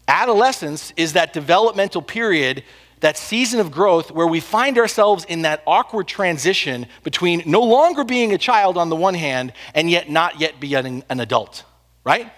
Adolescence 0.07 0.93
is 0.97 1.13
that 1.13 1.33
developmental 1.33 2.01
period, 2.01 2.63
that 2.99 3.17
season 3.17 3.59
of 3.59 3.71
growth 3.71 4.11
where 4.11 4.27
we 4.27 4.39
find 4.39 4.77
ourselves 4.77 5.25
in 5.25 5.41
that 5.43 5.63
awkward 5.65 6.07
transition 6.07 6.85
between 7.03 7.43
no 7.45 7.61
longer 7.61 8.03
being 8.03 8.33
a 8.33 8.37
child 8.37 8.77
on 8.77 8.89
the 8.89 8.95
one 8.95 9.13
hand 9.13 9.53
and 9.73 9.89
yet 9.89 10.09
not 10.09 10.39
yet 10.39 10.59
being 10.59 11.03
an 11.09 11.19
adult, 11.19 11.63
right? 12.03 12.31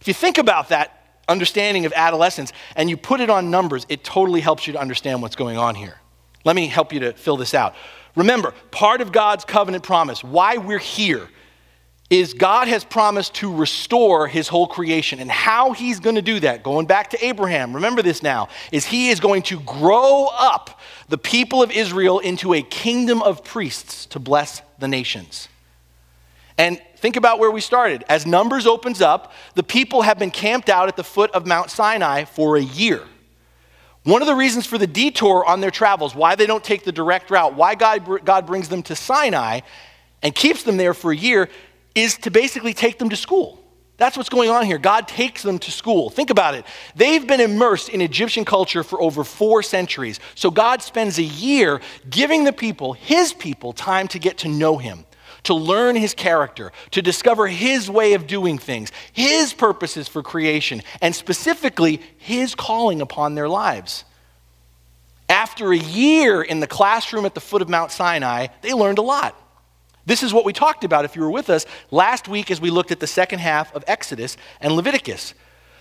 If 0.00 0.08
you 0.08 0.14
think 0.14 0.38
about 0.38 0.68
that 0.68 1.20
understanding 1.28 1.86
of 1.86 1.92
adolescence 1.94 2.52
and 2.76 2.90
you 2.90 2.96
put 2.96 3.20
it 3.20 3.30
on 3.30 3.50
numbers, 3.50 3.86
it 3.88 4.04
totally 4.04 4.40
helps 4.40 4.66
you 4.66 4.74
to 4.74 4.80
understand 4.80 5.22
what's 5.22 5.36
going 5.36 5.56
on 5.56 5.74
here. 5.74 5.94
Let 6.44 6.54
me 6.54 6.66
help 6.68 6.92
you 6.92 7.00
to 7.00 7.12
fill 7.14 7.36
this 7.36 7.54
out. 7.54 7.74
Remember, 8.14 8.54
part 8.70 9.00
of 9.00 9.10
God's 9.10 9.44
covenant 9.44 9.82
promise, 9.82 10.22
why 10.22 10.58
we're 10.58 10.78
here, 10.78 11.28
is 12.10 12.34
God 12.34 12.68
has 12.68 12.84
promised 12.84 13.34
to 13.36 13.52
restore 13.52 14.28
his 14.28 14.46
whole 14.46 14.66
creation. 14.66 15.20
And 15.20 15.30
how 15.30 15.72
he's 15.72 16.00
going 16.00 16.16
to 16.16 16.22
do 16.22 16.38
that, 16.40 16.62
going 16.62 16.86
back 16.86 17.10
to 17.10 17.24
Abraham, 17.24 17.74
remember 17.74 18.02
this 18.02 18.22
now, 18.22 18.48
is 18.70 18.84
he 18.84 19.08
is 19.08 19.20
going 19.20 19.42
to 19.44 19.58
grow 19.60 20.28
up 20.32 20.80
the 21.08 21.18
people 21.18 21.62
of 21.62 21.70
Israel 21.70 22.18
into 22.18 22.54
a 22.54 22.62
kingdom 22.62 23.22
of 23.22 23.42
priests 23.42 24.06
to 24.06 24.18
bless 24.18 24.62
the 24.78 24.86
nations. 24.86 25.48
And 26.56 26.80
think 26.98 27.16
about 27.16 27.38
where 27.40 27.50
we 27.50 27.60
started. 27.60 28.04
As 28.08 28.26
Numbers 28.26 28.66
opens 28.66 29.00
up, 29.00 29.32
the 29.54 29.64
people 29.64 30.02
have 30.02 30.18
been 30.18 30.30
camped 30.30 30.68
out 30.68 30.88
at 30.88 30.96
the 30.96 31.02
foot 31.02 31.30
of 31.32 31.46
Mount 31.46 31.70
Sinai 31.70 32.24
for 32.24 32.56
a 32.56 32.62
year. 32.62 33.02
One 34.04 34.20
of 34.20 34.28
the 34.28 34.34
reasons 34.34 34.66
for 34.66 34.76
the 34.76 34.86
detour 34.86 35.44
on 35.46 35.60
their 35.60 35.70
travels, 35.70 36.14
why 36.14 36.34
they 36.34 36.46
don't 36.46 36.62
take 36.62 36.84
the 36.84 36.92
direct 36.92 37.30
route, 37.30 37.54
why 37.54 37.74
God, 37.74 38.24
God 38.24 38.46
brings 38.46 38.68
them 38.68 38.82
to 38.84 38.94
Sinai 38.94 39.60
and 40.22 40.34
keeps 40.34 40.62
them 40.62 40.76
there 40.76 40.94
for 40.94 41.10
a 41.10 41.16
year, 41.16 41.48
is 41.94 42.18
to 42.18 42.30
basically 42.30 42.74
take 42.74 42.98
them 42.98 43.08
to 43.08 43.16
school. 43.16 43.60
That's 43.96 44.16
what's 44.16 44.28
going 44.28 44.50
on 44.50 44.66
here. 44.66 44.78
God 44.78 45.06
takes 45.06 45.42
them 45.42 45.58
to 45.60 45.70
school. 45.70 46.10
Think 46.10 46.30
about 46.30 46.54
it. 46.54 46.66
They've 46.96 47.24
been 47.26 47.40
immersed 47.40 47.88
in 47.88 48.00
Egyptian 48.00 48.44
culture 48.44 48.82
for 48.82 49.00
over 49.00 49.22
four 49.24 49.62
centuries. 49.62 50.18
So 50.34 50.50
God 50.50 50.82
spends 50.82 51.18
a 51.18 51.22
year 51.22 51.80
giving 52.10 52.44
the 52.44 52.52
people, 52.52 52.92
his 52.92 53.32
people, 53.32 53.72
time 53.72 54.08
to 54.08 54.18
get 54.18 54.38
to 54.38 54.48
know 54.48 54.76
him 54.78 55.06
to 55.44 55.54
learn 55.54 55.96
his 55.96 56.14
character, 56.14 56.72
to 56.90 57.00
discover 57.00 57.46
his 57.46 57.90
way 57.90 58.14
of 58.14 58.26
doing 58.26 58.58
things, 58.58 58.90
his 59.12 59.52
purposes 59.52 60.08
for 60.08 60.22
creation, 60.22 60.82
and 61.00 61.14
specifically 61.14 62.00
his 62.16 62.54
calling 62.54 63.00
upon 63.00 63.34
their 63.34 63.48
lives. 63.48 64.04
After 65.28 65.72
a 65.72 65.78
year 65.78 66.42
in 66.42 66.60
the 66.60 66.66
classroom 66.66 67.24
at 67.24 67.34
the 67.34 67.40
foot 67.40 67.62
of 67.62 67.68
Mount 67.68 67.90
Sinai, 67.90 68.48
they 68.62 68.72
learned 68.72 68.98
a 68.98 69.02
lot. 69.02 69.40
This 70.06 70.22
is 70.22 70.34
what 70.34 70.44
we 70.44 70.52
talked 70.52 70.84
about 70.84 71.04
if 71.04 71.16
you 71.16 71.22
were 71.22 71.30
with 71.30 71.48
us 71.48 71.64
last 71.90 72.28
week 72.28 72.50
as 72.50 72.60
we 72.60 72.70
looked 72.70 72.92
at 72.92 73.00
the 73.00 73.06
second 73.06 73.38
half 73.38 73.74
of 73.74 73.84
Exodus 73.86 74.36
and 74.60 74.74
Leviticus. 74.74 75.34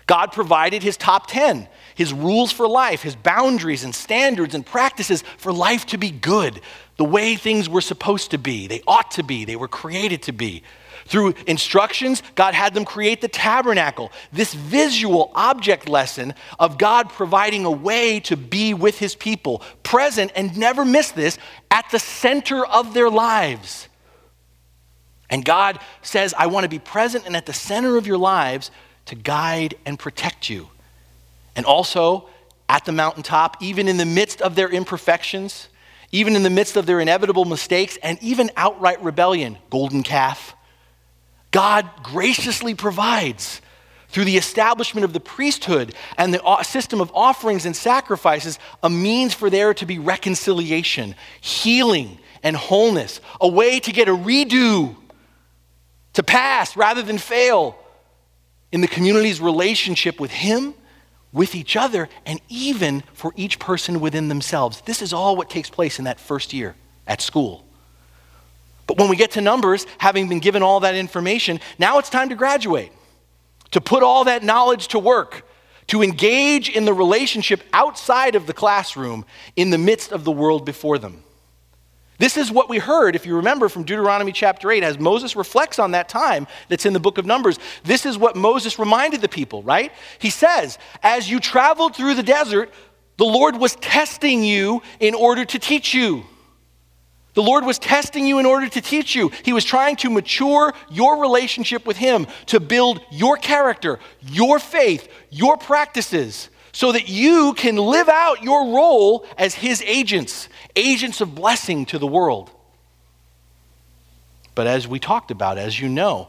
God 0.06 0.32
provided 0.32 0.84
his 0.84 0.98
top 0.98 1.28
10, 1.28 1.68
his 1.96 2.14
rules 2.14 2.52
for 2.52 2.68
life, 2.68 3.02
his 3.02 3.16
boundaries 3.16 3.84
and 3.84 3.96
standards 3.96 4.54
and 4.54 4.66
practices 4.66 5.24
for 5.38 5.54
life 5.54 5.86
to 5.88 5.98
be 5.98 6.12
good, 6.12 6.60
the 6.98 7.04
way 7.04 7.36
things 7.36 7.68
were 7.68 7.82
supposed 7.82 8.32
to 8.32 8.38
be, 8.38 8.68
they 8.68 8.82
ought 8.88 9.12
to 9.12 9.24
be, 9.24 9.46
they 9.46 9.56
were 9.56 9.68
created 9.68 10.22
to 10.24 10.32
be. 10.32 10.64
Through 11.06 11.34
instructions, 11.48 12.24
God 12.36 12.54
had 12.54 12.74
them 12.74 12.86
create 12.86 13.20
the 13.20 13.28
tabernacle, 13.28 14.12
this 14.32 14.54
visual 14.54 15.32
object 15.36 15.90
lesson 15.90 16.34
of 16.60 16.78
God 16.78 17.10
providing 17.10 17.66
a 17.66 17.72
way 17.72 18.20
to 18.22 18.38
be 18.38 18.74
with 18.74 19.00
his 19.00 19.16
people, 19.16 19.62
present, 19.84 20.32
and 20.36 20.58
never 20.58 20.86
miss 20.86 21.12
this, 21.12 21.38
at 21.70 21.90
the 21.92 22.00
center 22.00 22.66
of 22.66 22.94
their 22.94 23.10
lives. 23.10 23.90
And 25.30 25.44
God 25.44 25.80
says, 26.04 26.34
I 26.38 26.48
want 26.48 26.64
to 26.64 26.70
be 26.70 26.80
present 26.80 27.26
and 27.26 27.36
at 27.36 27.48
the 27.48 27.54
center 27.54 27.98
of 27.98 28.08
your 28.08 28.18
lives 28.18 28.72
to 29.08 29.16
guide 29.16 29.76
and 29.86 30.00
protect 30.00 30.50
you. 30.50 30.70
And 31.56 31.66
also, 31.66 32.30
at 32.70 32.86
the 32.86 32.92
mountaintop, 32.92 33.58
even 33.62 33.88
in 33.88 33.98
the 33.98 34.06
midst 34.06 34.42
of 34.42 34.56
their 34.56 34.70
imperfections, 34.70 35.68
even 36.14 36.36
in 36.36 36.44
the 36.44 36.50
midst 36.50 36.78
of 36.78 36.86
their 36.86 37.00
inevitable 37.00 37.44
mistakes, 37.44 37.98
and 38.04 38.22
even 38.22 38.52
outright 38.56 39.04
rebellion, 39.04 39.58
golden 39.72 40.04
calf, 40.04 40.56
God 41.50 41.90
graciously 42.04 42.76
provides 42.76 43.62
through 44.10 44.26
the 44.26 44.38
establishment 44.38 45.04
of 45.04 45.12
the 45.12 45.20
priesthood 45.20 45.96
and 46.20 46.32
the 46.32 46.42
uh, 46.44 46.62
system 46.62 47.02
of 47.02 47.12
offerings 47.16 47.66
and 47.66 47.76
sacrifices 47.76 48.60
a 48.84 48.90
means 48.92 49.34
for 49.34 49.50
there 49.50 49.74
to 49.74 49.88
be 49.88 49.98
reconciliation, 49.98 51.16
healing, 51.42 52.20
and 52.44 52.56
wholeness, 52.56 53.20
a 53.42 53.48
way 53.48 53.80
to 53.80 53.92
get 53.92 54.08
a 54.08 54.16
redo, 54.16 54.96
to 56.14 56.22
pass 56.22 56.78
rather 56.78 57.02
than 57.02 57.18
fail 57.18 57.76
in 58.72 58.82
the 58.82 58.88
community's 58.88 59.42
relationship 59.42 60.20
with 60.20 60.30
Him 60.30 60.76
with 61.34 61.56
each 61.56 61.76
other, 61.76 62.08
and 62.26 62.40
even 62.48 63.04
for 63.14 63.34
each 63.36 63.60
person 63.60 64.00
within 64.00 64.28
themselves. 64.30 64.82
This 64.82 65.02
is 65.02 65.12
all 65.12 65.36
what 65.36 65.50
takes 65.50 65.70
place 65.70 65.98
in 65.98 66.06
that 66.06 66.20
first 66.20 66.54
year 66.54 66.76
at 67.08 67.22
school. 67.22 67.66
But 68.86 68.98
when 68.98 69.10
we 69.10 69.16
get 69.16 69.32
to 69.32 69.42
Numbers, 69.42 69.88
having 69.98 70.30
been 70.30 70.40
given 70.40 70.62
all 70.62 70.82
that 70.82 70.96
information, 70.96 71.60
now 71.80 71.98
it's 71.98 72.10
time 72.10 72.30
to 72.30 72.36
graduate, 72.36 72.92
to 73.72 73.82
put 73.82 74.04
all 74.04 74.26
that 74.26 74.44
knowledge 74.44 74.90
to 74.90 75.00
work, 75.00 75.48
to 75.88 76.04
engage 76.04 76.70
in 76.70 76.86
the 76.86 76.94
relationship 76.94 77.64
outside 77.74 78.36
of 78.36 78.46
the 78.46 78.54
classroom 78.54 79.26
in 79.56 79.72
the 79.72 79.78
midst 79.78 80.12
of 80.12 80.24
the 80.24 80.32
world 80.32 80.66
before 80.66 80.98
them. 80.98 81.23
This 82.20 82.38
is 82.38 82.52
what 82.52 82.70
we 82.70 82.78
heard, 82.78 83.16
if 83.16 83.26
you 83.26 83.38
remember, 83.38 83.70
from 83.70 83.84
Deuteronomy 83.84 84.32
chapter 84.32 84.72
8, 84.72 84.84
as 84.84 85.00
Moses 85.00 85.36
reflects 85.36 85.80
on 85.80 85.92
that 85.92 86.10
time 86.10 86.48
that's 86.70 86.86
in 86.86 86.94
the 86.94 87.00
book 87.00 87.18
of 87.18 87.26
Numbers. 87.26 87.58
This 87.84 88.06
is 88.06 88.18
what 88.18 88.36
Moses 88.36 88.78
reminded 88.78 89.22
the 89.22 89.30
people, 89.30 89.64
right? 89.64 89.92
He 90.20 90.30
says, 90.30 90.78
As 91.02 91.30
you 91.30 91.40
traveled 91.40 91.96
through 91.96 92.16
the 92.16 92.24
desert, 92.24 92.72
the 93.18 93.26
Lord 93.26 93.58
was 93.58 93.76
testing 93.76 94.44
you 94.44 94.82
in 95.00 95.16
order 95.16 95.44
to 95.44 95.60
teach 95.60 95.94
you. 95.94 96.24
The 97.34 97.44
Lord 97.44 97.66
was 97.66 97.80
testing 97.80 98.28
you 98.28 98.38
in 98.38 98.46
order 98.46 98.70
to 98.70 98.82
teach 98.82 99.16
you. 99.16 99.32
He 99.44 99.54
was 99.54 99.66
trying 99.66 99.96
to 99.98 100.10
mature 100.10 100.74
your 100.92 101.20
relationship 101.20 101.86
with 101.86 101.98
Him, 101.98 102.28
to 102.48 102.60
build 102.60 103.02
your 103.12 103.38
character, 103.38 104.00
your 104.22 104.60
faith, 104.60 105.08
your 105.32 105.58
practices, 105.58 106.50
so 106.74 106.92
that 106.92 107.08
you 107.08 107.54
can 107.54 107.78
live 107.78 108.10
out 108.10 108.44
your 108.44 108.74
role 108.76 109.26
as 109.38 109.56
His 109.56 109.82
agents 109.84 110.50
agents 110.76 111.22
of 111.22 111.36
blessing 111.36 111.86
to 111.86 112.00
the 112.00 112.08
world. 112.08 112.50
But 114.56 114.68
as 114.68 114.88
we 114.88 115.00
talked 115.00 115.32
about, 115.32 115.58
as 115.58 115.80
you 115.80 115.88
know, 115.88 116.28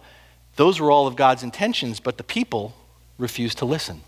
those 0.57 0.79
were 0.81 0.91
all 0.91 1.07
of 1.07 1.17
God's 1.17 1.43
intentions, 1.43 1.99
but 1.99 2.17
the 2.17 2.25
people 2.25 2.75
refused 3.19 3.59
to 3.59 3.65
listen. 3.65 4.03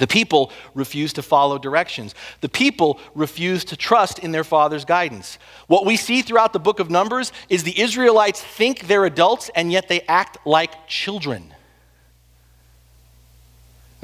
The 0.00 0.06
people 0.06 0.50
refused 0.74 1.16
to 1.16 1.22
follow 1.22 1.58
directions. 1.58 2.14
The 2.40 2.48
people 2.48 2.98
refused 3.14 3.68
to 3.68 3.76
trust 3.76 4.18
in 4.18 4.32
their 4.32 4.42
father's 4.42 4.84
guidance. 4.84 5.38
What 5.68 5.86
we 5.86 5.96
see 5.96 6.22
throughout 6.22 6.52
the 6.52 6.58
book 6.58 6.80
of 6.80 6.90
Numbers 6.90 7.32
is 7.48 7.62
the 7.62 7.80
Israelites 7.80 8.42
think 8.42 8.88
they're 8.88 9.04
adults 9.04 9.50
and 9.54 9.70
yet 9.70 9.88
they 9.88 10.00
act 10.02 10.38
like 10.44 10.88
children. 10.88 11.54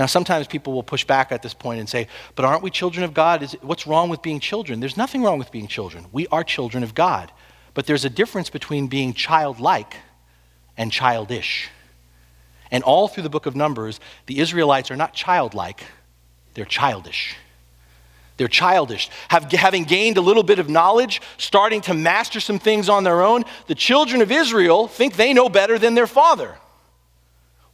Now, 0.01 0.07
sometimes 0.07 0.47
people 0.47 0.73
will 0.73 0.83
push 0.83 1.05
back 1.05 1.31
at 1.31 1.43
this 1.43 1.53
point 1.53 1.79
and 1.79 1.87
say, 1.87 2.09
but 2.35 2.47
aren't 2.47 2.63
we 2.63 2.71
children 2.71 3.05
of 3.05 3.13
God? 3.13 3.43
Is, 3.43 3.53
what's 3.61 3.87
wrong 3.87 4.09
with 4.09 4.23
being 4.23 4.41
children? 4.41 4.81
There's 4.81 4.97
nothing 4.97 5.23
wrong 5.23 5.39
with 5.39 5.51
being 5.53 5.67
children. 5.67 6.07
We 6.11 6.27
are 6.29 6.43
children 6.43 6.83
of 6.83 6.95
God. 6.95 7.31
But 7.75 7.85
there's 7.85 8.07
a 8.07 8.09
difference 8.09 8.49
between 8.49 8.87
being 8.87 9.13
childlike 9.13 9.95
and 10.79 10.91
childish. 10.91 11.69
And 12.71 12.83
all 12.83 13.09
through 13.09 13.25
the 13.25 13.29
book 13.29 13.45
of 13.45 13.55
Numbers, 13.55 14.01
the 14.25 14.39
Israelites 14.39 14.91
are 14.91 14.97
not 14.97 15.13
childlike, 15.13 15.85
they're 16.55 16.65
childish. 16.65 17.37
They're 18.39 18.49
childish. 18.49 19.11
Have, 19.29 19.53
having 19.53 19.85
gained 19.85 20.17
a 20.17 20.23
little 20.23 20.43
bit 20.43 20.59
of 20.59 20.71
knowledge, 20.71 21.21
starting 21.37 21.83
to 21.83 21.93
master 21.93 22.41
some 22.41 22.59
things 22.59 22.89
on 22.89 23.05
their 23.05 23.21
own, 23.21 23.45
the 23.67 23.75
children 23.75 24.23
of 24.23 24.33
Israel 24.33 24.89
think 24.89 25.17
they 25.17 25.35
know 25.35 25.51
better 25.51 25.79
than 25.79 25.95
their 25.95 26.07
father. 26.07 26.57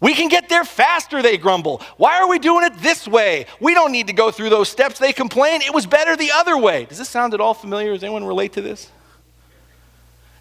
We 0.01 0.15
can 0.15 0.29
get 0.29 0.49
there 0.49 0.65
faster, 0.65 1.23
they 1.23 1.39
grumble. 1.39 1.81
Why 1.97 2.21
are 2.21 2.29
we 2.29 2.39
doing 2.39 2.65
it 2.65 2.77
this 2.79 3.09
way? 3.09 3.47
We 3.61 3.73
don't 3.73 3.93
need 3.93 4.09
to 4.09 4.13
go 4.13 4.31
through 4.31 4.51
those 4.51 4.69
steps. 4.69 4.99
They 4.99 5.13
complain. 5.13 5.63
It 5.63 5.73
was 5.73 5.87
better 5.87 6.17
the 6.17 6.33
other 6.33 6.59
way. 6.59 6.85
Does 6.85 6.99
this 6.99 7.09
sound 7.09 7.33
at 7.33 7.41
all 7.41 7.55
familiar? 7.55 7.95
Does 7.95 8.05
anyone 8.05 8.25
relate 8.25 8.53
to 8.55 8.61
this? 8.61 8.91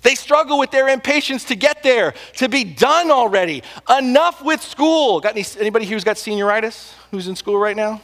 They 0.01 0.13
struggle 0.13 0.59
with 0.59 0.69
their 0.71 0.89
impatience 0.89 1.45
to 1.45 1.55
get 1.55 1.81
there, 1.81 2.13
to 2.35 2.47
be 2.47 2.63
done 2.63 3.09
already. 3.09 3.63
Enough 3.89 4.43
with 4.43 4.61
school. 4.61 5.19
Got 5.19 5.35
any, 5.35 5.45
anybody 5.59 5.85
here 5.85 5.95
who's 5.95 6.03
got 6.03 6.17
senioritis 6.17 6.93
who's 7.09 7.27
in 7.27 7.35
school 7.35 7.57
right 7.57 7.75
now? 7.75 8.01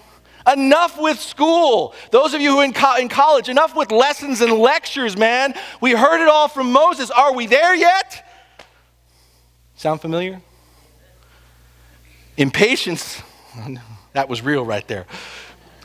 Enough 0.52 1.00
with 1.00 1.20
school. 1.20 1.94
Those 2.10 2.34
of 2.34 2.42
you 2.42 2.52
who 2.52 2.58
are 2.60 2.66
in, 2.66 2.74
co- 2.74 2.96
in 2.96 3.08
college, 3.08 3.50
enough 3.50 3.76
with 3.76 3.92
lessons 3.92 4.42
and 4.42 4.54
lectures, 4.54 5.16
man. 5.16 5.54
We 5.80 5.92
heard 5.92 6.24
it 6.24 6.28
all 6.28 6.48
from 6.48 6.72
Moses. 6.72 7.12
Are 7.12 7.34
we 7.36 7.46
there 7.46 7.76
yet? 7.76 8.28
Sound 9.76 10.02
familiar? 10.02 10.42
Impatience, 12.38 13.22
that 14.14 14.30
was 14.30 14.42
real 14.42 14.66
right 14.66 14.88
there. 14.88 15.06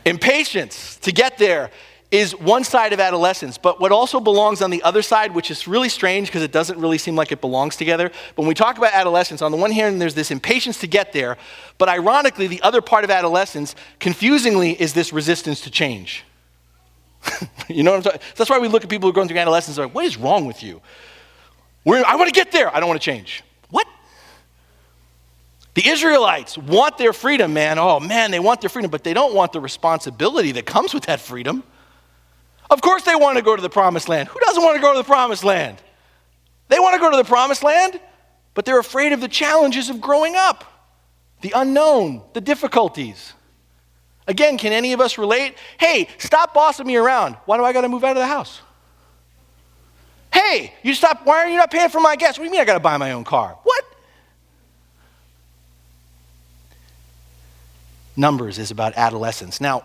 Impatience 0.04 0.96
to 0.98 1.12
get 1.12 1.38
there 1.38 1.70
is 2.12 2.37
one 2.37 2.62
side 2.62 2.92
of 2.92 3.00
adolescence, 3.00 3.59
but 3.59 3.80
what 3.80 3.90
also 3.90 4.20
belongs 4.20 4.62
on 4.62 4.70
the 4.70 4.82
other 4.85 5.02
side, 5.02 5.35
which 5.35 5.50
is 5.50 5.66
really 5.66 5.88
strange 5.88 6.28
because 6.28 6.42
it 6.42 6.52
doesn't 6.52 6.78
really 6.78 6.98
seem 6.98 7.16
like 7.16 7.32
it 7.32 7.40
belongs 7.40 7.74
together. 7.74 8.09
But 8.09 8.42
when 8.42 8.46
we 8.48 8.54
talk 8.54 8.78
about 8.78 8.92
adolescence, 8.92 9.42
on 9.42 9.50
the 9.50 9.56
one 9.56 9.72
hand, 9.72 10.00
there's 10.00 10.14
this 10.14 10.30
impatience 10.30 10.78
to 10.80 10.87
get 10.87 11.12
there, 11.12 11.37
but 11.78 11.88
ironically, 11.88 12.46
the 12.46 12.62
other 12.62 12.80
part 12.80 13.02
of 13.02 13.11
adolescence, 13.11 13.74
confusingly, 13.98 14.80
is 14.80 14.94
this 14.94 15.12
resistance 15.12 15.61
to 15.62 15.70
change. 15.70 16.24
you 17.68 17.82
know 17.82 17.90
what 17.90 17.96
I'm 17.98 18.02
talking? 18.04 18.20
That's 18.37 18.48
why 18.48 18.61
we 18.61 18.68
look 18.68 18.85
at 18.85 18.90
people 18.90 19.09
who 19.09 19.11
are 19.11 19.14
going 19.14 19.26
through 19.26 19.38
adolescence 19.38 19.76
and 19.76 19.87
like, 19.87 19.94
what 19.94 20.04
is 20.04 20.16
wrong 20.16 20.46
with 20.46 20.62
you? 20.62 20.80
We're, 21.85 22.04
I 22.04 22.14
want 22.14 22.28
to 22.28 22.35
get 22.35 22.52
there. 22.52 22.74
I 22.74 22.78
don't 22.78 22.88
want 22.88 23.00
to 23.00 23.04
change. 23.04 23.42
The 25.76 25.90
Israelites 25.90 26.56
want 26.56 26.96
their 26.96 27.12
freedom, 27.12 27.52
man. 27.52 27.78
Oh, 27.78 28.00
man, 28.00 28.30
they 28.30 28.40
want 28.40 28.62
their 28.62 28.70
freedom, 28.70 28.90
but 28.90 29.04
they 29.04 29.12
don't 29.12 29.34
want 29.34 29.52
the 29.52 29.60
responsibility 29.60 30.52
that 30.52 30.64
comes 30.64 30.94
with 30.94 31.04
that 31.04 31.20
freedom. 31.20 31.62
Of 32.70 32.80
course, 32.80 33.02
they 33.02 33.14
want 33.14 33.36
to 33.36 33.44
go 33.44 33.54
to 33.54 33.60
the 33.60 33.68
promised 33.68 34.08
land. 34.08 34.30
Who 34.30 34.40
doesn't 34.40 34.62
want 34.62 34.76
to 34.76 34.80
go 34.80 34.94
to 34.94 34.98
the 34.98 35.04
promised 35.04 35.44
land? 35.44 35.76
They 36.68 36.78
want 36.78 36.94
to 36.94 36.98
go 36.98 37.10
to 37.10 37.16
the 37.18 37.24
promised 37.24 37.62
land, 37.62 38.00
but 38.54 38.64
they're 38.64 38.78
afraid 38.78 39.12
of 39.12 39.20
the 39.20 39.28
challenges 39.28 39.90
of 39.90 40.00
growing 40.00 40.34
up, 40.34 40.64
the 41.42 41.52
unknown, 41.54 42.22
the 42.32 42.40
difficulties. 42.40 43.34
Again, 44.26 44.56
can 44.56 44.72
any 44.72 44.94
of 44.94 45.02
us 45.02 45.18
relate? 45.18 45.56
Hey, 45.78 46.08
stop 46.16 46.54
bossing 46.54 46.86
me 46.86 46.96
around. 46.96 47.34
Why 47.44 47.58
do 47.58 47.64
I 47.64 47.74
got 47.74 47.82
to 47.82 47.90
move 47.90 48.02
out 48.02 48.16
of 48.16 48.22
the 48.22 48.26
house? 48.26 48.62
Hey, 50.32 50.72
you 50.82 50.94
stop. 50.94 51.26
Why 51.26 51.36
are 51.44 51.48
you 51.50 51.58
not 51.58 51.70
paying 51.70 51.90
for 51.90 52.00
my 52.00 52.16
gas? 52.16 52.38
What 52.38 52.44
do 52.44 52.46
you 52.46 52.52
mean 52.52 52.62
I 52.62 52.64
got 52.64 52.74
to 52.74 52.80
buy 52.80 52.96
my 52.96 53.12
own 53.12 53.24
car? 53.24 53.58
What? 53.62 53.86
Numbers 58.16 58.59
is 58.59 58.70
about 58.70 58.94
adolescence. 58.96 59.61
Now, 59.61 59.85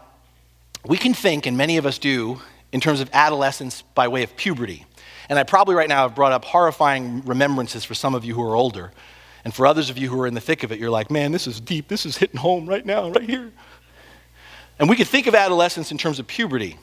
we 0.85 0.97
can 0.97 1.13
think, 1.13 1.45
and 1.45 1.57
many 1.57 1.77
of 1.77 1.85
us 1.85 1.97
do, 1.97 2.41
in 2.71 2.79
terms 2.79 3.01
of 3.01 3.09
adolescence 3.13 3.81
by 3.81 4.07
way 4.07 4.23
of 4.23 4.35
puberty. 4.35 4.85
And 5.29 5.37
I 5.37 5.43
probably 5.43 5.75
right 5.75 5.89
now 5.89 6.03
have 6.03 6.15
brought 6.15 6.31
up 6.31 6.45
horrifying 6.45 7.21
remembrances 7.25 7.83
for 7.83 7.93
some 7.93 8.15
of 8.15 8.23
you 8.23 8.33
who 8.33 8.43
are 8.43 8.55
older. 8.55 8.91
And 9.43 9.53
for 9.53 9.65
others 9.65 9.89
of 9.89 9.97
you 9.97 10.09
who 10.09 10.19
are 10.21 10.27
in 10.27 10.33
the 10.33 10.41
thick 10.41 10.63
of 10.63 10.71
it, 10.71 10.79
you're 10.79 10.89
like, 10.89 11.11
man, 11.11 11.31
this 11.31 11.47
is 11.47 11.59
deep. 11.59 11.87
This 11.87 12.05
is 12.05 12.17
hitting 12.17 12.39
home 12.39 12.67
right 12.67 12.85
now, 12.85 13.09
right 13.09 13.29
here. 13.29 13.51
And 14.79 14.89
we 14.89 14.95
could 14.95 15.07
think 15.07 15.27
of 15.27 15.35
adolescence 15.35 15.91
in 15.91 15.97
terms 15.97 16.19
of 16.19 16.27
puberty, 16.27 16.77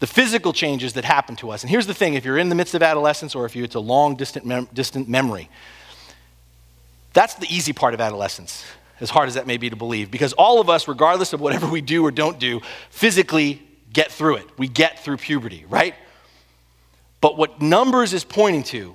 the 0.00 0.06
physical 0.06 0.52
changes 0.52 0.94
that 0.94 1.04
happen 1.04 1.36
to 1.36 1.50
us. 1.50 1.62
And 1.62 1.70
here's 1.70 1.86
the 1.86 1.94
thing 1.94 2.14
if 2.14 2.24
you're 2.24 2.38
in 2.38 2.48
the 2.48 2.54
midst 2.54 2.74
of 2.74 2.82
adolescence 2.82 3.34
or 3.34 3.44
if 3.44 3.54
you, 3.54 3.64
it's 3.64 3.74
a 3.74 3.80
long, 3.80 4.16
distant, 4.16 4.44
mem- 4.46 4.68
distant 4.72 5.08
memory, 5.08 5.48
that's 7.12 7.34
the 7.34 7.46
easy 7.48 7.72
part 7.72 7.94
of 7.94 8.00
adolescence 8.00 8.64
as 9.00 9.10
hard 9.10 9.28
as 9.28 9.34
that 9.34 9.46
may 9.46 9.56
be 9.56 9.70
to 9.70 9.76
believe, 9.76 10.10
because 10.10 10.32
all 10.34 10.60
of 10.60 10.70
us, 10.70 10.88
regardless 10.88 11.32
of 11.32 11.40
whatever 11.40 11.66
we 11.66 11.80
do 11.80 12.04
or 12.04 12.10
don't 12.10 12.38
do, 12.38 12.60
physically 12.90 13.62
get 13.92 14.10
through 14.10 14.36
it. 14.36 14.46
We 14.58 14.68
get 14.68 15.00
through 15.00 15.18
puberty, 15.18 15.64
right? 15.68 15.94
But 17.20 17.36
what 17.36 17.60
Numbers 17.60 18.12
is 18.12 18.24
pointing 18.24 18.62
to 18.64 18.94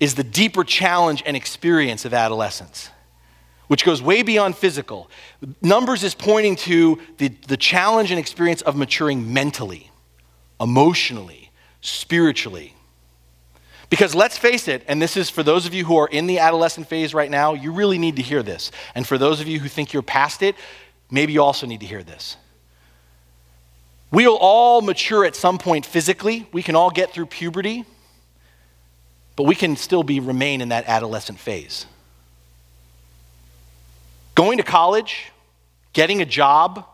is 0.00 0.14
the 0.14 0.24
deeper 0.24 0.64
challenge 0.64 1.22
and 1.24 1.36
experience 1.36 2.04
of 2.04 2.12
adolescence, 2.12 2.90
which 3.68 3.84
goes 3.84 4.02
way 4.02 4.22
beyond 4.22 4.56
physical. 4.56 5.08
Numbers 5.60 6.02
is 6.02 6.14
pointing 6.14 6.56
to 6.56 6.98
the, 7.18 7.28
the 7.46 7.56
challenge 7.56 8.10
and 8.10 8.18
experience 8.18 8.62
of 8.62 8.76
maturing 8.76 9.32
mentally, 9.32 9.90
emotionally, 10.60 11.50
spiritually. 11.80 12.74
Because 13.92 14.14
let's 14.14 14.38
face 14.38 14.68
it, 14.68 14.82
and 14.88 15.02
this 15.02 15.18
is 15.18 15.28
for 15.28 15.42
those 15.42 15.66
of 15.66 15.74
you 15.74 15.84
who 15.84 15.98
are 15.98 16.08
in 16.08 16.26
the 16.26 16.38
adolescent 16.38 16.88
phase 16.88 17.12
right 17.12 17.30
now, 17.30 17.52
you 17.52 17.70
really 17.70 17.98
need 17.98 18.16
to 18.16 18.22
hear 18.22 18.42
this. 18.42 18.72
And 18.94 19.06
for 19.06 19.18
those 19.18 19.42
of 19.42 19.48
you 19.48 19.60
who 19.60 19.68
think 19.68 19.92
you're 19.92 20.00
past 20.00 20.42
it, 20.42 20.56
maybe 21.10 21.34
you 21.34 21.42
also 21.42 21.66
need 21.66 21.80
to 21.80 21.86
hear 21.86 22.02
this. 22.02 22.38
We'll 24.10 24.38
all 24.38 24.80
mature 24.80 25.26
at 25.26 25.36
some 25.36 25.58
point 25.58 25.84
physically. 25.84 26.48
We 26.52 26.62
can 26.62 26.74
all 26.74 26.88
get 26.88 27.12
through 27.12 27.26
puberty, 27.26 27.84
but 29.36 29.42
we 29.42 29.54
can 29.54 29.76
still 29.76 30.02
be 30.02 30.20
remain 30.20 30.62
in 30.62 30.70
that 30.70 30.86
adolescent 30.86 31.38
phase. 31.38 31.84
Going 34.34 34.56
to 34.56 34.64
college, 34.64 35.32
getting 35.92 36.22
a 36.22 36.26
job, 36.26 36.86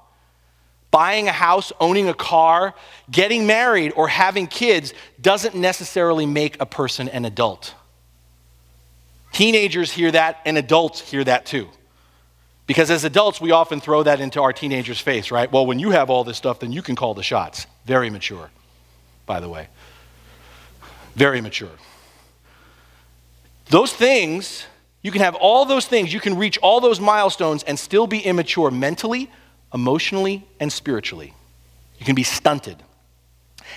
buying 0.90 1.29
a 1.29 1.33
house, 1.33 1.72
owning 1.81 2.09
a 2.09 2.14
car, 2.14 2.74
getting 3.11 3.46
married, 3.46 3.92
or 3.94 4.09
having 4.09 4.46
kids 4.46 4.94
doesn't 5.20 5.55
necessarily 5.55 6.27
make 6.27 6.61
a 6.61 6.66
person 6.66 7.09
an 7.09 7.24
adult. 7.24 7.74
Teenagers 9.33 9.92
hear 9.92 10.11
that, 10.11 10.40
and 10.44 10.57
adults 10.57 11.01
hear 11.01 11.24
that 11.24 11.46
too. 11.46 11.68
Because 12.66 12.90
as 12.90 13.05
adults, 13.05 13.40
we 13.40 13.51
often 13.51 13.81
throw 13.81 14.03
that 14.03 14.20
into 14.20 14.42
our 14.42 14.53
teenagers' 14.53 15.01
face, 15.01 15.31
right? 15.31 15.51
Well, 15.51 15.64
when 15.64 15.79
you 15.79 15.90
have 15.90 16.11
all 16.11 16.24
this 16.24 16.37
stuff, 16.37 16.61
then 16.61 16.72
you 16.72 16.83
can 16.83 16.96
call 16.96 17.14
the 17.14 17.22
shots. 17.22 17.66
Very 17.87 18.11
mature, 18.11 18.51
by 19.27 19.40
the 19.40 19.48
way. 19.48 19.68
Very 21.14 21.40
mature. 21.40 21.70
Those 23.70 23.92
things, 23.92 24.66
you 25.03 25.11
can 25.11 25.20
have 25.22 25.35
all 25.35 25.64
those 25.64 25.87
things, 25.87 26.12
you 26.12 26.20
can 26.20 26.37
reach 26.37 26.59
all 26.59 26.81
those 26.81 27.01
milestones 27.01 27.62
and 27.62 27.79
still 27.79 28.07
be 28.07 28.20
immature 28.20 28.70
mentally, 28.70 29.31
emotionally, 29.72 30.46
and 30.61 30.72
spiritually. 30.72 31.35
You 31.98 32.07
can 32.07 32.14
be 32.14 32.22
stunted. 32.22 32.83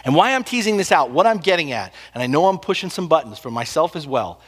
And 0.06 0.16
why 0.16 0.34
I'm 0.34 0.44
teasing 0.44 0.78
this 0.78 0.92
out, 0.92 1.12
what 1.12 1.28
I'm 1.28 1.40
getting 1.40 1.72
at, 1.72 1.94
and 2.14 2.24
I 2.24 2.28
know 2.28 2.48
I'm 2.48 2.60
pushing 2.60 2.90
some 2.90 3.08
buttons 3.08 3.40
for 3.40 3.52
myself 3.52 3.96
as 3.96 4.08
well, 4.08 4.40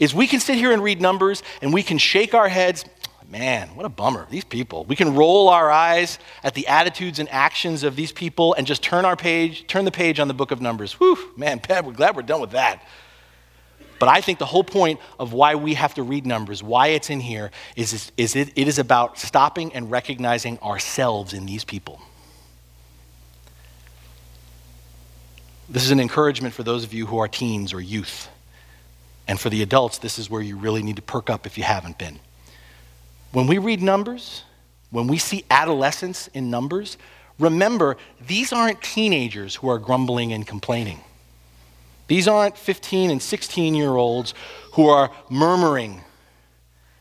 is 0.00 0.14
we 0.14 0.26
can 0.26 0.40
sit 0.40 0.56
here 0.56 0.72
and 0.72 0.82
read 0.82 1.00
numbers 1.00 1.42
and 1.62 1.72
we 1.72 1.82
can 1.82 1.98
shake 1.98 2.34
our 2.34 2.48
heads. 2.48 2.84
Man, 3.28 3.68
what 3.74 3.84
a 3.84 3.90
bummer, 3.90 4.26
these 4.30 4.44
people. 4.44 4.84
We 4.86 4.96
can 4.96 5.14
roll 5.14 5.50
our 5.50 5.70
eyes 5.70 6.18
at 6.42 6.54
the 6.54 6.66
attitudes 6.66 7.18
and 7.18 7.28
actions 7.28 7.84
of 7.84 7.94
these 7.94 8.10
people 8.10 8.54
and 8.54 8.66
just 8.66 8.82
turn 8.82 9.04
our 9.04 9.16
page, 9.16 9.66
turn 9.66 9.84
the 9.84 9.90
page 9.90 10.18
on 10.18 10.28
the 10.28 10.34
book 10.34 10.50
of 10.50 10.62
Numbers. 10.62 10.94
Whew, 10.94 11.18
man, 11.36 11.60
we're 11.68 11.92
glad 11.92 12.16
we're 12.16 12.22
done 12.22 12.40
with 12.40 12.52
that. 12.52 12.82
But 13.98 14.08
I 14.08 14.20
think 14.20 14.38
the 14.38 14.46
whole 14.46 14.64
point 14.64 15.00
of 15.18 15.32
why 15.32 15.54
we 15.54 15.74
have 15.74 15.94
to 15.94 16.02
read 16.02 16.26
Numbers, 16.26 16.62
why 16.62 16.88
it's 16.88 17.10
in 17.10 17.20
here, 17.20 17.50
is, 17.74 18.12
is 18.16 18.36
it, 18.36 18.52
it 18.56 18.68
is 18.68 18.78
about 18.78 19.18
stopping 19.18 19.74
and 19.74 19.90
recognizing 19.90 20.58
ourselves 20.60 21.32
in 21.32 21.46
these 21.46 21.64
people. 21.64 22.00
This 25.68 25.84
is 25.84 25.90
an 25.90 26.00
encouragement 26.00 26.54
for 26.54 26.62
those 26.62 26.84
of 26.84 26.94
you 26.94 27.06
who 27.06 27.18
are 27.18 27.28
teens 27.28 27.72
or 27.72 27.80
youth. 27.80 28.28
And 29.26 29.38
for 29.38 29.50
the 29.50 29.62
adults, 29.62 29.98
this 29.98 30.18
is 30.18 30.30
where 30.30 30.40
you 30.40 30.56
really 30.56 30.82
need 30.82 30.96
to 30.96 31.02
perk 31.02 31.28
up 31.28 31.44
if 31.44 31.58
you 31.58 31.64
haven't 31.64 31.98
been. 31.98 32.18
When 33.32 33.46
we 33.46 33.58
read 33.58 33.82
Numbers, 33.82 34.44
when 34.90 35.06
we 35.06 35.18
see 35.18 35.44
adolescence 35.50 36.28
in 36.28 36.50
Numbers, 36.50 36.96
remember 37.38 37.98
these 38.26 38.52
aren't 38.52 38.80
teenagers 38.82 39.56
who 39.56 39.68
are 39.68 39.78
grumbling 39.78 40.32
and 40.32 40.46
complaining. 40.46 41.00
These 42.08 42.26
aren't 42.26 42.56
15 42.58 43.10
and 43.10 43.22
16 43.22 43.74
year 43.74 43.90
olds 43.90 44.34
who 44.72 44.88
are 44.88 45.10
murmuring. 45.30 46.02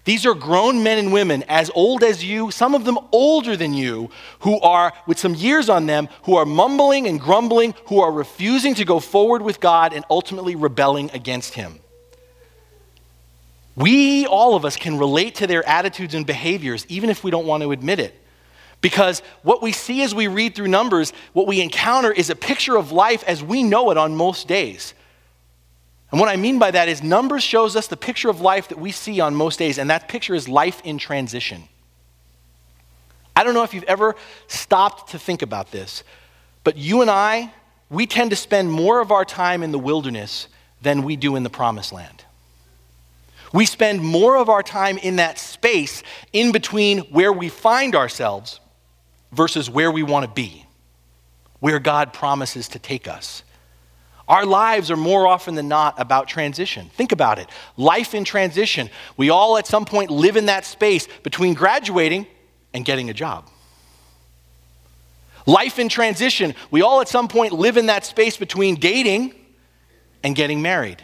These 0.07 0.25
are 0.25 0.33
grown 0.33 0.83
men 0.83 0.99
and 0.99 1.11
women 1.11 1.43
as 1.49 1.69
old 1.75 2.01
as 2.01 2.23
you, 2.23 2.49
some 2.49 2.73
of 2.73 2.85
them 2.85 2.97
older 3.11 3.57
than 3.57 3.73
you, 3.73 4.09
who 4.39 4.57
are, 4.61 4.93
with 5.05 5.19
some 5.19 5.35
years 5.35 5.67
on 5.67 5.85
them, 5.85 6.07
who 6.23 6.35
are 6.37 6.45
mumbling 6.45 7.07
and 7.07 7.19
grumbling, 7.19 7.73
who 7.87 7.99
are 7.99 8.11
refusing 8.11 8.73
to 8.75 8.85
go 8.85 9.01
forward 9.01 9.41
with 9.41 9.59
God 9.59 9.91
and 9.91 10.05
ultimately 10.09 10.55
rebelling 10.55 11.11
against 11.13 11.55
Him. 11.55 11.79
We, 13.75 14.25
all 14.25 14.55
of 14.55 14.63
us, 14.63 14.77
can 14.77 14.97
relate 14.97 15.35
to 15.35 15.47
their 15.47 15.67
attitudes 15.67 16.13
and 16.13 16.25
behaviors, 16.25 16.85
even 16.87 17.09
if 17.09 17.23
we 17.23 17.29
don't 17.29 17.45
want 17.45 17.63
to 17.63 17.73
admit 17.73 17.99
it. 17.99 18.15
Because 18.79 19.21
what 19.43 19.61
we 19.61 19.73
see 19.73 20.03
as 20.03 20.15
we 20.15 20.27
read 20.27 20.55
through 20.55 20.69
Numbers, 20.69 21.11
what 21.33 21.47
we 21.47 21.59
encounter 21.59 22.13
is 22.13 22.29
a 22.29 22.35
picture 22.35 22.77
of 22.77 22.93
life 22.93 23.25
as 23.25 23.43
we 23.43 23.61
know 23.61 23.91
it 23.91 23.97
on 23.97 24.15
most 24.15 24.47
days. 24.47 24.93
And 26.11 26.19
what 26.19 26.29
I 26.29 26.37
mean 26.37 26.57
by 26.57 26.71
that 26.71 26.87
is 26.87 27.03
Numbers 27.03 27.43
shows 27.43 27.75
us 27.75 27.87
the 27.87 27.97
picture 27.97 28.29
of 28.29 28.39
life 28.39 28.69
that 28.69 28.79
we 28.79 28.91
see 28.91 29.19
on 29.19 29.35
most 29.35 29.59
days, 29.59 29.77
and 29.77 29.89
that 29.89 30.07
picture 30.07 30.35
is 30.35 30.47
life 30.47 30.81
in 30.83 30.97
transition. 30.97 31.63
I 33.35 33.43
don't 33.43 33.53
know 33.53 33.63
if 33.63 33.73
you've 33.73 33.83
ever 33.83 34.15
stopped 34.47 35.11
to 35.11 35.19
think 35.19 35.41
about 35.41 35.71
this, 35.71 36.03
but 36.63 36.77
you 36.77 37.01
and 37.01 37.09
I, 37.09 37.53
we 37.89 38.07
tend 38.07 38.31
to 38.31 38.35
spend 38.35 38.71
more 38.71 38.99
of 38.99 39.11
our 39.11 39.25
time 39.25 39.63
in 39.63 39.71
the 39.71 39.79
wilderness 39.79 40.47
than 40.81 41.03
we 41.03 41.15
do 41.15 41.35
in 41.35 41.43
the 41.43 41.49
promised 41.49 41.91
land. 41.91 42.23
We 43.53 43.65
spend 43.65 44.01
more 44.01 44.37
of 44.37 44.49
our 44.49 44.63
time 44.63 44.97
in 44.97 45.17
that 45.17 45.39
space 45.39 46.03
in 46.33 46.51
between 46.51 46.99
where 46.99 47.31
we 47.31 47.49
find 47.49 47.95
ourselves 47.95 48.59
versus 49.31 49.69
where 49.69 49.91
we 49.91 50.03
want 50.03 50.25
to 50.25 50.31
be, 50.31 50.65
where 51.59 51.79
God 51.79 52.13
promises 52.13 52.67
to 52.69 52.79
take 52.79 53.07
us. 53.07 53.43
Our 54.27 54.45
lives 54.45 54.91
are 54.91 54.97
more 54.97 55.25
often 55.25 55.55
than 55.55 55.67
not 55.69 55.95
about 55.97 56.27
transition. 56.27 56.89
Think 56.89 57.11
about 57.11 57.39
it. 57.39 57.49
Life 57.77 58.13
in 58.13 58.25
transition. 58.25 58.89
We 59.15 59.29
all 59.29 59.57
at 59.57 59.65
some 59.65 59.85
point 59.85 60.11
live 60.11 60.35
in 60.35 60.47
that 60.47 60.65
space 60.65 61.07
between 61.23 61.53
graduating 61.53 62.27
and 62.73 62.83
getting 62.83 63.09
a 63.09 63.13
job. 63.13 63.49
Life 65.45 65.79
in 65.79 65.87
transition. 65.87 66.55
We 66.71 66.81
all 66.81 66.99
at 66.99 67.07
some 67.07 67.29
point 67.29 67.53
live 67.53 67.77
in 67.77 67.85
that 67.85 68.05
space 68.05 68.35
between 68.35 68.75
dating 68.75 69.33
and 70.23 70.35
getting 70.35 70.61
married. 70.61 71.01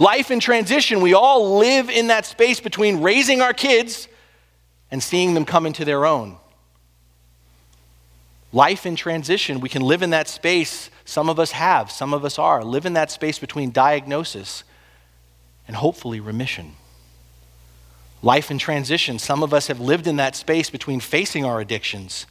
Life 0.00 0.32
in 0.32 0.40
transition. 0.40 1.00
We 1.00 1.14
all 1.14 1.58
live 1.58 1.88
in 1.88 2.08
that 2.08 2.26
space 2.26 2.58
between 2.58 3.00
raising 3.00 3.40
our 3.40 3.52
kids 3.52 4.08
and 4.90 5.00
seeing 5.00 5.34
them 5.34 5.44
come 5.44 5.66
into 5.66 5.84
their 5.84 6.04
own. 6.04 6.36
Life 8.52 8.84
in 8.84 8.96
transition. 8.96 9.60
We 9.60 9.68
can 9.68 9.82
live 9.82 10.02
in 10.02 10.10
that 10.10 10.28
space 10.28 10.90
some 11.04 11.28
of 11.28 11.38
us 11.40 11.52
have, 11.52 11.90
some 11.90 12.14
of 12.14 12.24
us 12.24 12.38
are. 12.38 12.62
Live 12.62 12.86
in 12.86 12.92
that 12.92 13.10
space 13.10 13.38
between 13.38 13.70
diagnosis 13.70 14.64
and 15.66 15.76
hopefully 15.76 16.20
remission. 16.20 16.74
Life 18.22 18.50
in 18.50 18.58
transition. 18.58 19.18
Some 19.18 19.42
of 19.42 19.52
us 19.52 19.66
have 19.66 19.80
lived 19.80 20.06
in 20.06 20.16
that 20.16 20.36
space 20.36 20.70
between 20.70 21.00
facing 21.00 21.44
our 21.44 21.60
addictions 21.60 22.26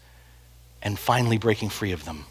and 0.81 0.97
finally 0.97 1.37
breaking 1.37 1.69
free 1.69 1.91
of 1.91 2.05
them. 2.05 2.25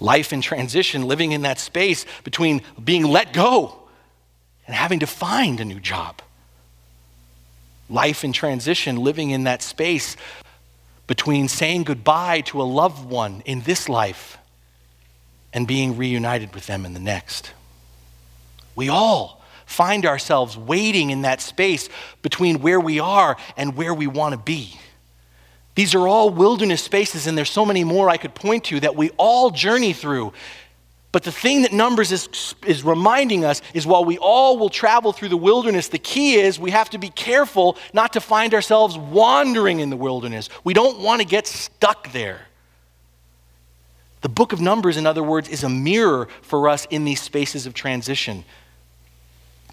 Life 0.00 0.32
in 0.32 0.40
transition, 0.40 1.02
living 1.02 1.32
in 1.32 1.42
that 1.42 1.58
space 1.58 2.06
between 2.24 2.62
being 2.82 3.04
let 3.04 3.32
go 3.32 3.76
and 4.66 4.74
having 4.74 5.00
to 5.00 5.06
find 5.06 5.60
a 5.60 5.64
new 5.64 5.80
job. 5.80 6.22
Life 7.88 8.24
in 8.24 8.32
transition, 8.32 8.96
living 8.96 9.30
in 9.30 9.44
that 9.44 9.62
space 9.62 10.16
between 11.06 11.48
saying 11.48 11.84
goodbye 11.84 12.40
to 12.42 12.60
a 12.60 12.64
loved 12.64 13.08
one 13.08 13.42
in 13.44 13.60
this 13.62 13.88
life 13.88 14.38
and 15.52 15.66
being 15.66 15.96
reunited 15.96 16.54
with 16.54 16.66
them 16.66 16.84
in 16.84 16.92
the 16.92 17.00
next. 17.00 17.52
We 18.74 18.88
all 18.88 19.42
find 19.64 20.06
ourselves 20.06 20.56
waiting 20.56 21.10
in 21.10 21.22
that 21.22 21.40
space 21.40 21.88
between 22.22 22.60
where 22.60 22.80
we 22.80 23.00
are 23.00 23.36
and 23.56 23.76
where 23.76 23.94
we 23.94 24.06
want 24.06 24.32
to 24.32 24.38
be. 24.38 24.78
These 25.74 25.94
are 25.94 26.08
all 26.08 26.30
wilderness 26.30 26.82
spaces, 26.82 27.26
and 27.26 27.36
there's 27.36 27.50
so 27.50 27.66
many 27.66 27.84
more 27.84 28.08
I 28.08 28.16
could 28.16 28.34
point 28.34 28.64
to 28.64 28.80
that 28.80 28.96
we 28.96 29.10
all 29.18 29.50
journey 29.50 29.92
through. 29.92 30.32
But 31.16 31.22
the 31.22 31.32
thing 31.32 31.62
that 31.62 31.72
Numbers 31.72 32.12
is, 32.12 32.54
is 32.66 32.84
reminding 32.84 33.42
us 33.42 33.62
is 33.72 33.86
while 33.86 34.04
we 34.04 34.18
all 34.18 34.58
will 34.58 34.68
travel 34.68 35.14
through 35.14 35.30
the 35.30 35.36
wilderness, 35.38 35.88
the 35.88 35.98
key 35.98 36.34
is 36.34 36.60
we 36.60 36.72
have 36.72 36.90
to 36.90 36.98
be 36.98 37.08
careful 37.08 37.78
not 37.94 38.12
to 38.12 38.20
find 38.20 38.52
ourselves 38.52 38.98
wandering 38.98 39.80
in 39.80 39.88
the 39.88 39.96
wilderness. 39.96 40.50
We 40.62 40.74
don't 40.74 41.00
want 41.00 41.22
to 41.22 41.26
get 41.26 41.46
stuck 41.46 42.12
there. 42.12 42.42
The 44.20 44.28
book 44.28 44.52
of 44.52 44.60
Numbers, 44.60 44.98
in 44.98 45.06
other 45.06 45.22
words, 45.22 45.48
is 45.48 45.64
a 45.64 45.70
mirror 45.70 46.28
for 46.42 46.68
us 46.68 46.86
in 46.90 47.06
these 47.06 47.22
spaces 47.22 47.64
of 47.64 47.72
transition. 47.72 48.44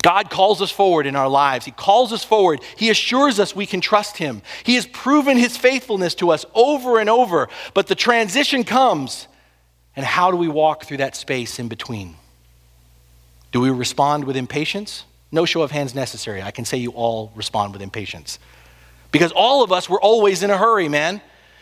God 0.01 0.29
calls 0.29 0.62
us 0.62 0.71
forward 0.71 1.06
in 1.06 1.17
our 1.17 1.27
lives. 1.27 1.65
He 1.65 1.71
calls 1.71 2.13
us 2.13 2.23
forward. 2.23 2.62
He 2.77 2.89
assures 2.89 3.38
us 3.38 3.53
we 3.53 3.65
can 3.65 3.82
trust 3.82 4.15
Him. 4.15 4.43
He 4.63 4.75
has 4.75 4.88
proven 4.88 5.36
His 5.36 5.58
faithfulness 5.58 6.15
to 6.15 6.29
us 6.29 6.45
over 6.56 6.99
and 6.99 7.10
over. 7.10 7.49
But 7.73 7.88
the 7.88 7.95
transition 7.95 8.63
comes, 8.63 9.27
and 9.95 10.06
how 10.06 10.32
do 10.32 10.38
we 10.38 10.47
walk 10.47 10.86
through 10.86 10.97
that 10.97 11.15
space 11.15 11.60
in 11.60 11.67
between? 11.67 12.15
Do 13.51 13.62
we 13.62 13.69
respond 13.69 14.25
with 14.25 14.36
impatience? 14.36 15.06
No 15.32 15.45
show 15.45 15.62
of 15.62 15.71
hands 15.71 15.93
necessary. 15.93 16.41
I 16.41 16.51
can 16.51 16.65
say 16.65 16.77
you 16.77 16.91
all 16.91 17.32
respond 17.36 17.73
with 17.73 17.82
impatience. 17.82 18.39
Because 19.12 19.32
all 19.32 19.63
of 19.63 19.71
us, 19.71 19.89
we're 19.89 20.01
always 20.01 20.41
in 20.43 20.49
a 20.49 20.58
hurry, 20.58 20.89
man. 20.89 21.21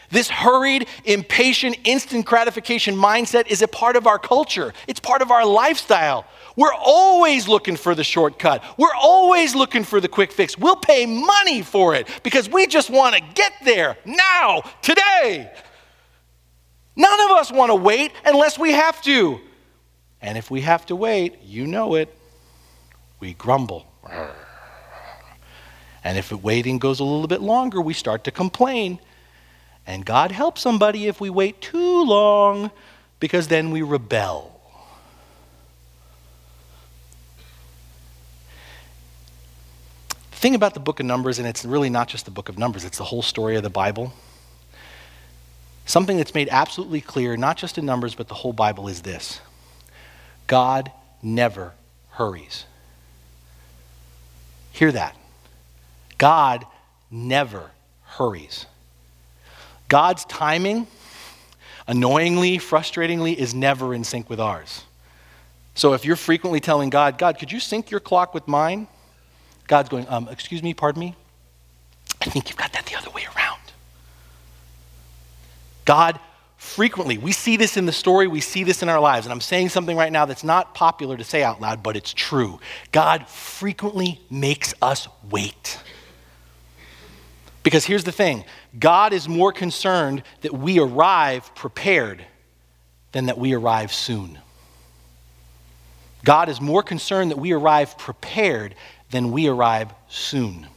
This 0.09 0.29
hurried, 0.29 0.87
impatient, 1.05 1.77
instant 1.85 2.25
gratification 2.25 2.95
mindset 2.95 3.47
is 3.47 3.61
a 3.61 3.67
part 3.67 3.95
of 3.95 4.07
our 4.07 4.19
culture, 4.19 4.73
it's 4.87 4.99
part 4.99 5.21
of 5.21 5.31
our 5.31 5.45
lifestyle. 5.45 6.25
We're 6.57 6.73
always 6.73 7.47
looking 7.47 7.77
for 7.77 7.95
the 7.95 8.03
shortcut. 8.03 8.61
We're 8.77 8.93
always 8.93 9.55
looking 9.55 9.85
for 9.85 10.01
the 10.01 10.09
quick 10.09 10.33
fix. 10.33 10.57
We'll 10.57 10.75
pay 10.75 11.05
money 11.05 11.61
for 11.61 11.95
it 11.95 12.09
because 12.23 12.49
we 12.49 12.67
just 12.67 12.89
want 12.89 13.15
to 13.15 13.21
get 13.33 13.53
there 13.63 13.97
now, 14.03 14.63
today. 14.81 15.49
None 17.01 17.19
of 17.21 17.31
us 17.31 17.51
want 17.51 17.71
to 17.71 17.75
wait 17.75 18.11
unless 18.23 18.59
we 18.59 18.73
have 18.73 19.01
to. 19.01 19.41
And 20.21 20.37
if 20.37 20.51
we 20.51 20.61
have 20.61 20.85
to 20.85 20.95
wait, 20.95 21.41
you 21.43 21.65
know 21.65 21.95
it, 21.95 22.15
we 23.19 23.33
grumble. 23.33 23.87
And 26.03 26.17
if 26.17 26.31
waiting 26.31 26.77
goes 26.77 26.99
a 26.99 27.03
little 27.03 27.27
bit 27.27 27.41
longer, 27.41 27.81
we 27.81 27.93
start 27.93 28.23
to 28.25 28.31
complain. 28.31 28.99
And 29.87 30.05
God 30.05 30.31
helps 30.31 30.61
somebody 30.61 31.07
if 31.07 31.19
we 31.19 31.31
wait 31.31 31.59
too 31.59 32.03
long 32.03 32.69
because 33.19 33.47
then 33.47 33.71
we 33.71 33.81
rebel. 33.81 34.61
The 40.29 40.37
thing 40.37 40.53
about 40.53 40.75
the 40.75 40.79
book 40.79 40.99
of 40.99 41.07
Numbers, 41.07 41.39
and 41.39 41.47
it's 41.47 41.65
really 41.65 41.89
not 41.89 42.07
just 42.07 42.25
the 42.25 42.31
book 42.31 42.47
of 42.47 42.59
Numbers, 42.59 42.85
it's 42.85 42.99
the 42.99 43.03
whole 43.03 43.23
story 43.23 43.55
of 43.55 43.63
the 43.63 43.71
Bible. 43.71 44.13
Something 45.85 46.17
that's 46.17 46.33
made 46.33 46.47
absolutely 46.49 47.01
clear, 47.01 47.35
not 47.35 47.57
just 47.57 47.77
in 47.77 47.85
Numbers, 47.85 48.15
but 48.15 48.27
the 48.27 48.33
whole 48.33 48.53
Bible, 48.53 48.87
is 48.87 49.01
this 49.01 49.41
God 50.47 50.91
never 51.21 51.73
hurries. 52.11 52.65
Hear 54.71 54.91
that. 54.91 55.15
God 56.17 56.65
never 57.09 57.71
hurries. 58.03 58.65
God's 59.87 60.23
timing, 60.25 60.87
annoyingly, 61.87 62.57
frustratingly, 62.57 63.35
is 63.35 63.53
never 63.53 63.93
in 63.93 64.03
sync 64.03 64.29
with 64.29 64.39
ours. 64.39 64.85
So 65.75 65.93
if 65.93 66.05
you're 66.05 66.15
frequently 66.15 66.59
telling 66.59 66.89
God, 66.89 67.17
God, 67.17 67.39
could 67.39 67.51
you 67.51 67.59
sync 67.59 67.91
your 67.91 67.99
clock 67.99 68.33
with 68.33 68.47
mine? 68.47 68.87
God's 69.67 69.89
going, 69.89 70.07
um, 70.09 70.27
excuse 70.29 70.61
me, 70.61 70.73
pardon 70.73 70.99
me? 70.99 71.15
I 72.21 72.25
think 72.25 72.49
you've 72.49 72.57
got 72.57 72.73
that 72.73 72.85
the 72.85 72.95
other 72.95 73.09
way 73.09 73.23
around. 73.35 73.59
God 75.85 76.19
frequently, 76.57 77.17
we 77.17 77.31
see 77.31 77.57
this 77.57 77.75
in 77.75 77.85
the 77.85 77.91
story, 77.91 78.27
we 78.27 78.39
see 78.39 78.63
this 78.63 78.83
in 78.83 78.89
our 78.89 78.99
lives. 78.99 79.25
And 79.25 79.33
I'm 79.33 79.41
saying 79.41 79.69
something 79.69 79.97
right 79.97 80.11
now 80.11 80.25
that's 80.25 80.43
not 80.43 80.75
popular 80.75 81.17
to 81.17 81.23
say 81.23 81.43
out 81.43 81.59
loud, 81.59 81.81
but 81.81 81.97
it's 81.97 82.13
true. 82.13 82.59
God 82.91 83.27
frequently 83.27 84.21
makes 84.29 84.73
us 84.81 85.07
wait. 85.29 85.79
Because 87.63 87.85
here's 87.85 88.03
the 88.03 88.11
thing 88.11 88.45
God 88.77 89.13
is 89.13 89.27
more 89.27 89.51
concerned 89.51 90.23
that 90.41 90.53
we 90.53 90.79
arrive 90.79 91.53
prepared 91.55 92.23
than 93.11 93.25
that 93.25 93.37
we 93.37 93.53
arrive 93.53 93.91
soon. 93.91 94.39
God 96.23 96.49
is 96.49 96.61
more 96.61 96.83
concerned 96.83 97.31
that 97.31 97.37
we 97.37 97.51
arrive 97.51 97.97
prepared 97.97 98.75
than 99.09 99.31
we 99.31 99.47
arrive 99.47 99.93
soon. 100.07 100.67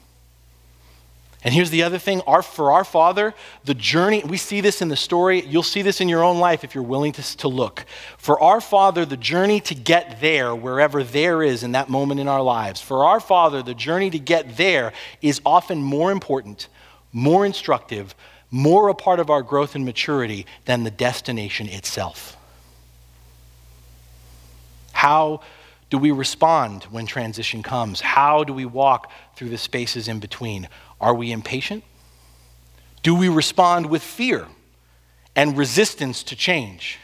And 1.44 1.52
here's 1.52 1.68
the 1.68 1.82
other 1.82 1.98
thing 1.98 2.22
our, 2.22 2.40
for 2.40 2.72
our 2.72 2.84
Father, 2.84 3.34
the 3.64 3.74
journey, 3.74 4.24
we 4.24 4.38
see 4.38 4.62
this 4.62 4.80
in 4.80 4.88
the 4.88 4.96
story. 4.96 5.44
You'll 5.44 5.62
see 5.62 5.82
this 5.82 6.00
in 6.00 6.08
your 6.08 6.24
own 6.24 6.38
life 6.38 6.64
if 6.64 6.74
you're 6.74 6.82
willing 6.82 7.12
to, 7.12 7.36
to 7.36 7.48
look. 7.48 7.84
For 8.16 8.40
our 8.40 8.62
Father, 8.62 9.04
the 9.04 9.18
journey 9.18 9.60
to 9.60 9.74
get 9.74 10.22
there, 10.22 10.54
wherever 10.54 11.04
there 11.04 11.42
is 11.42 11.62
in 11.62 11.72
that 11.72 11.90
moment 11.90 12.18
in 12.18 12.28
our 12.28 12.42
lives, 12.42 12.80
for 12.80 13.04
our 13.04 13.20
Father, 13.20 13.62
the 13.62 13.74
journey 13.74 14.08
to 14.08 14.18
get 14.18 14.56
there 14.56 14.94
is 15.20 15.42
often 15.44 15.82
more 15.82 16.10
important, 16.10 16.68
more 17.12 17.44
instructive, 17.44 18.14
more 18.50 18.88
a 18.88 18.94
part 18.94 19.20
of 19.20 19.28
our 19.28 19.42
growth 19.42 19.74
and 19.74 19.84
maturity 19.84 20.46
than 20.64 20.84
the 20.84 20.90
destination 20.90 21.68
itself. 21.68 22.38
How 24.92 25.42
do 25.90 25.98
we 25.98 26.10
respond 26.10 26.84
when 26.84 27.06
transition 27.06 27.62
comes? 27.62 28.00
How 28.00 28.44
do 28.44 28.52
we 28.52 28.64
walk 28.64 29.12
through 29.36 29.50
the 29.50 29.58
spaces 29.58 30.08
in 30.08 30.18
between? 30.18 30.68
Are 31.00 31.14
we 31.14 31.30
impatient? 31.30 31.84
Do 33.02 33.14
we 33.14 33.28
respond 33.28 33.86
with 33.86 34.02
fear 34.02 34.46
and 35.36 35.56
resistance 35.56 36.22
to 36.24 36.36
change? 36.36 36.98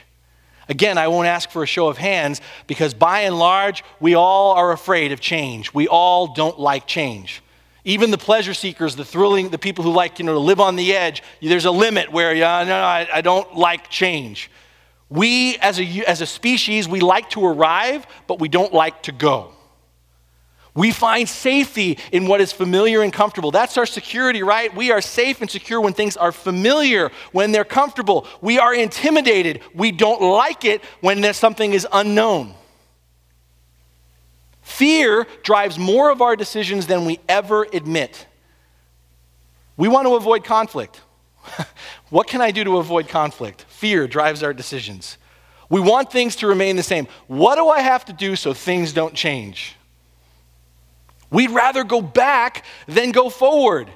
Again, 0.68 0.98
I 0.98 1.08
won't 1.08 1.26
ask 1.26 1.50
for 1.50 1.62
a 1.62 1.66
show 1.66 1.88
of 1.88 1.98
hands 1.98 2.40
because 2.66 2.94
by 2.94 3.20
and 3.20 3.38
large, 3.38 3.84
we 3.98 4.14
all 4.14 4.52
are 4.52 4.72
afraid 4.72 5.12
of 5.12 5.20
change. 5.20 5.74
We 5.74 5.88
all 5.88 6.32
don't 6.32 6.58
like 6.58 6.86
change. 6.86 7.42
Even 7.84 8.10
the 8.10 8.18
pleasure 8.18 8.54
seekers, 8.54 8.94
the 8.94 9.04
thrilling, 9.04 9.48
the 9.50 9.58
people 9.58 9.84
who 9.84 9.90
like, 9.90 10.18
you 10.18 10.24
know, 10.24 10.34
to 10.34 10.38
live 10.38 10.60
on 10.60 10.76
the 10.76 10.94
edge, 10.94 11.22
there's 11.42 11.64
a 11.64 11.70
limit 11.70 12.12
where, 12.12 12.34
yeah, 12.34 12.62
no, 12.62 12.68
no, 12.68 12.82
I, 12.82 13.08
I 13.14 13.20
don't 13.20 13.56
like 13.56 13.90
change. 13.90 14.50
We, 15.10 15.56
as 15.58 15.80
a, 15.80 15.84
as 16.06 16.20
a 16.20 16.26
species, 16.26 16.88
we 16.88 17.00
like 17.00 17.30
to 17.30 17.44
arrive, 17.44 18.06
but 18.28 18.38
we 18.38 18.48
don't 18.48 18.72
like 18.72 19.02
to 19.02 19.12
go. 19.12 19.52
We 20.72 20.92
find 20.92 21.28
safety 21.28 21.98
in 22.12 22.26
what 22.26 22.40
is 22.40 22.52
familiar 22.52 23.02
and 23.02 23.12
comfortable. 23.12 23.50
That's 23.50 23.76
our 23.76 23.86
security, 23.86 24.44
right? 24.44 24.74
We 24.74 24.92
are 24.92 25.00
safe 25.00 25.40
and 25.40 25.50
secure 25.50 25.80
when 25.80 25.94
things 25.94 26.16
are 26.16 26.30
familiar, 26.30 27.10
when 27.32 27.50
they're 27.50 27.64
comfortable. 27.64 28.26
We 28.40 28.60
are 28.60 28.72
intimidated. 28.72 29.62
We 29.74 29.90
don't 29.90 30.22
like 30.22 30.64
it 30.64 30.82
when 31.00 31.34
something 31.34 31.72
is 31.72 31.88
unknown. 31.92 32.54
Fear 34.62 35.26
drives 35.42 35.76
more 35.76 36.10
of 36.10 36.22
our 36.22 36.36
decisions 36.36 36.86
than 36.86 37.04
we 37.04 37.18
ever 37.28 37.66
admit. 37.72 38.26
We 39.76 39.88
want 39.88 40.06
to 40.06 40.14
avoid 40.14 40.44
conflict. 40.44 41.00
what 42.10 42.26
can 42.26 42.40
I 42.40 42.50
do 42.50 42.64
to 42.64 42.76
avoid 42.76 43.08
conflict? 43.08 43.64
Fear 43.68 44.08
drives 44.08 44.42
our 44.42 44.52
decisions. 44.52 45.16
We 45.68 45.80
want 45.80 46.12
things 46.12 46.36
to 46.36 46.46
remain 46.46 46.76
the 46.76 46.82
same. 46.82 47.06
What 47.28 47.54
do 47.54 47.68
I 47.68 47.80
have 47.80 48.04
to 48.06 48.12
do 48.12 48.36
so 48.36 48.52
things 48.52 48.92
don't 48.92 49.14
change? 49.14 49.76
We'd 51.30 51.50
rather 51.50 51.84
go 51.84 52.02
back 52.02 52.64
than 52.86 53.12
go 53.12 53.30
forward. 53.30 53.88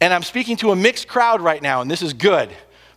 And 0.00 0.12
I'm 0.14 0.22
speaking 0.22 0.56
to 0.58 0.70
a 0.70 0.76
mixed 0.76 1.08
crowd 1.08 1.40
right 1.40 1.60
now, 1.60 1.80
and 1.80 1.90
this 1.90 2.02
is 2.02 2.12
good 2.12 2.50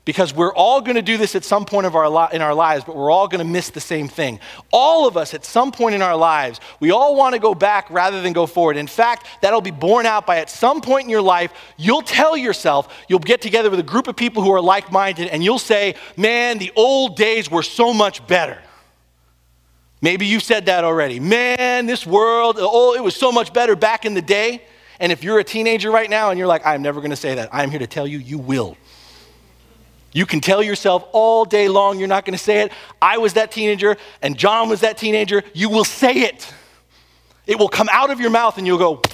because 0.08 0.34
we're 0.34 0.54
all 0.54 0.80
going 0.80 0.96
to 0.96 1.02
do 1.02 1.18
this 1.18 1.36
at 1.36 1.44
some 1.44 1.66
point 1.66 1.86
of 1.86 1.94
our 1.94 2.08
li- 2.08 2.30
in 2.32 2.42
our 2.42 2.54
lives, 2.54 2.86
but 2.86 2.96
we're 2.96 3.12
all 3.12 3.28
going 3.28 3.46
to 3.46 3.52
miss 3.52 3.72
the 3.72 3.82
same 3.82 4.08
thing. 4.08 4.40
All 4.72 5.06
of 5.06 5.18
us, 5.18 5.34
at 5.34 5.44
some 5.44 5.70
point 5.70 5.96
in 5.96 6.02
our 6.02 6.16
lives, 6.16 6.62
we 6.80 6.92
all 6.92 7.14
want 7.14 7.34
to 7.34 7.40
go 7.40 7.54
back 7.54 7.90
rather 7.90 8.22
than 8.22 8.32
go 8.32 8.46
forward. 8.46 8.78
In 8.78 8.88
fact, 8.88 9.28
that'll 9.42 9.60
be 9.60 9.70
borne 9.70 10.06
out 10.06 10.26
by 10.26 10.38
at 10.38 10.50
some 10.50 10.80
point 10.80 11.04
in 11.04 11.10
your 11.10 11.22
life, 11.22 11.52
you'll 11.76 12.02
tell 12.02 12.38
yourself, 12.38 13.04
you'll 13.10 13.20
get 13.20 13.42
together 13.42 13.70
with 13.70 13.82
a 13.82 13.84
group 13.84 14.08
of 14.08 14.16
people 14.16 14.42
who 14.42 14.54
are 14.54 14.62
like 14.62 14.94
minded, 14.94 15.28
and 15.28 15.44
you'll 15.44 15.60
say, 15.60 15.96
Man, 16.16 16.58
the 16.58 16.72
old 16.78 17.18
days 17.18 17.52
were 17.52 17.62
so 17.62 17.94
much 17.94 18.26
better. 18.28 18.58
Maybe 20.02 20.26
you 20.26 20.40
said 20.40 20.68
that 20.68 20.86
already. 20.86 21.20
Man, 21.20 21.86
this 21.86 22.08
world, 22.08 22.56
oh, 22.62 22.96
it 22.96 23.04
was 23.04 23.18
so 23.18 23.34
much 23.34 23.52
better 23.52 23.76
back 23.76 24.06
in 24.06 24.14
the 24.14 24.22
day. 24.22 24.62
And 25.02 25.12
if 25.12 25.22
you're 25.22 25.40
a 25.40 25.44
teenager 25.44 25.92
right 25.92 26.10
now 26.10 26.30
and 26.30 26.40
you're 26.40 26.48
like, 26.48 26.66
I'm 26.66 26.82
never 26.82 27.02
going 27.02 27.12
to 27.12 27.18
say 27.18 27.36
that, 27.36 27.50
I'm 27.52 27.72
here 27.72 27.80
to 27.80 27.88
tell 27.88 28.08
you, 28.08 28.20
you 28.20 28.38
will. 28.38 28.78
You 30.18 30.26
can 30.26 30.42
tell 30.42 30.64
yourself 30.64 31.08
all 31.12 31.46
day 31.46 31.68
long 31.68 32.00
you're 32.00 32.08
not 32.08 32.26
going 32.26 32.36
to 32.36 32.44
say 32.44 32.62
it. 32.62 32.72
I 33.00 33.20
was 33.20 33.34
that 33.34 33.52
teenager 33.52 33.98
and 34.24 34.36
John 34.36 34.68
was 34.68 34.82
that 34.82 34.98
teenager. 34.98 35.44
You 35.54 35.70
will 35.70 35.86
say 35.86 36.22
it. 36.22 36.52
It 37.46 37.60
will 37.60 37.70
come 37.70 37.88
out 37.92 38.10
of 38.10 38.20
your 38.20 38.32
mouth 38.32 38.58
and 38.58 38.66
you'll 38.66 38.80
go, 38.80 39.00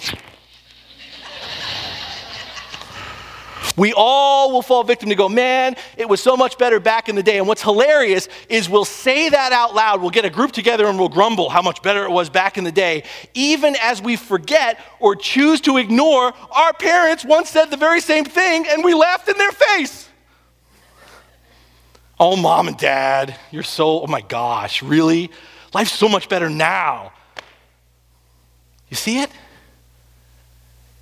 We 3.75 3.91
all 3.91 4.53
will 4.53 4.61
fall 4.61 4.85
victim 4.85 5.09
to 5.09 5.15
go, 5.15 5.27
man, 5.27 5.75
it 5.97 6.07
was 6.07 6.23
so 6.23 6.37
much 6.37 6.57
better 6.57 6.79
back 6.79 7.09
in 7.09 7.17
the 7.17 7.23
day. 7.23 7.37
And 7.37 7.49
what's 7.49 7.63
hilarious 7.63 8.29
is 8.47 8.69
we'll 8.69 8.85
say 8.85 9.27
that 9.27 9.51
out 9.51 9.75
loud. 9.75 9.99
We'll 9.99 10.09
get 10.09 10.23
a 10.23 10.29
group 10.29 10.53
together 10.53 10.87
and 10.87 10.97
we'll 10.97 11.09
grumble 11.09 11.49
how 11.49 11.61
much 11.61 11.81
better 11.81 12.05
it 12.05 12.11
was 12.11 12.29
back 12.29 12.57
in 12.57 12.63
the 12.63 12.71
day, 12.71 13.03
even 13.33 13.75
as 13.81 14.01
we 14.01 14.15
forget 14.15 14.79
or 15.01 15.17
choose 15.17 15.59
to 15.61 15.75
ignore 15.75 16.31
our 16.55 16.71
parents 16.71 17.25
once 17.25 17.49
said 17.49 17.65
the 17.65 17.75
very 17.75 17.99
same 17.99 18.23
thing 18.23 18.65
and 18.69 18.85
we 18.85 18.93
laughed 18.93 19.27
in 19.27 19.37
their 19.37 19.51
face. 19.51 20.07
Oh, 22.25 22.37
mom 22.37 22.69
and 22.69 22.77
dad, 22.77 23.35
you're 23.51 23.63
so, 23.63 24.01
oh 24.01 24.07
my 24.07 24.21
gosh, 24.21 24.81
really? 24.81 25.29
Life's 25.73 25.91
so 25.91 26.07
much 26.07 26.29
better 26.29 26.49
now. 26.49 27.11
You 28.89 28.95
see 28.95 29.19
it? 29.19 29.29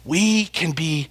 We 0.03 0.45
can 0.45 0.71
be 0.71 1.09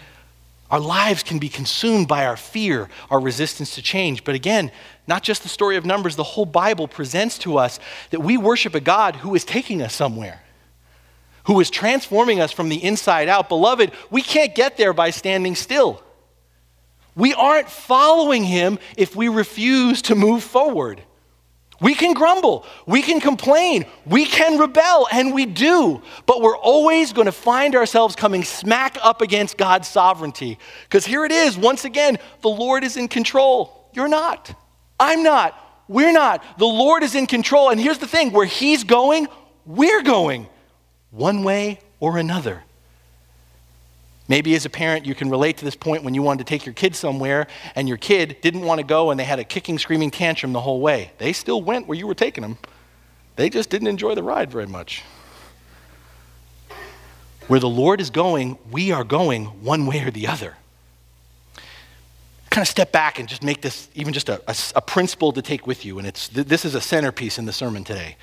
our 0.69 0.81
lives 0.81 1.23
can 1.23 1.39
be 1.39 1.49
consumed 1.49 2.09
by 2.09 2.27
our 2.27 2.37
fear, 2.37 2.89
our 3.09 3.21
resistance 3.21 3.77
to 3.77 3.83
change. 3.83 4.25
But 4.25 4.35
again, 4.35 4.73
not 5.07 5.23
just 5.23 5.45
the 5.45 5.49
story 5.49 5.77
of 5.77 5.87
Numbers, 5.87 6.17
the 6.17 6.25
whole 6.25 6.45
Bible 6.45 6.89
presents 6.89 7.39
to 7.39 7.59
us 7.59 7.79
that 8.11 8.19
we 8.19 8.37
worship 8.37 8.75
a 8.75 8.81
God 8.81 9.15
who 9.15 9.37
is 9.37 9.45
taking 9.45 9.81
us 9.81 9.95
somewhere, 9.95 10.43
who 11.45 11.61
is 11.61 11.71
transforming 11.71 12.41
us 12.41 12.51
from 12.51 12.69
the 12.69 12.83
inside 12.83 13.29
out. 13.29 13.49
Beloved, 13.49 13.93
we 14.11 14.23
can't 14.23 14.57
get 14.57 14.77
there 14.77 14.93
by 14.93 15.11
standing 15.11 15.55
still. 15.55 16.03
We 17.15 17.35
aren't 17.35 17.69
following 17.69 18.45
him 18.45 18.79
if 18.97 19.17
we 19.17 19.29
refuse 19.29 20.03
to 20.03 20.15
move 20.15 20.43
forward. 20.43 21.03
We 21.81 21.95
can 21.95 22.13
grumble, 22.13 22.67
we 22.85 23.01
can 23.01 23.21
complain, 23.21 23.87
we 24.05 24.27
can 24.27 24.59
rebel, 24.59 25.09
and 25.11 25.33
we 25.33 25.47
do, 25.47 26.03
but 26.27 26.43
we're 26.43 26.57
always 26.57 27.15
going 27.15 27.25
to 27.25 27.33
find 27.33 27.75
ourselves 27.75 28.15
coming 28.15 28.45
smack 28.45 28.99
up 29.03 29.23
against 29.23 29.57
God's 29.57 29.89
sovereignty. 29.89 30.59
Because 30.85 31.07
here 31.07 31.25
it 31.25 31.33
is, 31.33 31.57
once 31.57 31.87
again, 31.87 32.19
the 32.43 32.51
Lord 32.51 32.85
is 32.85 32.99
in 32.99 33.09
control. 33.09 33.89
You're 33.95 34.09
not. 34.09 34.55
I'm 34.99 35.23
not. 35.23 35.57
We're 35.89 36.13
not. 36.13 36.45
The 36.59 36.67
Lord 36.67 37.03
is 37.03 37.15
in 37.15 37.27
control. 37.27 37.71
And 37.71 37.81
here's 37.81 37.99
the 37.99 38.07
thing 38.07 38.31
where 38.33 38.47
He's 38.47 38.85
going, 38.85 39.27
we're 39.65 40.03
going, 40.03 40.49
one 41.11 41.45
way 41.45 41.81
or 41.99 42.19
another. 42.19 42.63
Maybe 44.31 44.55
as 44.55 44.65
a 44.65 44.71
parent, 44.71 45.07
you 45.07 45.17
can 45.17 45.29
relate 45.29 45.57
to 45.57 45.65
this 45.65 45.75
point 45.75 46.05
when 46.05 46.15
you 46.15 46.23
wanted 46.23 46.47
to 46.47 46.49
take 46.49 46.65
your 46.65 46.73
kid 46.73 46.95
somewhere 46.95 47.49
and 47.75 47.89
your 47.89 47.97
kid 47.97 48.37
didn't 48.43 48.61
want 48.61 48.79
to 48.79 48.87
go 48.87 49.11
and 49.11 49.19
they 49.19 49.25
had 49.25 49.41
a 49.41 49.45
kicking, 49.45 49.77
screaming 49.77 50.13
tantrum 50.13 50.53
the 50.53 50.61
whole 50.61 50.81
way. 50.81 51.11
They 51.19 51.33
still 51.33 51.61
went 51.61 51.89
where 51.89 51.99
you 51.99 52.07
were 52.07 52.15
taking 52.15 52.43
them, 52.43 52.57
they 53.35 53.51
just 53.51 53.71
didn't 53.71 53.89
enjoy 53.89 54.15
the 54.15 54.23
ride 54.23 54.49
very 54.49 54.69
much. 54.69 55.03
Where 57.49 57.59
the 57.59 57.69
Lord 57.69 58.01
is 58.01 58.11
going, 58.11 58.57
we 58.71 58.93
are 58.93 59.03
going 59.03 59.47
one 59.65 59.85
way 59.85 60.05
or 60.05 60.13
the 60.13 60.29
other. 60.29 60.55
Kind 62.51 62.63
of 62.63 62.69
step 62.69 62.93
back 62.93 63.19
and 63.19 63.29
just 63.29 63.43
make 63.43 63.63
this 63.63 63.89
even 63.97 64.13
just 64.13 64.29
a, 64.29 64.41
a, 64.47 64.55
a 64.77 64.81
principle 64.81 65.33
to 65.33 65.43
take 65.43 65.67
with 65.67 65.85
you. 65.85 65.99
And 65.99 66.07
it's, 66.07 66.29
this 66.29 66.65
is 66.65 66.77
a 66.77 66.81
centerpiece 66.81 67.37
in 67.37 67.47
the 67.47 67.53
sermon 67.53 67.83
today. 67.83 68.17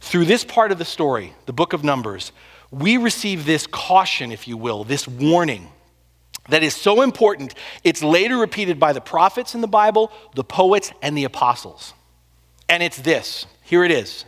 Through 0.00 0.24
this 0.24 0.42
part 0.42 0.72
of 0.72 0.78
the 0.78 0.86
story, 0.86 1.34
the 1.44 1.52
book 1.52 1.74
of 1.74 1.84
Numbers, 1.84 2.32
we 2.70 2.96
receive 2.96 3.44
this 3.44 3.66
caution, 3.66 4.32
if 4.32 4.46
you 4.46 4.56
will, 4.56 4.84
this 4.84 5.08
warning 5.08 5.68
that 6.48 6.62
is 6.62 6.74
so 6.74 7.02
important, 7.02 7.54
it's 7.84 8.02
later 8.02 8.36
repeated 8.36 8.78
by 8.78 8.92
the 8.92 9.00
prophets 9.00 9.54
in 9.54 9.60
the 9.60 9.68
Bible, 9.68 10.12
the 10.34 10.44
poets, 10.44 10.92
and 11.02 11.16
the 11.16 11.24
apostles. 11.24 11.94
And 12.68 12.82
it's 12.82 12.96
this 12.98 13.46
here 13.62 13.84
it 13.84 13.90
is 13.90 14.24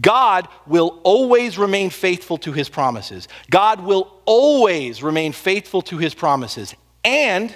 God 0.00 0.48
will 0.66 1.00
always 1.04 1.56
remain 1.58 1.90
faithful 1.90 2.38
to 2.38 2.52
his 2.52 2.68
promises. 2.68 3.28
God 3.50 3.80
will 3.80 4.20
always 4.24 5.02
remain 5.02 5.32
faithful 5.32 5.82
to 5.82 5.98
his 5.98 6.14
promises. 6.14 6.74
And 7.04 7.54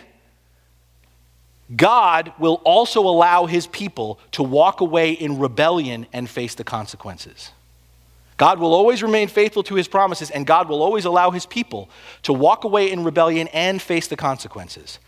God 1.74 2.32
will 2.38 2.60
also 2.64 3.00
allow 3.00 3.46
his 3.46 3.66
people 3.66 4.20
to 4.32 4.42
walk 4.42 4.80
away 4.80 5.12
in 5.12 5.38
rebellion 5.38 6.06
and 6.12 6.28
face 6.30 6.54
the 6.54 6.64
consequences. 6.64 7.50
God 8.38 8.60
will 8.60 8.72
always 8.72 9.02
remain 9.02 9.28
faithful 9.28 9.64
to 9.64 9.74
his 9.74 9.88
promises, 9.88 10.30
and 10.30 10.46
God 10.46 10.68
will 10.68 10.82
always 10.82 11.04
allow 11.04 11.30
his 11.30 11.44
people 11.44 11.90
to 12.22 12.32
walk 12.32 12.64
away 12.64 12.90
in 12.90 13.04
rebellion 13.04 13.48
and 13.48 13.82
face 13.82 14.06
the 14.06 14.16
consequences. 14.16 15.00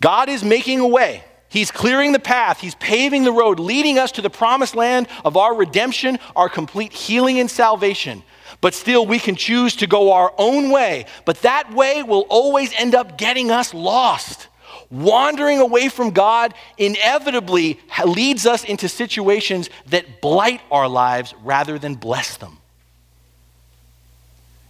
God 0.00 0.28
is 0.28 0.44
making 0.44 0.80
a 0.80 0.86
way. 0.86 1.24
He's 1.48 1.70
clearing 1.70 2.12
the 2.12 2.18
path. 2.18 2.60
He's 2.60 2.74
paving 2.74 3.24
the 3.24 3.32
road, 3.32 3.58
leading 3.58 3.98
us 3.98 4.12
to 4.12 4.22
the 4.22 4.28
promised 4.28 4.74
land 4.74 5.08
of 5.24 5.36
our 5.36 5.54
redemption, 5.54 6.18
our 6.36 6.48
complete 6.48 6.92
healing 6.92 7.40
and 7.40 7.50
salvation. 7.50 8.22
But 8.60 8.74
still, 8.74 9.06
we 9.06 9.18
can 9.18 9.36
choose 9.36 9.76
to 9.76 9.86
go 9.86 10.12
our 10.12 10.34
own 10.36 10.70
way. 10.70 11.06
But 11.24 11.42
that 11.42 11.72
way 11.72 12.02
will 12.02 12.26
always 12.28 12.72
end 12.74 12.94
up 12.94 13.16
getting 13.16 13.50
us 13.50 13.72
lost. 13.72 14.48
Wandering 14.90 15.60
away 15.60 15.88
from 15.88 16.10
God 16.10 16.54
inevitably 16.78 17.80
leads 18.04 18.46
us 18.46 18.64
into 18.64 18.88
situations 18.88 19.70
that 19.86 20.20
blight 20.20 20.60
our 20.70 20.88
lives 20.88 21.34
rather 21.42 21.78
than 21.78 21.94
bless 21.94 22.36
them. 22.36 22.58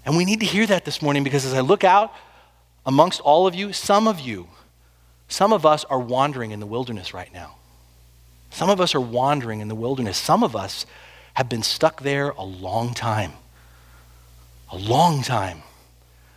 And 0.05 0.17
we 0.17 0.25
need 0.25 0.41
to 0.41 0.47
hear 0.47 0.67
that 0.67 0.85
this 0.85 1.01
morning 1.01 1.25
because 1.25 1.45
as 1.45 1.55
I 1.55 1.61
look 1.61 1.85
out 1.85 2.13
amongst 2.85 3.21
all 3.21 3.47
of 3.47 3.55
you, 3.55 3.73
some 3.73 4.07
of 4.07 4.21
you, 4.21 4.49
some 5.29 5.53
of 5.53 5.65
us 5.65 5.85
are 5.85 5.99
wandering 5.99 6.51
in 6.51 6.61
the 6.61 6.67
wilderness 6.67 7.15
right 7.15 7.33
now. 7.33 7.57
Some 8.51 8.71
of 8.71 8.81
us 8.81 8.95
are 8.95 9.01
wandering 9.01 9.61
in 9.61 9.69
the 9.69 9.75
wilderness. 9.75 10.17
Some 10.17 10.45
of 10.45 10.55
us 10.55 10.87
have 11.35 11.49
been 11.49 11.63
stuck 11.63 12.03
there 12.03 12.31
a 12.31 12.45
long 12.45 12.95
time. 12.95 13.33
A 14.71 14.77
long 14.77 15.23
time. 15.23 15.63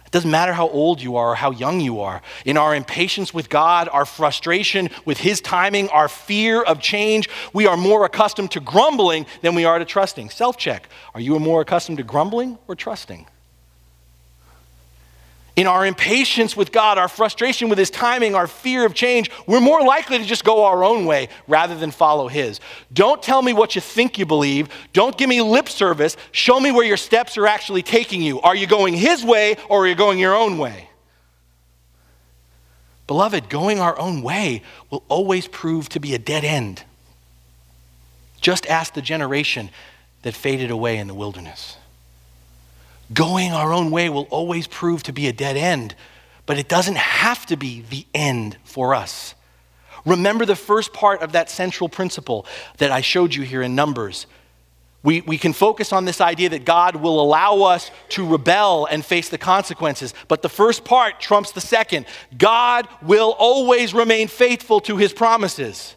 It 0.08 0.12
doesn't 0.12 0.32
matter 0.32 0.54
how 0.54 0.70
old 0.70 1.02
you 1.02 1.18
are 1.18 1.32
or 1.32 1.36
how 1.36 1.52
young 1.52 1.82
you 1.82 2.00
are. 2.00 2.22
In 2.46 2.56
our 2.56 2.74
impatience 2.74 3.34
with 3.34 3.50
God, 3.50 3.90
our 3.92 4.06
frustration 4.06 4.90
with 5.04 5.18
His 5.18 5.42
timing, 5.42 5.90
our 5.90 6.08
fear 6.08 6.62
of 6.62 6.80
change, 6.80 7.30
we 7.52 7.68
are 7.68 7.76
more 7.76 8.06
accustomed 8.06 8.52
to 8.52 8.62
grumbling 8.62 9.26
than 9.42 9.54
we 9.54 9.66
are 9.66 9.78
to 9.78 9.86
trusting. 9.86 10.30
Self 10.30 10.58
check. 10.58 10.88
Are 11.14 11.20
you 11.20 11.38
more 11.40 11.60
accustomed 11.60 11.98
to 11.98 12.06
grumbling 12.06 12.58
or 12.70 12.76
trusting? 12.76 13.28
In 15.58 15.66
our 15.66 15.88
impatience 15.88 16.56
with 16.56 16.72
God, 16.72 17.00
our 17.00 17.08
frustration 17.08 17.68
with 17.68 17.80
His 17.80 17.90
timing, 17.90 18.36
our 18.36 18.46
fear 18.46 18.86
of 18.86 18.94
change, 18.94 19.32
we're 19.48 19.60
more 19.60 19.82
likely 19.82 20.20
to 20.20 20.24
just 20.24 20.46
go 20.46 20.64
our 20.66 20.84
own 20.84 21.08
way 21.08 21.30
rather 21.48 21.76
than 21.76 21.90
follow 21.90 22.28
His. 22.28 22.60
Don't 22.94 23.22
tell 23.22 23.42
me 23.42 23.54
what 23.54 23.74
you 23.74 23.82
think 23.82 24.20
you 24.20 24.26
believe. 24.26 24.70
Don't 24.94 25.18
give 25.18 25.28
me 25.28 25.42
lip 25.42 25.68
service. 25.68 26.16
Show 26.32 26.60
me 26.60 26.72
where 26.72 26.86
your 26.86 26.96
steps 26.96 27.38
are 27.38 27.48
actually 27.48 27.82
taking 27.82 28.22
you. 28.22 28.40
Are 28.42 28.56
you 28.56 28.68
going 28.68 28.94
His 28.94 29.26
way 29.26 29.58
or 29.68 29.84
are 29.84 29.88
you 29.88 29.96
going 29.96 30.20
your 30.20 30.36
own 30.36 30.60
way? 30.60 30.90
Beloved, 33.08 33.50
going 33.50 33.80
our 33.80 33.98
own 33.98 34.22
way 34.22 34.62
will 34.92 35.04
always 35.08 35.48
prove 35.48 35.90
to 35.90 36.00
be 36.00 36.14
a 36.14 36.20
dead 36.20 36.44
end. 36.46 36.84
Just 38.42 38.68
ask 38.68 38.94
the 38.94 39.02
generation 39.02 39.72
that 40.22 40.36
faded 40.36 40.70
away 40.70 40.98
in 40.98 41.08
the 41.08 41.16
wilderness. 41.16 41.77
Going 43.14 43.52
our 43.52 43.74
own 43.74 43.92
way 43.92 44.10
will 44.10 44.28
always 44.30 44.68
prove 44.68 45.04
to 45.04 45.14
be 45.14 45.28
a 45.28 45.34
dead 45.34 45.58
end, 45.58 45.96
but 46.46 46.58
it 46.58 46.68
doesn't 46.68 46.98
have 46.98 47.46
to 47.48 47.58
be 47.58 47.82
the 47.82 48.06
end 48.14 48.58
for 48.64 48.94
us. 48.96 49.34
Remember 50.06 50.46
the 50.46 50.56
first 50.56 50.94
part 50.94 51.22
of 51.22 51.34
that 51.34 51.50
central 51.50 51.90
principle 51.90 52.46
that 52.78 52.92
I 52.92 53.02
showed 53.02 53.36
you 53.36 53.44
here 53.44 53.62
in 53.62 53.76
Numbers. 53.76 54.26
We, 55.04 55.22
we 55.22 55.38
can 55.38 55.54
focus 55.54 55.92
on 55.94 56.06
this 56.06 56.22
idea 56.22 56.50
that 56.50 56.64
God 56.66 56.96
will 56.96 57.20
allow 57.20 57.64
us 57.64 57.92
to 58.10 58.26
rebel 58.26 58.88
and 58.90 59.06
face 59.06 59.30
the 59.30 59.38
consequences. 59.38 60.14
But 60.28 60.42
the 60.42 60.50
first 60.50 60.86
part 60.86 61.20
trumps 61.20 61.52
the 61.52 61.62
second. 61.62 62.06
God 62.38 62.88
will 63.02 63.36
always 63.38 63.94
remain 63.94 64.28
faithful 64.28 64.80
to 64.82 64.96
his 64.98 65.12
promises. 65.12 65.97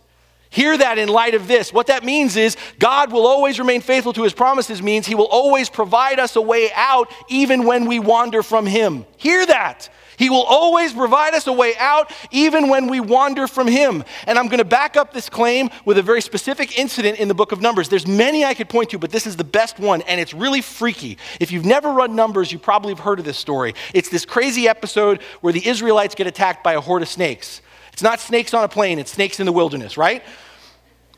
Hear 0.51 0.77
that 0.77 0.99
in 0.99 1.09
light 1.09 1.35
of 1.35 1.47
this. 1.47 1.73
What 1.73 1.87
that 1.87 2.05
means 2.05 2.37
is 2.37 2.57
God 2.81 3.13
will 3.13 3.27
always 3.27 3.61
remain 3.61 3.81
faithful 3.81 4.13
to 4.15 4.25
his 4.25 4.33
promises, 4.33 4.83
means 4.83 5.07
he 5.07 5.15
will 5.15 5.29
always 5.29 5.71
provide 5.71 6.19
us 6.19 6.35
a 6.35 6.43
way 6.43 6.71
out 6.75 7.13
even 7.29 7.65
when 7.65 7.87
we 7.87 8.01
wander 8.01 8.43
from 8.43 8.67
him. 8.67 9.07
Hear 9.17 9.47
that. 9.47 9.89
He 10.21 10.29
will 10.29 10.43
always 10.43 10.93
provide 10.93 11.33
us 11.33 11.47
a 11.47 11.53
way 11.53 11.73
out 11.79 12.13
even 12.31 12.69
when 12.69 12.89
we 12.89 13.01
wander 13.01 13.47
from 13.47 13.67
him. 13.67 14.05
And 14.27 14.39
I'm 14.39 14.49
going 14.49 14.59
to 14.59 14.67
back 14.67 14.95
up 14.95 15.15
this 15.15 15.31
claim 15.31 15.71
with 15.87 15.97
a 15.97 16.03
very 16.03 16.21
specific 16.21 16.79
incident 16.79 17.19
in 17.19 17.29
the 17.29 17.35
book 17.35 17.53
of 17.53 17.63
Numbers. 17.63 17.89
There's 17.89 18.07
many 18.07 18.45
I 18.45 18.53
could 18.53 18.69
point 18.69 18.91
to, 18.91 18.99
but 18.99 19.13
this 19.13 19.27
is 19.27 19.37
the 19.37 19.45
best 19.45 19.79
one, 19.79 20.03
and 20.03 20.21
it's 20.21 20.35
really 20.35 20.61
freaky. 20.61 21.17
If 21.41 21.53
you've 21.53 21.65
never 21.65 21.91
run 21.91 22.17
Numbers, 22.17 22.53
you 22.53 22.59
probably 22.59 22.93
have 22.93 22.99
heard 22.99 23.19
of 23.19 23.25
this 23.25 23.39
story. 23.39 23.75
It's 23.95 24.11
this 24.11 24.27
crazy 24.27 24.69
episode 24.69 25.23
where 25.41 25.55
the 25.55 25.67
Israelites 25.67 26.15
get 26.15 26.27
attacked 26.27 26.63
by 26.63 26.75
a 26.75 26.83
horde 26.83 27.01
of 27.01 27.09
snakes. 27.09 27.63
It's 27.93 28.03
not 28.03 28.21
snakes 28.21 28.55
on 28.55 28.65
a 28.65 28.69
plane, 28.69 28.99
it's 28.99 29.13
snakes 29.13 29.41
in 29.41 29.47
the 29.47 29.53
wilderness, 29.53 29.97
right? 29.97 30.23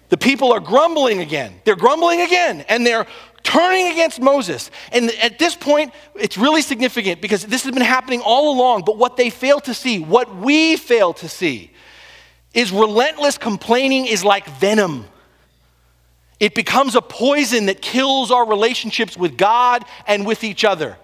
The 0.09 0.17
people 0.19 0.53
are 0.53 0.61
grumbling 0.61 1.21
again. 1.21 1.55
They're 1.65 1.77
grumbling 1.77 2.21
again, 2.21 2.65
and 2.69 2.87
they're 2.87 3.07
turning 3.43 3.89
against 3.93 4.21
Moses. 4.21 4.71
And 4.93 5.11
at 5.23 5.39
this 5.39 5.57
point, 5.57 5.93
it's 6.15 6.37
really 6.37 6.63
significant 6.63 7.21
because 7.21 7.45
this 7.45 7.65
has 7.65 7.73
been 7.73 7.83
happening 7.83 8.21
all 8.21 8.55
along. 8.55 8.83
But 8.85 8.99
what 8.99 9.17
they 9.17 9.31
fail 9.31 9.61
to 9.61 9.75
see, 9.75 10.01
what 10.01 10.37
we 10.37 10.77
fail 10.77 11.13
to 11.15 11.29
see, 11.29 11.71
is 12.55 12.73
relentless 12.73 13.39
complaining 13.39 14.07
is 14.07 14.25
like 14.25 14.47
venom. 14.47 15.07
It 16.39 16.55
becomes 16.55 16.95
a 16.95 17.01
poison 17.01 17.67
that 17.67 17.81
kills 17.81 18.31
our 18.31 18.47
relationships 18.47 19.17
with 19.17 19.39
God 19.39 19.85
and 20.07 20.27
with 20.27 20.45
each 20.45 20.65
other. 20.65 20.99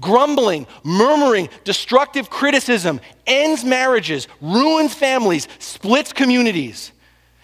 Grumbling, 0.00 0.66
murmuring, 0.82 1.48
destructive 1.62 2.28
criticism 2.28 3.00
ends 3.26 3.64
marriages, 3.64 4.26
ruins 4.40 4.92
families, 4.92 5.46
splits 5.58 6.12
communities. 6.12 6.90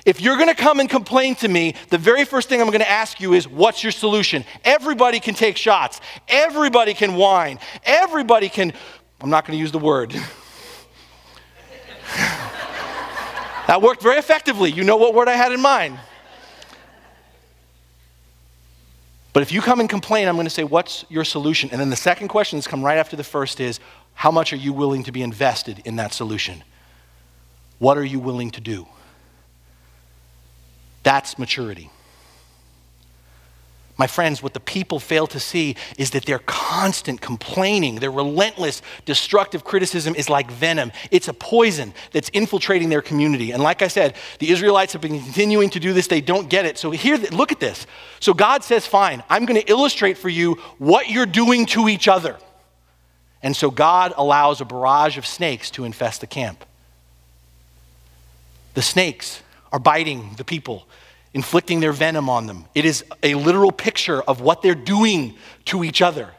If 0.05 0.21
you're 0.21 0.37
going 0.37 0.49
to 0.49 0.55
come 0.55 0.81
and 0.81 0.89
complain 0.89 1.35
to 1.37 1.49
me, 1.49 1.75
the 1.91 1.99
very 1.99 2.25
first 2.25 2.49
thing 2.49 2.61
I'm 2.61 2.69
going 2.69 2.81
to 2.81 2.91
ask 2.91 3.21
you 3.21 3.35
is, 3.35 3.47
What's 3.47 3.83
your 3.83 3.93
solution? 3.93 4.45
Everybody 4.65 5.21
can 5.21 5.35
take 5.35 5.57
shots, 5.57 6.01
everybody 6.27 6.95
can 6.95 7.15
whine, 7.15 7.61
everybody 7.85 8.49
can, 8.49 8.73
I'm 9.21 9.31
not 9.31 9.47
going 9.47 9.57
to 9.57 9.61
use 9.61 9.73
the 9.73 9.79
word. 9.79 10.11
that 13.67 13.81
worked 13.81 14.03
very 14.03 14.17
effectively. 14.17 14.73
You 14.73 14.83
know 14.83 14.97
what 14.97 15.15
word 15.15 15.29
I 15.29 15.35
had 15.35 15.53
in 15.53 15.61
mind. 15.61 16.01
But 19.33 19.43
if 19.43 19.53
you 19.53 19.61
come 19.61 19.81
and 19.81 19.89
complain, 19.89 20.27
I'm 20.29 20.35
going 20.35 20.47
to 20.47 20.51
say, 20.51 20.65
What's 20.65 21.05
your 21.09 21.25
solution? 21.25 21.71
And 21.71 21.81
then 21.81 21.91
the 21.91 21.97
second 21.97 22.29
question 22.29 22.59
that's 22.59 22.67
come 22.67 22.85
right 22.85 22.99
after 22.99 23.17
the 23.17 23.25
first 23.25 23.61
is, 23.61 23.79
How 24.15 24.31
much 24.31 24.53
are 24.53 24.57
you 24.57 24.73
willing 24.73 25.05
to 25.05 25.13
be 25.13 25.23
invested 25.23 25.83
in 25.85 25.97
that 25.97 26.13
solution? 26.13 26.65
What 27.79 27.97
are 27.97 28.05
you 28.05 28.19
willing 28.19 28.51
to 28.53 28.61
do? 28.61 28.87
That's 31.03 31.39
maturity. 31.39 31.91
My 34.01 34.07
friends, 34.07 34.43
what 34.43 34.55
the 34.55 34.61
people 34.61 34.99
fail 34.99 35.27
to 35.27 35.39
see 35.39 35.77
is 35.99 36.13
that 36.13 36.25
their 36.25 36.39
constant 36.39 37.21
complaining, 37.21 37.97
their 37.97 38.11
relentless 38.11 38.81
destructive 39.05 39.63
criticism 39.63 40.15
is 40.15 40.31
like 40.31 40.51
venom. 40.51 40.91
It's 41.11 41.29
a 41.29 41.35
poison 41.35 41.93
that's 42.11 42.31
infiltrating 42.31 42.89
their 42.89 43.03
community. 43.03 43.51
And 43.51 43.63
like 43.63 43.83
I 43.83 43.89
said, 43.89 44.17
the 44.39 44.53
Israelites 44.53 44.95
have 44.95 45.03
been 45.03 45.21
continuing 45.21 45.69
to 45.69 45.81
do 45.81 45.93
this. 45.93 46.07
They 46.07 46.23
don't 46.23 46.49
get 46.49 46.65
it. 46.65 46.79
So 46.79 46.91
here, 46.91 47.19
look 47.31 47.53
at 47.53 47.61
this. 47.61 47.87
So 48.21 48.33
God 48.33 48.65
says, 48.65 48.87
fine, 48.87 49.23
I'm 49.29 49.45
going 49.45 49.61
to 49.61 49.71
illustrate 49.71 50.17
for 50.17 50.31
you 50.31 50.55
what 50.79 51.11
you're 51.11 51.27
doing 51.27 51.67
to 51.67 51.87
each 51.87 52.09
other. 52.09 52.39
And 53.43 53.55
so 53.55 53.71
God 53.71 54.15
allows 54.17 54.63
a 54.63 54.65
barrage 54.65 55.19
of 55.19 55.27
snakes 55.27 55.71
to 55.73 55.85
infest 55.85 56.23
the 56.23 56.27
camp. 56.27 56.65
The 58.73 58.81
snakes 58.81 59.43
are 59.71 59.79
biting 59.79 60.37
the 60.39 60.45
people, 60.45 60.87
inflicting 61.33 61.81
their 61.81 61.93
venom 61.93 62.29
on 62.29 62.47
them. 62.47 62.65
It 62.75 62.85
is 62.85 63.05
a 63.23 63.35
literal 63.35 63.73
picture 63.73 64.21
of 64.23 64.41
what 64.41 64.63
they're 64.63 64.75
doing 64.75 65.37
to 65.67 65.85
each 65.85 66.03
other. 66.03 66.31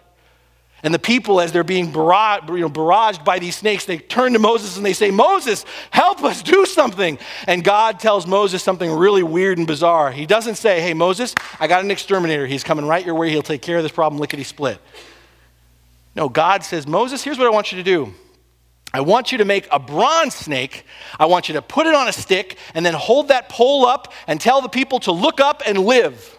And 0.84 0.94
the 0.94 1.00
people, 1.00 1.40
as 1.40 1.52
they're 1.52 1.64
being 1.64 1.92
barraged, 1.92 2.50
you 2.50 2.62
know, 2.62 2.70
barraged 2.70 3.24
by 3.24 3.38
these 3.38 3.56
snakes, 3.56 3.86
they 3.86 4.00
turn 4.00 4.34
to 4.34 4.40
Moses 4.40 4.78
and 4.78 4.86
they 4.86 4.94
say, 4.94 5.12
Moses, 5.12 5.64
help 5.92 6.24
us 6.24 6.42
do 6.42 6.66
something. 6.66 7.20
And 7.46 7.64
God 7.64 8.00
tells 8.00 8.26
Moses 8.26 8.64
something 8.64 8.92
really 8.92 9.22
weird 9.22 9.60
and 9.60 9.68
bizarre. 9.68 10.12
He 10.12 10.26
doesn't 10.26 10.56
say, 10.56 10.82
Hey, 10.82 10.96
Moses, 10.96 11.36
I 11.60 11.68
got 11.68 11.84
an 11.84 11.92
exterminator. 11.92 12.48
He's 12.48 12.64
coming 12.64 12.86
right 12.86 13.06
your 13.06 13.16
way. 13.16 13.30
He'll 13.30 13.44
take 13.44 13.62
care 13.62 13.78
of 13.78 13.84
this 13.84 13.92
problem 13.92 14.20
lickety 14.20 14.44
split. 14.44 14.80
No, 16.16 16.28
God 16.28 16.64
says, 16.64 16.88
Moses, 16.88 17.24
here's 17.24 17.38
what 17.38 17.48
I 17.48 17.52
want 17.52 17.72
you 17.72 17.78
to 17.78 17.84
do. 17.84 18.14
I 18.94 19.02
want 19.02 19.32
you 19.32 19.38
to 19.38 19.46
make 19.46 19.68
a 19.72 19.80
bronze 19.80 20.36
snake. 20.36 20.86
I 21.20 21.26
want 21.26 21.48
you 21.48 21.54
to 21.54 21.62
put 21.62 21.88
it 21.88 21.96
on 21.96 22.08
a 22.08 22.14
stick 22.14 22.58
and 22.74 22.86
then 22.86 22.94
hold 22.94 23.30
that 23.30 23.48
pole 23.48 23.86
up 23.86 24.14
and 24.28 24.40
tell 24.40 24.62
the 24.62 24.70
people 24.70 25.00
to 25.02 25.12
look 25.12 25.40
up 25.40 25.62
and 25.66 25.80
live. 25.80 26.38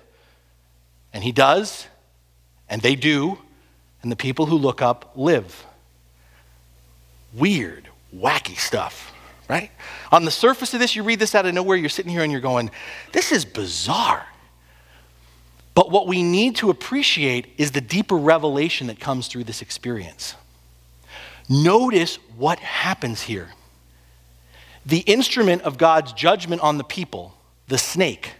And 1.14 1.24
he 1.24 1.32
does, 1.32 1.86
and 2.68 2.82
they 2.82 2.94
do 2.94 3.38
and 4.02 4.10
the 4.10 4.16
people 4.16 4.46
who 4.46 4.56
look 4.56 4.82
up 4.82 5.12
live. 5.14 5.64
Weird, 7.32 7.88
wacky 8.14 8.58
stuff, 8.58 9.12
right? 9.48 9.70
On 10.10 10.24
the 10.24 10.30
surface 10.30 10.74
of 10.74 10.80
this, 10.80 10.94
you 10.94 11.02
read 11.02 11.18
this 11.18 11.34
out 11.34 11.46
of 11.46 11.54
nowhere, 11.54 11.76
you're 11.76 11.88
sitting 11.88 12.10
here 12.10 12.22
and 12.22 12.32
you're 12.32 12.40
going, 12.40 12.70
this 13.12 13.32
is 13.32 13.44
bizarre. 13.44 14.26
But 15.74 15.90
what 15.90 16.06
we 16.06 16.22
need 16.22 16.56
to 16.56 16.68
appreciate 16.68 17.54
is 17.56 17.70
the 17.70 17.80
deeper 17.80 18.16
revelation 18.16 18.88
that 18.88 19.00
comes 19.00 19.28
through 19.28 19.44
this 19.44 19.62
experience. 19.62 20.34
Notice 21.48 22.16
what 22.36 22.58
happens 22.58 23.22
here. 23.22 23.50
The 24.84 25.00
instrument 25.00 25.62
of 25.62 25.78
God's 25.78 26.12
judgment 26.12 26.62
on 26.62 26.78
the 26.78 26.84
people, 26.84 27.36
the 27.68 27.78
snake, 27.78 28.34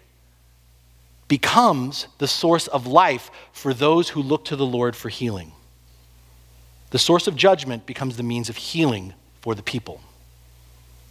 becomes 1.28 2.08
the 2.18 2.28
source 2.28 2.66
of 2.66 2.86
life 2.86 3.30
for 3.52 3.72
those 3.72 4.10
who 4.10 4.22
look 4.22 4.44
to 4.46 4.56
the 4.56 4.66
Lord 4.66 4.94
for 4.94 5.08
healing. 5.08 5.52
The 6.90 6.98
source 6.98 7.26
of 7.26 7.36
judgment 7.36 7.86
becomes 7.86 8.16
the 8.16 8.22
means 8.22 8.48
of 8.50 8.56
healing 8.56 9.14
for 9.40 9.54
the 9.54 9.62
people. 9.62 10.00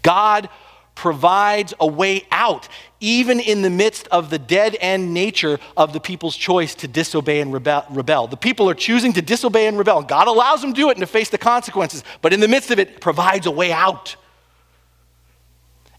God 0.03 0.49
provides 0.95 1.73
a 1.79 1.87
way 1.87 2.25
out, 2.31 2.67
even 2.99 3.39
in 3.39 3.61
the 3.61 3.69
midst 3.69 4.07
of 4.09 4.29
the 4.29 4.37
dead 4.37 4.77
end 4.79 5.13
nature 5.13 5.59
of 5.75 5.93
the 5.93 5.99
people's 5.99 6.35
choice 6.35 6.75
to 6.75 6.87
disobey 6.87 7.41
and 7.41 7.53
rebel. 7.53 8.27
The 8.27 8.37
people 8.37 8.69
are 8.69 8.75
choosing 8.75 9.13
to 9.13 9.21
disobey 9.21 9.67
and 9.67 9.77
rebel. 9.77 10.03
God 10.03 10.27
allows 10.27 10.61
them 10.61 10.73
to 10.73 10.81
do 10.81 10.89
it 10.89 10.97
and 10.97 11.01
to 11.01 11.07
face 11.07 11.29
the 11.29 11.37
consequences, 11.37 12.03
but 12.21 12.33
in 12.33 12.39
the 12.39 12.47
midst 12.47 12.71
of 12.71 12.79
it, 12.79 13.01
provides 13.01 13.45
a 13.45 13.51
way 13.51 13.71
out. 13.71 14.15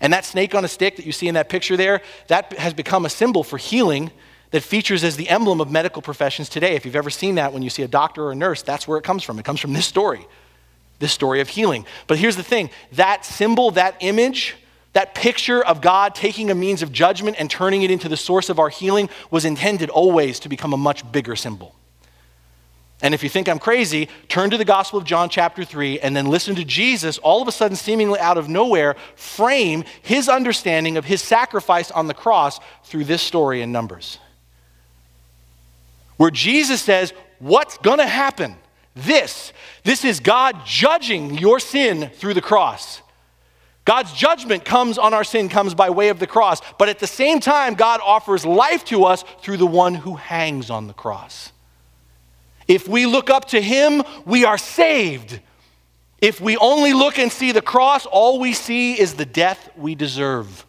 And 0.01 0.13
that 0.13 0.25
snake 0.25 0.55
on 0.55 0.65
a 0.65 0.69
stick 0.69 0.97
that 0.97 1.07
you 1.07 1.13
see 1.13 1.29
in 1.29 1.35
that 1.35 1.49
picture 1.49 1.77
there, 1.77 2.03
that 2.27 2.53
has 2.59 2.75
become 2.75 3.07
a 3.07 3.11
symbol 3.11 3.45
for 3.45 3.57
healing 3.57 4.11
that 4.51 4.63
features 4.63 5.03
as 5.03 5.17
the 5.17 5.29
emblem 5.29 5.61
of 5.61 5.71
medical 5.71 6.03
professions 6.03 6.49
today. 6.49 6.75
If 6.75 6.85
you've 6.85 6.97
ever 6.97 7.09
seen 7.09 7.37
that 7.37 7.53
when 7.53 7.63
you 7.63 7.71
see 7.71 7.83
a 7.83 7.89
doctor 7.89 8.25
or 8.25 8.33
a 8.33 8.35
nurse, 8.35 8.63
that's 8.63 8.87
where 8.87 8.99
it 8.99 9.05
comes 9.05 9.23
from. 9.23 9.39
It 9.39 9.45
comes 9.45 9.61
from 9.61 9.73
this 9.73 9.87
story, 9.87 10.27
this 10.99 11.13
story 11.13 11.41
of 11.41 11.49
healing. 11.49 11.87
But 12.07 12.19
here's 12.19 12.37
the 12.37 12.43
thing 12.43 12.71
that 12.93 13.25
symbol, 13.25 13.71
that 13.73 13.97
image, 14.01 14.57
that 14.93 15.15
picture 15.15 15.65
of 15.65 15.81
God 15.81 16.15
taking 16.15 16.51
a 16.51 16.55
means 16.55 16.83
of 16.83 16.93
judgment 16.93 17.37
and 17.39 17.51
turning 17.51 17.83
it 17.83 17.91
into 17.91 18.09
the 18.09 18.17
source 18.17 18.51
of 18.51 18.59
our 18.59 18.69
healing 18.69 19.09
was 19.31 19.45
intended 19.45 19.89
always 19.89 20.39
to 20.41 20.49
become 20.49 20.73
a 20.73 20.77
much 20.77 21.11
bigger 21.11 21.35
symbol. 21.37 21.75
And 23.01 23.15
if 23.15 23.25
you 23.25 23.29
think 23.29 23.49
I'm 23.49 23.59
crazy, 23.59 24.09
turn 24.29 24.51
to 24.51 24.57
the 24.57 24.65
Gospel 24.65 24.99
of 24.99 25.05
John, 25.05 25.29
chapter 25.29 25.65
3, 25.65 25.99
and 25.99 26.15
then 26.15 26.27
listen 26.27 26.55
to 26.55 26.65
Jesus, 26.65 27.19
all 27.19 27.43
of 27.43 27.49
a 27.49 27.53
sudden, 27.53 27.77
seemingly 27.77 28.21
out 28.21 28.39
of 28.39 28.49
nowhere, 28.49 28.95
frame 29.17 29.83
his 30.03 30.29
understanding 30.29 30.97
of 30.97 31.05
his 31.05 31.21
sacrifice 31.21 31.91
on 31.91 32.07
the 32.07 32.15
cross 32.15 32.61
through 32.85 33.05
this 33.05 33.21
story 33.21 33.61
in 33.61 33.73
Numbers. 33.73 34.19
Where 36.17 36.31
Jesus 36.31 36.81
says, 36.81 37.13
What's 37.41 37.77
going 37.79 37.99
to 37.99 38.07
happen? 38.07 38.55
This. 38.95 39.53
This 39.83 40.05
is 40.05 40.21
God 40.21 40.65
judging 40.65 41.37
your 41.37 41.59
sin 41.59 42.09
through 42.15 42.35
the 42.35 42.41
cross. 42.41 43.03
God's 43.85 44.13
judgment 44.13 44.65
comes 44.65 44.97
on 44.97 45.13
our 45.13 45.25
sin, 45.25 45.49
comes 45.49 45.75
by 45.75 45.91
way 45.91 46.09
of 46.09 46.19
the 46.19 46.27
cross. 46.27 46.61
But 46.79 46.89
at 46.89 47.01
the 47.01 47.07
same 47.07 47.41
time, 47.41 47.75
God 47.75 48.01
offers 48.05 48.47
life 48.47 48.85
to 48.87 49.05
us 49.05 49.25
through 49.41 49.57
the 49.57 49.67
one 49.67 49.95
who 49.95 50.15
hangs 50.15 50.71
on 50.71 50.87
the 50.87 50.93
cross. 50.93 51.53
If 52.69 52.87
we 52.87 53.07
look 53.07 53.29
up 53.29 53.47
to 53.47 53.61
him, 53.61 54.03
we 54.25 54.45
are 54.45 54.59
saved. 54.59 55.41
If 56.21 56.41
we 56.41 56.57
only 56.57 56.93
look 56.93 57.19
and 57.19 57.33
see 57.33 57.51
the 57.51 57.61
cross, 57.61 58.07
all 58.07 58.39
we 58.39 58.53
see 58.53 58.99
is 58.99 59.15
the 59.15 59.27
death 59.27 59.71
we 59.77 59.97
deserve. 59.97 60.65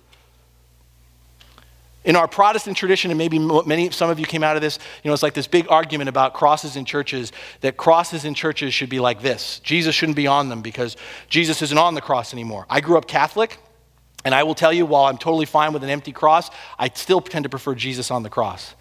In 2.05 2.15
our 2.15 2.27
Protestant 2.27 2.75
tradition, 2.75 3.11
and 3.11 3.17
maybe 3.17 3.39
many, 3.39 3.89
some 3.91 4.09
of 4.09 4.19
you 4.19 4.25
came 4.25 4.43
out 4.43 4.55
of 4.55 4.61
this, 4.61 4.77
you 5.03 5.09
know, 5.09 5.13
it's 5.13 5.23
like 5.23 5.33
this 5.33 5.47
big 5.47 5.67
argument 5.69 6.09
about 6.09 6.33
crosses 6.33 6.75
in 6.75 6.83
churches, 6.83 7.31
that 7.61 7.77
crosses 7.77 8.25
in 8.25 8.33
churches 8.33 8.73
should 8.73 8.89
be 8.89 8.99
like 8.99 9.21
this. 9.21 9.59
Jesus 9.59 9.95
shouldn't 9.95 10.17
be 10.17 10.27
on 10.27 10.49
them 10.49 10.61
because 10.61 10.97
Jesus 11.29 11.61
isn't 11.61 11.77
on 11.77 11.95
the 11.95 12.01
cross 12.01 12.33
anymore. 12.33 12.65
I 12.69 12.81
grew 12.81 12.97
up 12.97 13.07
Catholic, 13.07 13.57
and 14.25 14.35
I 14.35 14.43
will 14.43 14.55
tell 14.55 14.73
you, 14.73 14.85
while 14.85 15.05
I'm 15.05 15.17
totally 15.17 15.45
fine 15.45 15.71
with 15.71 15.83
an 15.83 15.89
empty 15.89 16.11
cross, 16.11 16.49
I 16.77 16.89
still 16.89 17.21
tend 17.21 17.43
to 17.43 17.49
prefer 17.49 17.73
Jesus 17.73 18.11
on 18.11 18.23
the 18.23 18.29
cross. 18.29 18.75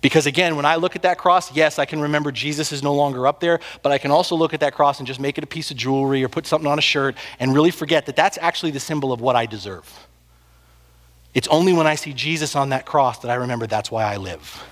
Because 0.00 0.26
again, 0.26 0.56
when 0.56 0.64
I 0.64 0.76
look 0.76 0.96
at 0.96 1.02
that 1.02 1.16
cross, 1.16 1.54
yes, 1.54 1.78
I 1.78 1.84
can 1.84 2.00
remember 2.00 2.32
Jesus 2.32 2.72
is 2.72 2.82
no 2.82 2.92
longer 2.94 3.26
up 3.26 3.40
there, 3.40 3.60
but 3.82 3.92
I 3.92 3.98
can 3.98 4.10
also 4.10 4.34
look 4.34 4.52
at 4.52 4.60
that 4.60 4.74
cross 4.74 4.98
and 4.98 5.06
just 5.06 5.20
make 5.20 5.38
it 5.38 5.44
a 5.44 5.46
piece 5.46 5.70
of 5.70 5.76
jewelry 5.76 6.24
or 6.24 6.28
put 6.28 6.44
something 6.46 6.68
on 6.68 6.78
a 6.78 6.82
shirt 6.82 7.16
and 7.38 7.54
really 7.54 7.70
forget 7.70 8.06
that 8.06 8.16
that's 8.16 8.36
actually 8.38 8.72
the 8.72 8.80
symbol 8.80 9.12
of 9.12 9.20
what 9.20 9.36
I 9.36 9.46
deserve. 9.46 10.08
It's 11.34 11.48
only 11.48 11.72
when 11.72 11.86
I 11.86 11.94
see 11.94 12.12
Jesus 12.12 12.54
on 12.54 12.70
that 12.70 12.84
cross 12.84 13.20
that 13.20 13.30
I 13.30 13.34
remember 13.34 13.66
that's 13.66 13.90
why 13.90 14.04
I 14.04 14.16
live. 14.16 14.62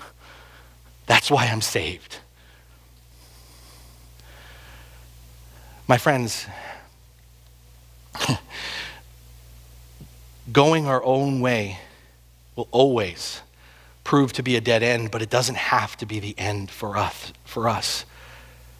That's 1.07 1.31
why 1.31 1.47
I'm 1.47 1.61
saved. 1.61 2.17
My 5.87 5.97
friends, 5.97 6.45
going 10.51 10.85
our 10.85 11.03
own 11.03 11.41
way 11.41 11.79
will 12.55 12.67
always 12.71 13.41
prove 14.03 14.31
to 14.33 14.43
be 14.43 14.55
a 14.55 14.61
dead 14.61 14.83
end, 14.83 15.11
but 15.11 15.21
it 15.21 15.29
doesn't 15.29 15.57
have 15.57 15.97
to 15.97 16.05
be 16.05 16.19
the 16.19 16.37
end 16.37 16.69
for 16.69 16.95
us. 16.95 17.33
For 17.43 17.67
us. 17.67 18.05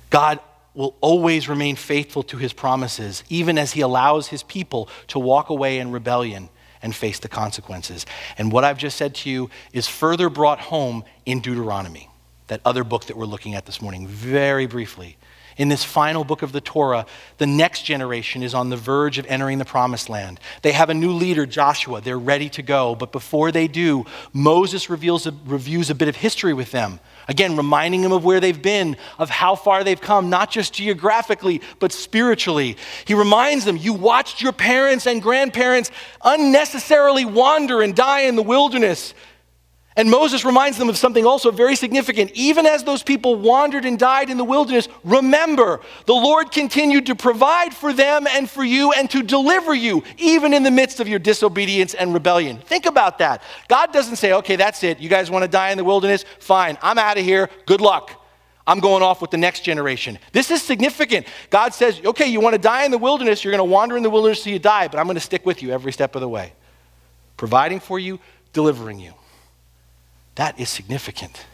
God 0.09 0.39
will 0.73 0.95
always 1.01 1.49
remain 1.49 1.75
faithful 1.75 2.23
to 2.23 2.37
his 2.37 2.53
promises, 2.53 3.23
even 3.29 3.57
as 3.57 3.73
he 3.73 3.81
allows 3.81 4.27
his 4.27 4.43
people 4.43 4.87
to 5.07 5.19
walk 5.19 5.49
away 5.49 5.79
in 5.79 5.91
rebellion 5.91 6.49
and 6.81 6.95
face 6.95 7.19
the 7.19 7.27
consequences. 7.27 8.05
And 8.37 8.51
what 8.51 8.63
I've 8.63 8.77
just 8.77 8.97
said 8.97 9.15
to 9.15 9.29
you 9.29 9.49
is 9.73 9.87
further 9.87 10.29
brought 10.29 10.59
home 10.59 11.03
in 11.25 11.41
Deuteronomy, 11.41 12.09
that 12.47 12.61
other 12.65 12.83
book 12.83 13.05
that 13.05 13.17
we're 13.17 13.25
looking 13.25 13.55
at 13.55 13.65
this 13.65 13.81
morning, 13.81 14.07
very 14.07 14.65
briefly. 14.65 15.17
In 15.57 15.69
this 15.69 15.83
final 15.83 16.23
book 16.23 16.41
of 16.41 16.53
the 16.53 16.61
Torah, 16.61 17.05
the 17.37 17.45
next 17.45 17.83
generation 17.83 18.41
is 18.41 18.53
on 18.53 18.69
the 18.69 18.77
verge 18.77 19.17
of 19.17 19.25
entering 19.27 19.57
the 19.57 19.65
promised 19.65 20.09
land. 20.09 20.39
They 20.61 20.71
have 20.71 20.89
a 20.89 20.93
new 20.93 21.11
leader, 21.11 21.45
Joshua. 21.45 22.01
They're 22.01 22.17
ready 22.17 22.49
to 22.49 22.61
go. 22.61 22.95
But 22.95 23.11
before 23.11 23.51
they 23.51 23.67
do, 23.67 24.05
Moses 24.33 24.89
reveals 24.89 25.27
reviews 25.45 25.89
a 25.89 25.95
bit 25.95 26.07
of 26.07 26.15
history 26.15 26.53
with 26.53 26.71
them. 26.71 26.99
Again, 27.27 27.55
reminding 27.55 28.01
them 28.01 28.11
of 28.11 28.23
where 28.23 28.39
they've 28.39 28.61
been, 28.61 28.97
of 29.17 29.29
how 29.29 29.55
far 29.55 29.83
they've 29.83 29.99
come, 29.99 30.29
not 30.29 30.51
just 30.51 30.73
geographically, 30.73 31.61
but 31.79 31.91
spiritually. 31.91 32.77
He 33.05 33.13
reminds 33.13 33.65
them, 33.65 33.77
You 33.77 33.93
watched 33.93 34.41
your 34.41 34.53
parents 34.53 35.05
and 35.07 35.21
grandparents 35.21 35.91
unnecessarily 36.23 37.25
wander 37.25 37.81
and 37.81 37.95
die 37.95 38.21
in 38.21 38.35
the 38.35 38.43
wilderness. 38.43 39.13
And 39.97 40.09
Moses 40.09 40.45
reminds 40.45 40.77
them 40.77 40.87
of 40.87 40.97
something 40.97 41.25
also 41.25 41.51
very 41.51 41.75
significant. 41.75 42.31
Even 42.31 42.65
as 42.65 42.83
those 42.83 43.03
people 43.03 43.35
wandered 43.35 43.83
and 43.83 43.99
died 43.99 44.29
in 44.29 44.37
the 44.37 44.43
wilderness, 44.45 44.87
remember, 45.03 45.81
the 46.05 46.13
Lord 46.13 46.49
continued 46.49 47.07
to 47.07 47.15
provide 47.15 47.73
for 47.73 47.91
them 47.91 48.25
and 48.25 48.49
for 48.49 48.63
you 48.63 48.93
and 48.93 49.09
to 49.09 49.21
deliver 49.21 49.73
you, 49.73 50.01
even 50.17 50.53
in 50.53 50.63
the 50.63 50.71
midst 50.71 51.01
of 51.01 51.09
your 51.09 51.19
disobedience 51.19 51.93
and 51.93 52.13
rebellion. 52.13 52.57
Think 52.59 52.85
about 52.85 53.17
that. 53.17 53.43
God 53.67 53.91
doesn't 53.91 54.15
say, 54.15 54.31
okay, 54.33 54.55
that's 54.55 54.81
it. 54.83 54.99
You 54.99 55.09
guys 55.09 55.29
want 55.29 55.43
to 55.43 55.49
die 55.49 55.71
in 55.71 55.77
the 55.77 55.83
wilderness? 55.83 56.23
Fine, 56.39 56.77
I'm 56.81 56.97
out 56.97 57.17
of 57.17 57.25
here. 57.25 57.49
Good 57.65 57.81
luck. 57.81 58.13
I'm 58.65 58.79
going 58.79 59.03
off 59.03 59.21
with 59.21 59.31
the 59.31 59.37
next 59.37 59.61
generation. 59.61 60.19
This 60.31 60.51
is 60.51 60.61
significant. 60.61 61.27
God 61.49 61.73
says, 61.73 61.99
okay, 62.05 62.27
you 62.27 62.39
want 62.39 62.53
to 62.53 62.61
die 62.61 62.85
in 62.85 62.91
the 62.91 62.97
wilderness, 62.97 63.43
you're 63.43 63.51
going 63.51 63.67
to 63.67 63.69
wander 63.69 63.97
in 63.97 64.03
the 64.03 64.09
wilderness 64.09 64.43
till 64.43 64.53
you 64.53 64.59
die, 64.59 64.87
but 64.87 64.99
I'm 64.99 65.05
going 65.05 65.15
to 65.15 65.19
stick 65.19 65.45
with 65.45 65.61
you 65.61 65.71
every 65.71 65.91
step 65.91 66.15
of 66.15 66.21
the 66.21 66.29
way, 66.29 66.53
providing 67.35 67.81
for 67.81 67.99
you, 67.99 68.19
delivering 68.53 68.99
you. 68.99 69.13
That 70.35 70.59
is 70.59 70.69
significant. 70.69 71.45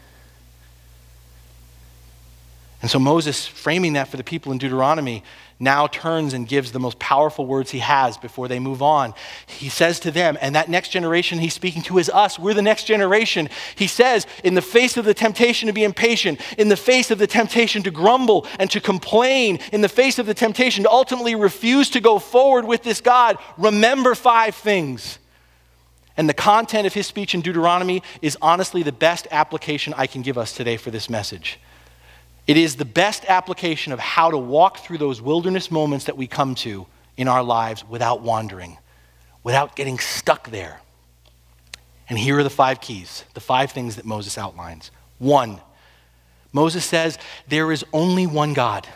And 2.80 2.90
so 2.90 3.00
Moses, 3.00 3.44
framing 3.44 3.94
that 3.94 4.06
for 4.06 4.16
the 4.16 4.24
people 4.24 4.52
in 4.52 4.58
Deuteronomy, 4.58 5.24
now 5.58 5.88
turns 5.88 6.32
and 6.32 6.46
gives 6.46 6.70
the 6.70 6.78
most 6.78 7.00
powerful 7.00 7.44
words 7.44 7.72
he 7.72 7.80
has 7.80 8.16
before 8.16 8.46
they 8.46 8.60
move 8.60 8.80
on. 8.80 9.14
He 9.48 9.68
says 9.68 9.98
to 10.00 10.12
them, 10.12 10.38
and 10.40 10.54
that 10.54 10.68
next 10.68 10.90
generation 10.90 11.40
he's 11.40 11.54
speaking 11.54 11.82
to 11.82 11.98
is 11.98 12.08
us. 12.08 12.38
We're 12.38 12.54
the 12.54 12.62
next 12.62 12.84
generation. 12.84 13.48
He 13.74 13.88
says, 13.88 14.28
in 14.44 14.54
the 14.54 14.62
face 14.62 14.96
of 14.96 15.04
the 15.04 15.14
temptation 15.14 15.66
to 15.66 15.72
be 15.72 15.82
impatient, 15.82 16.40
in 16.56 16.68
the 16.68 16.76
face 16.76 17.10
of 17.10 17.18
the 17.18 17.26
temptation 17.26 17.82
to 17.82 17.90
grumble 17.90 18.46
and 18.60 18.70
to 18.70 18.80
complain, 18.80 19.58
in 19.72 19.80
the 19.80 19.88
face 19.88 20.20
of 20.20 20.26
the 20.26 20.34
temptation 20.34 20.84
to 20.84 20.90
ultimately 20.90 21.34
refuse 21.34 21.90
to 21.90 22.00
go 22.00 22.20
forward 22.20 22.64
with 22.64 22.84
this 22.84 23.00
God, 23.00 23.38
remember 23.56 24.14
five 24.14 24.54
things. 24.54 25.18
And 26.18 26.28
the 26.28 26.34
content 26.34 26.84
of 26.84 26.92
his 26.92 27.06
speech 27.06 27.34
in 27.34 27.40
Deuteronomy 27.40 28.02
is 28.20 28.36
honestly 28.42 28.82
the 28.82 28.92
best 28.92 29.28
application 29.30 29.94
I 29.96 30.08
can 30.08 30.22
give 30.22 30.36
us 30.36 30.52
today 30.52 30.76
for 30.76 30.90
this 30.90 31.08
message. 31.08 31.60
It 32.48 32.56
is 32.56 32.74
the 32.76 32.84
best 32.84 33.24
application 33.28 33.92
of 33.92 34.00
how 34.00 34.32
to 34.32 34.36
walk 34.36 34.78
through 34.78 34.98
those 34.98 35.22
wilderness 35.22 35.70
moments 35.70 36.06
that 36.06 36.16
we 36.16 36.26
come 36.26 36.56
to 36.56 36.86
in 37.16 37.28
our 37.28 37.42
lives 37.44 37.84
without 37.88 38.20
wandering, 38.20 38.78
without 39.44 39.76
getting 39.76 39.98
stuck 40.00 40.50
there. 40.50 40.80
And 42.08 42.18
here 42.18 42.38
are 42.38 42.42
the 42.42 42.50
five 42.50 42.80
keys, 42.80 43.24
the 43.34 43.40
five 43.40 43.70
things 43.70 43.94
that 43.96 44.04
Moses 44.04 44.36
outlines. 44.36 44.90
One, 45.18 45.60
Moses 46.52 46.84
says, 46.84 47.16
There 47.46 47.70
is 47.70 47.84
only 47.92 48.26
one 48.26 48.54
God. 48.54 48.88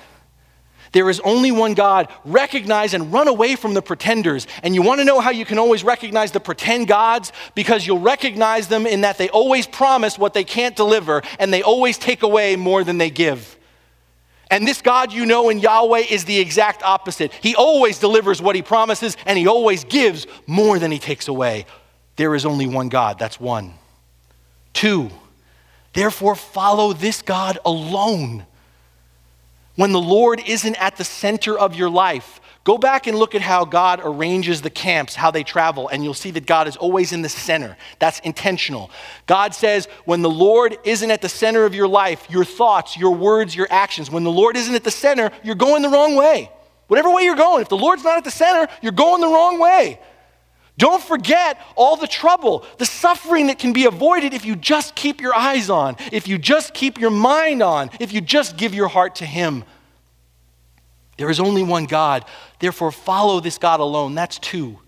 There 0.93 1.09
is 1.09 1.21
only 1.21 1.51
one 1.51 1.75
God. 1.75 2.09
Recognize 2.25 2.95
and 2.95 3.13
run 3.13 3.27
away 3.27 3.57
from 3.57 3.75
the 3.75 3.83
pretenders. 3.83 4.47
And 4.63 4.75
you 4.75 4.83
want 4.83 5.01
to 5.01 5.05
know 5.05 5.21
how 5.21 5.31
you 5.31 5.45
can 5.45 5.59
always 5.59 5.83
recognize 5.83 6.33
the 6.33 6.41
pretend 6.41 6.87
gods? 6.87 7.33
Because 7.55 7.87
you'll 7.87 7.99
recognize 7.99 8.69
them 8.69 8.87
in 8.87 9.01
that 9.01 9.19
they 9.19 9.31
always 9.31 9.67
promise 9.67 10.19
what 10.19 10.35
they 10.35 10.45
can't 10.45 10.77
deliver 10.77 11.23
and 11.39 11.53
they 11.53 11.63
always 11.63 11.97
take 11.97 12.23
away 12.23 12.57
more 12.57 12.85
than 12.85 12.99
they 12.99 13.11
give. 13.11 13.57
And 14.51 14.69
this 14.69 14.83
God 14.83 15.15
you 15.15 15.25
know 15.25 15.49
in 15.49 15.61
Yahweh 15.61 16.05
is 16.11 16.27
the 16.27 16.39
exact 16.39 16.83
opposite. 16.83 17.33
He 17.33 17.57
always 17.57 17.99
delivers 17.99 18.43
what 18.43 18.55
he 18.55 18.61
promises 18.61 19.17
and 19.25 19.39
he 19.39 19.47
always 19.47 19.85
gives 19.85 20.27
more 20.47 20.79
than 20.79 20.91
he 20.91 20.99
takes 20.99 21.27
away. 21.27 21.65
There 22.17 22.35
is 22.35 22.45
only 22.45 22.67
one 22.67 22.91
God. 22.91 23.19
That's 23.19 23.41
one. 23.41 23.73
Two, 24.75 25.11
therefore 25.95 26.35
follow 26.35 26.93
this 26.93 27.23
God 27.23 27.59
alone. 27.65 28.45
When 29.75 29.93
the 29.93 30.01
Lord 30.01 30.43
isn't 30.47 30.77
at 30.77 30.97
the 30.97 31.05
center 31.05 31.59
of 31.59 31.75
your 31.75 31.89
life, 31.89 32.41
go 32.63 32.77
back 32.77 33.07
and 33.07 33.19
look 33.19 33.35
at 33.35 33.41
how 33.41 33.65
God 33.65 34.01
arranges 34.05 34.61
the 34.61 34.71
camps, 34.71 35.15
how 35.15 35.31
they 35.31 35.43
travel, 35.43 35.89
and 35.89 36.05
you'll 36.05 36.13
see 36.13 36.31
that 36.33 36.47
God 36.47 36.69
is 36.69 36.77
always 36.77 37.13
in 37.13 37.23
the 37.23 37.29
center. 37.29 37.77
That's 37.99 38.21
intentional. 38.21 38.91
God 39.27 39.55
says, 39.55 39.89
when 40.05 40.21
the 40.21 40.31
Lord 40.31 40.77
isn't 40.85 41.11
at 41.11 41.23
the 41.23 41.29
center 41.29 41.65
of 41.65 41.75
your 41.75 41.89
life, 41.89 42.27
your 42.29 42.45
thoughts, 42.45 42.99
your 42.99 43.15
words, 43.15 43.57
your 43.57 43.67
actions, 43.71 44.11
when 44.11 44.25
the 44.25 44.31
Lord 44.31 44.57
isn't 44.57 44.75
at 44.75 44.85
the 44.85 44.91
center, 44.91 45.31
you're 45.43 45.55
going 45.55 45.83
the 45.83 45.89
wrong 45.89 46.17
way. 46.17 46.51
Whatever 46.89 47.11
way 47.11 47.23
you're 47.23 47.35
going, 47.35 47.63
if 47.63 47.71
the 47.71 47.77
Lord's 47.77 48.05
not 48.05 48.19
at 48.19 48.25
the 48.25 48.31
center, 48.31 48.71
you're 48.83 48.93
going 48.93 49.23
the 49.23 49.29
wrong 49.29 49.59
way. 49.59 49.99
Don't 50.79 51.03
forget 51.03 51.61
all 51.77 51.97
the 51.97 52.07
trouble, 52.07 52.65
the 52.79 52.87
suffering 52.87 53.49
that 53.49 53.59
can 53.59 53.73
be 53.73 53.85
avoided 53.85 54.33
if 54.33 54.45
you 54.45 54.57
just 54.57 54.95
keep 54.95 55.21
your 55.21 55.35
eyes 55.35 55.69
on, 55.69 55.97
if 56.11 56.27
you 56.27 56.39
just 56.39 56.73
keep 56.73 56.99
your 56.99 57.11
mind 57.11 57.63
on, 57.63 57.91
if 58.01 58.13
you 58.13 58.21
just 58.21 58.57
give 58.57 58.75
your 58.75 58.89
heart 58.89 59.17
to 59.17 59.27
Him. 59.27 59.65
There 61.19 61.31
is 61.31 61.41
only 61.41 61.63
one 61.63 61.85
God. 61.85 62.25
Therefore, 62.59 62.91
follow 62.91 63.39
this 63.41 63.59
God 63.59 63.81
alone. 63.81 64.15
That's 64.15 64.39
two. 64.39 64.79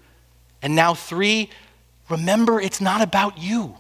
And 0.62 0.74
now, 0.74 0.94
three, 0.94 1.50
remember 2.08 2.60
it's 2.60 2.80
not 2.80 3.02
about 3.02 3.38
you. 3.38 3.76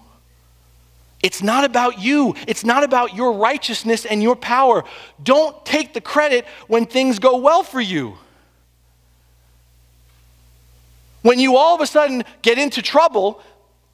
It's 1.22 1.42
not 1.42 1.64
about 1.64 1.98
you. 2.00 2.34
It's 2.46 2.64
not 2.64 2.84
about 2.84 3.14
your 3.14 3.32
righteousness 3.32 4.04
and 4.04 4.22
your 4.22 4.36
power. 4.36 4.84
Don't 5.22 5.64
take 5.64 5.94
the 5.94 6.02
credit 6.02 6.44
when 6.68 6.84
things 6.84 7.18
go 7.18 7.38
well 7.38 7.62
for 7.62 7.80
you. 7.80 8.18
When 11.24 11.38
you 11.38 11.56
all 11.56 11.74
of 11.74 11.80
a 11.80 11.86
sudden 11.86 12.22
get 12.42 12.58
into 12.58 12.82
trouble 12.82 13.40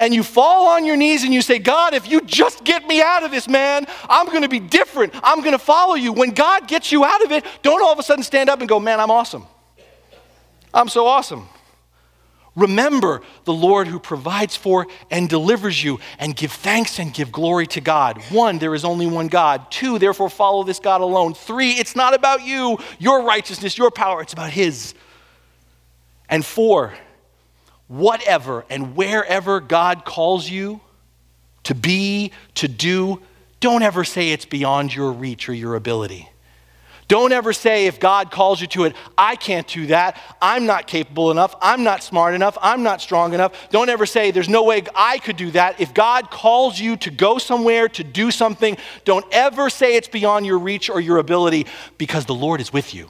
and 0.00 0.12
you 0.12 0.24
fall 0.24 0.66
on 0.66 0.84
your 0.84 0.96
knees 0.96 1.22
and 1.22 1.32
you 1.32 1.42
say, 1.42 1.60
God, 1.60 1.94
if 1.94 2.10
you 2.10 2.22
just 2.22 2.64
get 2.64 2.84
me 2.88 3.00
out 3.00 3.22
of 3.22 3.30
this, 3.30 3.48
man, 3.48 3.86
I'm 4.08 4.26
going 4.26 4.42
to 4.42 4.48
be 4.48 4.58
different. 4.58 5.14
I'm 5.22 5.38
going 5.38 5.52
to 5.52 5.58
follow 5.60 5.94
you. 5.94 6.12
When 6.12 6.30
God 6.30 6.66
gets 6.66 6.90
you 6.90 7.04
out 7.04 7.22
of 7.22 7.30
it, 7.30 7.44
don't 7.62 7.80
all 7.80 7.92
of 7.92 8.00
a 8.00 8.02
sudden 8.02 8.24
stand 8.24 8.50
up 8.50 8.58
and 8.58 8.68
go, 8.68 8.80
man, 8.80 8.98
I'm 8.98 9.12
awesome. 9.12 9.46
I'm 10.74 10.88
so 10.88 11.06
awesome. 11.06 11.48
Remember 12.56 13.22
the 13.44 13.52
Lord 13.52 13.86
who 13.86 14.00
provides 14.00 14.56
for 14.56 14.88
and 15.08 15.28
delivers 15.28 15.84
you, 15.84 16.00
and 16.18 16.34
give 16.34 16.50
thanks 16.50 16.98
and 16.98 17.14
give 17.14 17.30
glory 17.30 17.68
to 17.68 17.80
God. 17.80 18.20
One, 18.32 18.58
there 18.58 18.74
is 18.74 18.84
only 18.84 19.06
one 19.06 19.28
God. 19.28 19.70
Two, 19.70 20.00
therefore 20.00 20.28
follow 20.28 20.64
this 20.64 20.80
God 20.80 21.00
alone. 21.00 21.34
Three, 21.34 21.70
it's 21.74 21.94
not 21.94 22.12
about 22.12 22.44
you, 22.44 22.78
your 22.98 23.22
righteousness, 23.22 23.78
your 23.78 23.92
power, 23.92 24.20
it's 24.20 24.32
about 24.32 24.50
His. 24.50 24.94
And 26.28 26.44
four, 26.44 26.92
whatever 27.90 28.64
and 28.70 28.94
wherever 28.94 29.58
God 29.58 30.04
calls 30.04 30.48
you 30.48 30.80
to 31.64 31.74
be, 31.74 32.30
to 32.54 32.68
do, 32.68 33.20
don't 33.58 33.82
ever 33.82 34.04
say 34.04 34.30
it's 34.30 34.44
beyond 34.44 34.94
your 34.94 35.10
reach 35.10 35.48
or 35.48 35.54
your 35.54 35.74
ability. 35.74 36.30
Don't 37.08 37.32
ever 37.32 37.52
say, 37.52 37.86
if 37.86 37.98
God 37.98 38.30
calls 38.30 38.60
you 38.60 38.68
to 38.68 38.84
it, 38.84 38.94
I 39.18 39.34
can't 39.34 39.66
do 39.66 39.88
that. 39.88 40.16
I'm 40.40 40.66
not 40.66 40.86
capable 40.86 41.32
enough. 41.32 41.56
I'm 41.60 41.82
not 41.82 42.04
smart 42.04 42.34
enough. 42.34 42.56
I'm 42.62 42.84
not 42.84 43.00
strong 43.00 43.34
enough. 43.34 43.68
Don't 43.70 43.88
ever 43.88 44.06
say, 44.06 44.30
there's 44.30 44.48
no 44.48 44.62
way 44.62 44.84
I 44.94 45.18
could 45.18 45.36
do 45.36 45.50
that. 45.50 45.80
If 45.80 45.92
God 45.92 46.30
calls 46.30 46.78
you 46.78 46.96
to 46.98 47.10
go 47.10 47.38
somewhere, 47.38 47.88
to 47.88 48.04
do 48.04 48.30
something, 48.30 48.76
don't 49.04 49.26
ever 49.32 49.68
say 49.68 49.96
it's 49.96 50.06
beyond 50.06 50.46
your 50.46 50.60
reach 50.60 50.88
or 50.88 51.00
your 51.00 51.18
ability 51.18 51.66
because 51.98 52.26
the 52.26 52.34
Lord 52.36 52.60
is 52.60 52.72
with 52.72 52.94
you. 52.94 53.08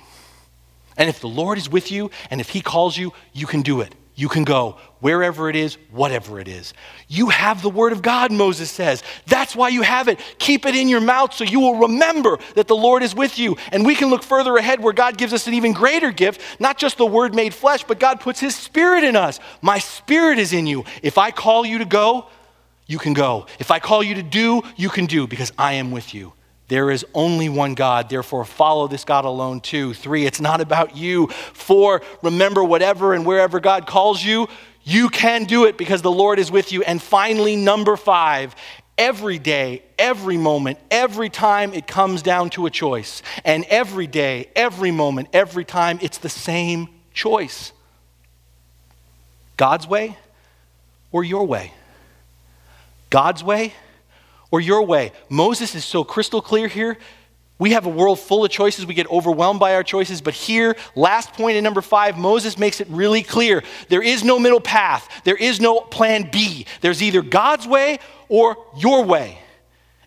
And 0.96 1.10
if 1.10 1.20
the 1.20 1.28
Lord 1.28 1.58
is 1.58 1.68
with 1.68 1.92
you 1.92 2.10
and 2.30 2.40
if 2.40 2.48
He 2.48 2.62
calls 2.62 2.96
you, 2.96 3.12
you 3.34 3.46
can 3.46 3.60
do 3.60 3.82
it. 3.82 3.94
You 4.20 4.28
can 4.28 4.44
go 4.44 4.76
wherever 4.98 5.48
it 5.48 5.56
is, 5.56 5.78
whatever 5.90 6.40
it 6.40 6.46
is. 6.46 6.74
You 7.08 7.30
have 7.30 7.62
the 7.62 7.70
Word 7.70 7.92
of 7.92 8.02
God, 8.02 8.30
Moses 8.30 8.70
says. 8.70 9.02
That's 9.24 9.56
why 9.56 9.70
you 9.70 9.80
have 9.80 10.08
it. 10.08 10.20
Keep 10.36 10.66
it 10.66 10.76
in 10.76 10.90
your 10.90 11.00
mouth 11.00 11.32
so 11.32 11.42
you 11.42 11.58
will 11.58 11.76
remember 11.76 12.38
that 12.54 12.68
the 12.68 12.76
Lord 12.76 13.02
is 13.02 13.14
with 13.14 13.38
you. 13.38 13.56
And 13.72 13.86
we 13.86 13.94
can 13.94 14.10
look 14.10 14.22
further 14.22 14.58
ahead 14.58 14.82
where 14.82 14.92
God 14.92 15.16
gives 15.16 15.32
us 15.32 15.46
an 15.46 15.54
even 15.54 15.72
greater 15.72 16.12
gift, 16.12 16.42
not 16.60 16.76
just 16.76 16.98
the 16.98 17.06
Word 17.06 17.34
made 17.34 17.54
flesh, 17.54 17.82
but 17.82 17.98
God 17.98 18.20
puts 18.20 18.40
His 18.40 18.54
Spirit 18.54 19.04
in 19.04 19.16
us. 19.16 19.40
My 19.62 19.78
Spirit 19.78 20.38
is 20.38 20.52
in 20.52 20.66
you. 20.66 20.84
If 21.02 21.16
I 21.16 21.30
call 21.30 21.64
you 21.64 21.78
to 21.78 21.86
go, 21.86 22.26
you 22.86 22.98
can 22.98 23.14
go. 23.14 23.46
If 23.58 23.70
I 23.70 23.78
call 23.78 24.02
you 24.02 24.16
to 24.16 24.22
do, 24.22 24.60
you 24.76 24.90
can 24.90 25.06
do 25.06 25.28
because 25.28 25.50
I 25.56 25.72
am 25.72 25.92
with 25.92 26.12
you. 26.12 26.34
There 26.70 26.92
is 26.92 27.04
only 27.14 27.48
one 27.48 27.74
God, 27.74 28.08
therefore 28.08 28.44
follow 28.44 28.86
this 28.86 29.04
God 29.04 29.24
alone 29.24 29.60
too. 29.60 29.92
Three, 29.92 30.24
it's 30.24 30.40
not 30.40 30.60
about 30.60 30.96
you. 30.96 31.26
Four, 31.26 32.00
remember 32.22 32.62
whatever 32.62 33.12
and 33.12 33.26
wherever 33.26 33.58
God 33.58 33.88
calls 33.88 34.22
you, 34.22 34.48
you 34.84 35.08
can 35.08 35.44
do 35.44 35.64
it 35.64 35.76
because 35.76 36.00
the 36.00 36.12
Lord 36.12 36.38
is 36.38 36.48
with 36.48 36.70
you. 36.70 36.84
And 36.84 37.02
finally, 37.02 37.56
number 37.56 37.96
five, 37.96 38.54
every 38.96 39.36
day, 39.40 39.82
every 39.98 40.36
moment, 40.36 40.78
every 40.92 41.28
time 41.28 41.74
it 41.74 41.88
comes 41.88 42.22
down 42.22 42.50
to 42.50 42.66
a 42.66 42.70
choice. 42.70 43.24
And 43.44 43.64
every 43.64 44.06
day, 44.06 44.48
every 44.54 44.92
moment, 44.92 45.30
every 45.32 45.64
time, 45.64 45.98
it's 46.00 46.18
the 46.18 46.28
same 46.28 46.88
choice 47.12 47.72
God's 49.56 49.88
way 49.88 50.16
or 51.10 51.24
your 51.24 51.48
way? 51.48 51.72
God's 53.10 53.42
way 53.42 53.74
or 54.50 54.60
your 54.60 54.82
way. 54.82 55.12
Moses 55.28 55.74
is 55.74 55.84
so 55.84 56.04
crystal 56.04 56.42
clear 56.42 56.68
here. 56.68 56.98
We 57.58 57.72
have 57.72 57.84
a 57.84 57.90
world 57.90 58.18
full 58.18 58.42
of 58.42 58.50
choices. 58.50 58.86
We 58.86 58.94
get 58.94 59.10
overwhelmed 59.10 59.60
by 59.60 59.74
our 59.74 59.82
choices. 59.82 60.22
But 60.22 60.32
here, 60.32 60.76
last 60.96 61.34
point 61.34 61.58
in 61.58 61.62
number 61.62 61.82
five, 61.82 62.16
Moses 62.16 62.58
makes 62.58 62.80
it 62.80 62.88
really 62.88 63.22
clear. 63.22 63.62
There 63.88 64.02
is 64.02 64.24
no 64.24 64.38
middle 64.38 64.62
path, 64.62 65.08
there 65.24 65.36
is 65.36 65.60
no 65.60 65.80
plan 65.80 66.30
B. 66.32 66.66
There's 66.80 67.02
either 67.02 67.20
God's 67.20 67.66
way 67.66 67.98
or 68.28 68.56
your 68.78 69.04
way. 69.04 69.38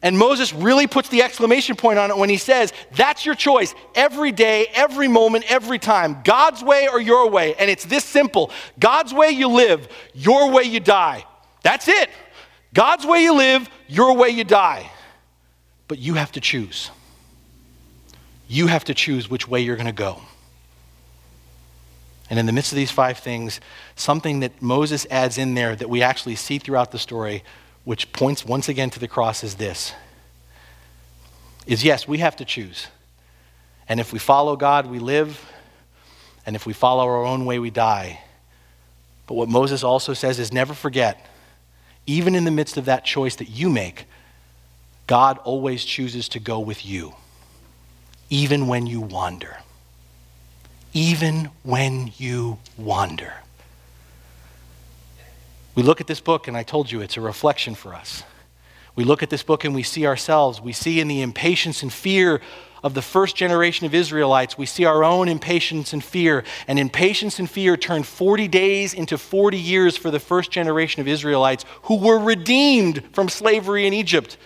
And 0.01 0.17
Moses 0.17 0.51
really 0.51 0.85
puts 0.85 1.07
the 1.07 1.21
exclamation 1.21 1.77
point 1.77 1.97
on 1.97 2.11
it 2.11 2.17
when 2.17 2.29
he 2.29 2.37
says, 2.37 2.73
That's 2.95 3.25
your 3.25 3.35
choice 3.35 3.73
every 3.95 4.33
day, 4.33 4.67
every 4.73 5.07
moment, 5.07 5.45
every 5.47 5.79
time. 5.79 6.17
God's 6.25 6.61
way 6.61 6.89
or 6.89 6.99
your 6.99 7.29
way. 7.29 7.55
And 7.55 7.71
it's 7.71 7.85
this 7.85 8.03
simple 8.03 8.51
God's 8.79 9.13
way 9.13 9.29
you 9.29 9.47
live, 9.47 9.87
your 10.13 10.51
way 10.51 10.63
you 10.63 10.81
die. 10.81 11.23
That's 11.61 11.87
it. 11.87 12.09
God's 12.73 13.05
way 13.05 13.21
you 13.23 13.35
live, 13.35 13.69
your 13.93 14.15
way 14.15 14.29
you 14.29 14.43
die. 14.43 14.89
But 15.87 15.99
you 15.99 16.15
have 16.15 16.31
to 16.31 16.41
choose. 16.41 16.89
You 18.47 18.67
have 18.67 18.83
to 18.85 18.93
choose 18.93 19.29
which 19.29 19.47
way 19.47 19.61
you're 19.61 19.75
going 19.75 19.85
to 19.85 19.91
go. 19.91 20.21
And 22.29 22.39
in 22.39 22.45
the 22.45 22.51
midst 22.51 22.71
of 22.71 22.77
these 22.77 22.89
five 22.89 23.19
things, 23.19 23.59
something 23.95 24.39
that 24.39 24.61
Moses 24.61 25.05
adds 25.11 25.37
in 25.37 25.53
there 25.53 25.75
that 25.75 25.89
we 25.89 26.01
actually 26.01 26.35
see 26.35 26.57
throughout 26.57 26.91
the 26.91 26.97
story, 26.97 27.43
which 27.83 28.11
points 28.13 28.45
once 28.45 28.69
again 28.69 28.89
to 28.91 28.99
the 28.99 29.07
cross, 29.07 29.43
is 29.43 29.55
this 29.55 29.93
is 31.65 31.83
yes, 31.83 32.07
we 32.07 32.17
have 32.17 32.35
to 32.37 32.45
choose. 32.45 32.87
And 33.87 33.99
if 33.99 34.11
we 34.11 34.19
follow 34.19 34.55
God, 34.55 34.87
we 34.87 34.99
live. 34.99 35.39
And 36.45 36.55
if 36.55 36.65
we 36.65 36.73
follow 36.73 37.05
our 37.05 37.23
own 37.23 37.45
way, 37.45 37.59
we 37.59 37.69
die. 37.69 38.19
But 39.27 39.35
what 39.35 39.47
Moses 39.47 39.83
also 39.83 40.13
says 40.13 40.39
is 40.39 40.51
never 40.51 40.73
forget 40.73 41.25
even 42.05 42.35
in 42.35 42.43
the 42.43 42.51
midst 42.51 42.77
of 42.77 42.85
that 42.85 43.05
choice 43.05 43.35
that 43.37 43.49
you 43.49 43.69
make, 43.69 44.05
God 45.07 45.37
always 45.39 45.83
chooses 45.85 46.29
to 46.29 46.39
go 46.39 46.59
with 46.59 46.85
you, 46.85 47.13
even 48.29 48.67
when 48.67 48.87
you 48.87 49.01
wander. 49.01 49.57
Even 50.93 51.49
when 51.63 52.11
you 52.17 52.59
wander. 52.77 53.33
We 55.75 55.83
look 55.83 55.99
at 56.01 56.07
this 56.07 56.19
book, 56.19 56.47
and 56.47 56.55
I 56.55 56.63
told 56.63 56.91
you 56.91 57.01
it's 57.01 57.17
a 57.17 57.21
reflection 57.21 57.73
for 57.73 57.95
us. 57.95 58.23
We 58.95 59.03
look 59.03 59.23
at 59.23 59.29
this 59.29 59.43
book 59.43 59.63
and 59.63 59.73
we 59.73 59.83
see 59.83 60.05
ourselves. 60.05 60.61
We 60.61 60.73
see 60.73 60.99
in 60.99 61.07
the 61.07 61.21
impatience 61.21 61.81
and 61.81 61.91
fear 61.91 62.41
of 62.83 62.93
the 62.93 63.01
first 63.01 63.37
generation 63.37 63.85
of 63.85 63.95
Israelites, 63.95 64.57
we 64.57 64.65
see 64.65 64.83
our 64.83 65.05
own 65.05 65.29
impatience 65.29 65.93
and 65.93 66.03
fear. 66.03 66.43
And 66.67 66.77
impatience 66.77 67.39
and 67.39 67.49
fear 67.49 67.77
turned 67.77 68.05
40 68.05 68.49
days 68.49 68.93
into 68.93 69.17
40 69.17 69.57
years 69.57 69.95
for 69.95 70.11
the 70.11 70.19
first 70.19 70.51
generation 70.51 70.99
of 70.99 71.07
Israelites 71.07 71.63
who 71.83 71.97
were 71.97 72.19
redeemed 72.19 73.03
from 73.13 73.29
slavery 73.29 73.87
in 73.87 73.93
Egypt. 73.93 74.37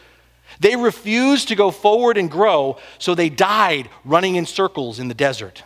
They 0.60 0.76
refused 0.76 1.48
to 1.48 1.56
go 1.56 1.72
forward 1.72 2.18
and 2.18 2.30
grow, 2.30 2.78
so 3.00 3.16
they 3.16 3.30
died 3.30 3.89
running 4.06 4.36
in 4.36 4.45
circles 4.45 5.00
in 5.00 5.08
the 5.08 5.14
desert. 5.14 5.64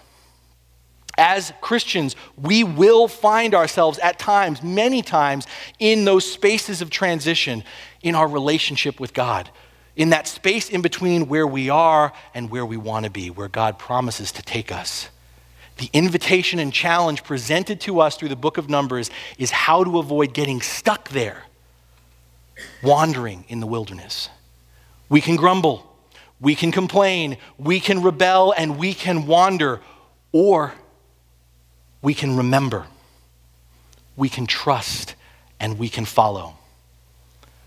As 1.18 1.52
Christians, 1.60 2.16
we 2.38 2.64
will 2.64 3.10
find 3.10 3.54
ourselves 3.54 4.00
at 4.00 4.18
times, 4.18 4.64
many 4.64 5.02
times, 5.02 5.46
in 5.78 6.06
those 6.06 6.30
spaces 6.30 6.82
of 6.82 6.90
transition 6.90 7.64
in 8.04 8.16
our 8.16 8.28
relationship 8.28 8.99
with 8.99 9.14
God, 9.14 9.49
in 9.95 10.10
that 10.10 10.28
space 10.28 10.70
in 10.70 10.82
between 10.82 11.28
where 11.28 11.45
we 11.45 11.70
are 11.70 12.14
and 12.34 12.49
where 12.49 12.66
we 12.66 12.78
want 12.78 13.06
to 13.06 13.12
be, 13.12 13.30
where 13.30 13.47
God 13.47 13.78
promises 13.78 14.32
to 14.34 14.41
take 14.41 14.72
us. 14.72 15.10
The 15.78 15.89
invitation 15.93 16.60
and 16.60 16.72
challenge 16.72 17.24
presented 17.24 17.82
to 17.82 18.02
us 18.02 18.16
through 18.16 18.30
the 18.30 18.36
book 18.36 18.58
of 18.58 18.70
Numbers 18.70 19.10
is 19.38 19.52
how 19.52 19.84
to 19.84 19.99
avoid 19.99 20.34
getting 20.34 20.62
stuck 20.62 21.10
there, 21.10 21.43
wandering 22.84 23.45
in 23.47 23.60
the 23.60 23.68
wilderness. 23.68 24.30
We 25.10 25.22
can 25.22 25.36
grumble, 25.36 25.91
we 26.39 26.56
can 26.56 26.72
complain, 26.72 27.38
we 27.58 27.80
can 27.80 28.02
rebel, 28.02 28.54
and 28.56 28.78
we 28.78 28.93
can 28.93 29.28
wander, 29.28 29.82
or 30.32 30.74
we 32.02 32.14
can 32.14 32.38
remember, 32.38 32.88
we 34.16 34.30
can 34.30 34.47
trust, 34.47 35.16
and 35.60 35.78
we 35.78 35.89
can 35.89 36.06
follow. 36.06 36.56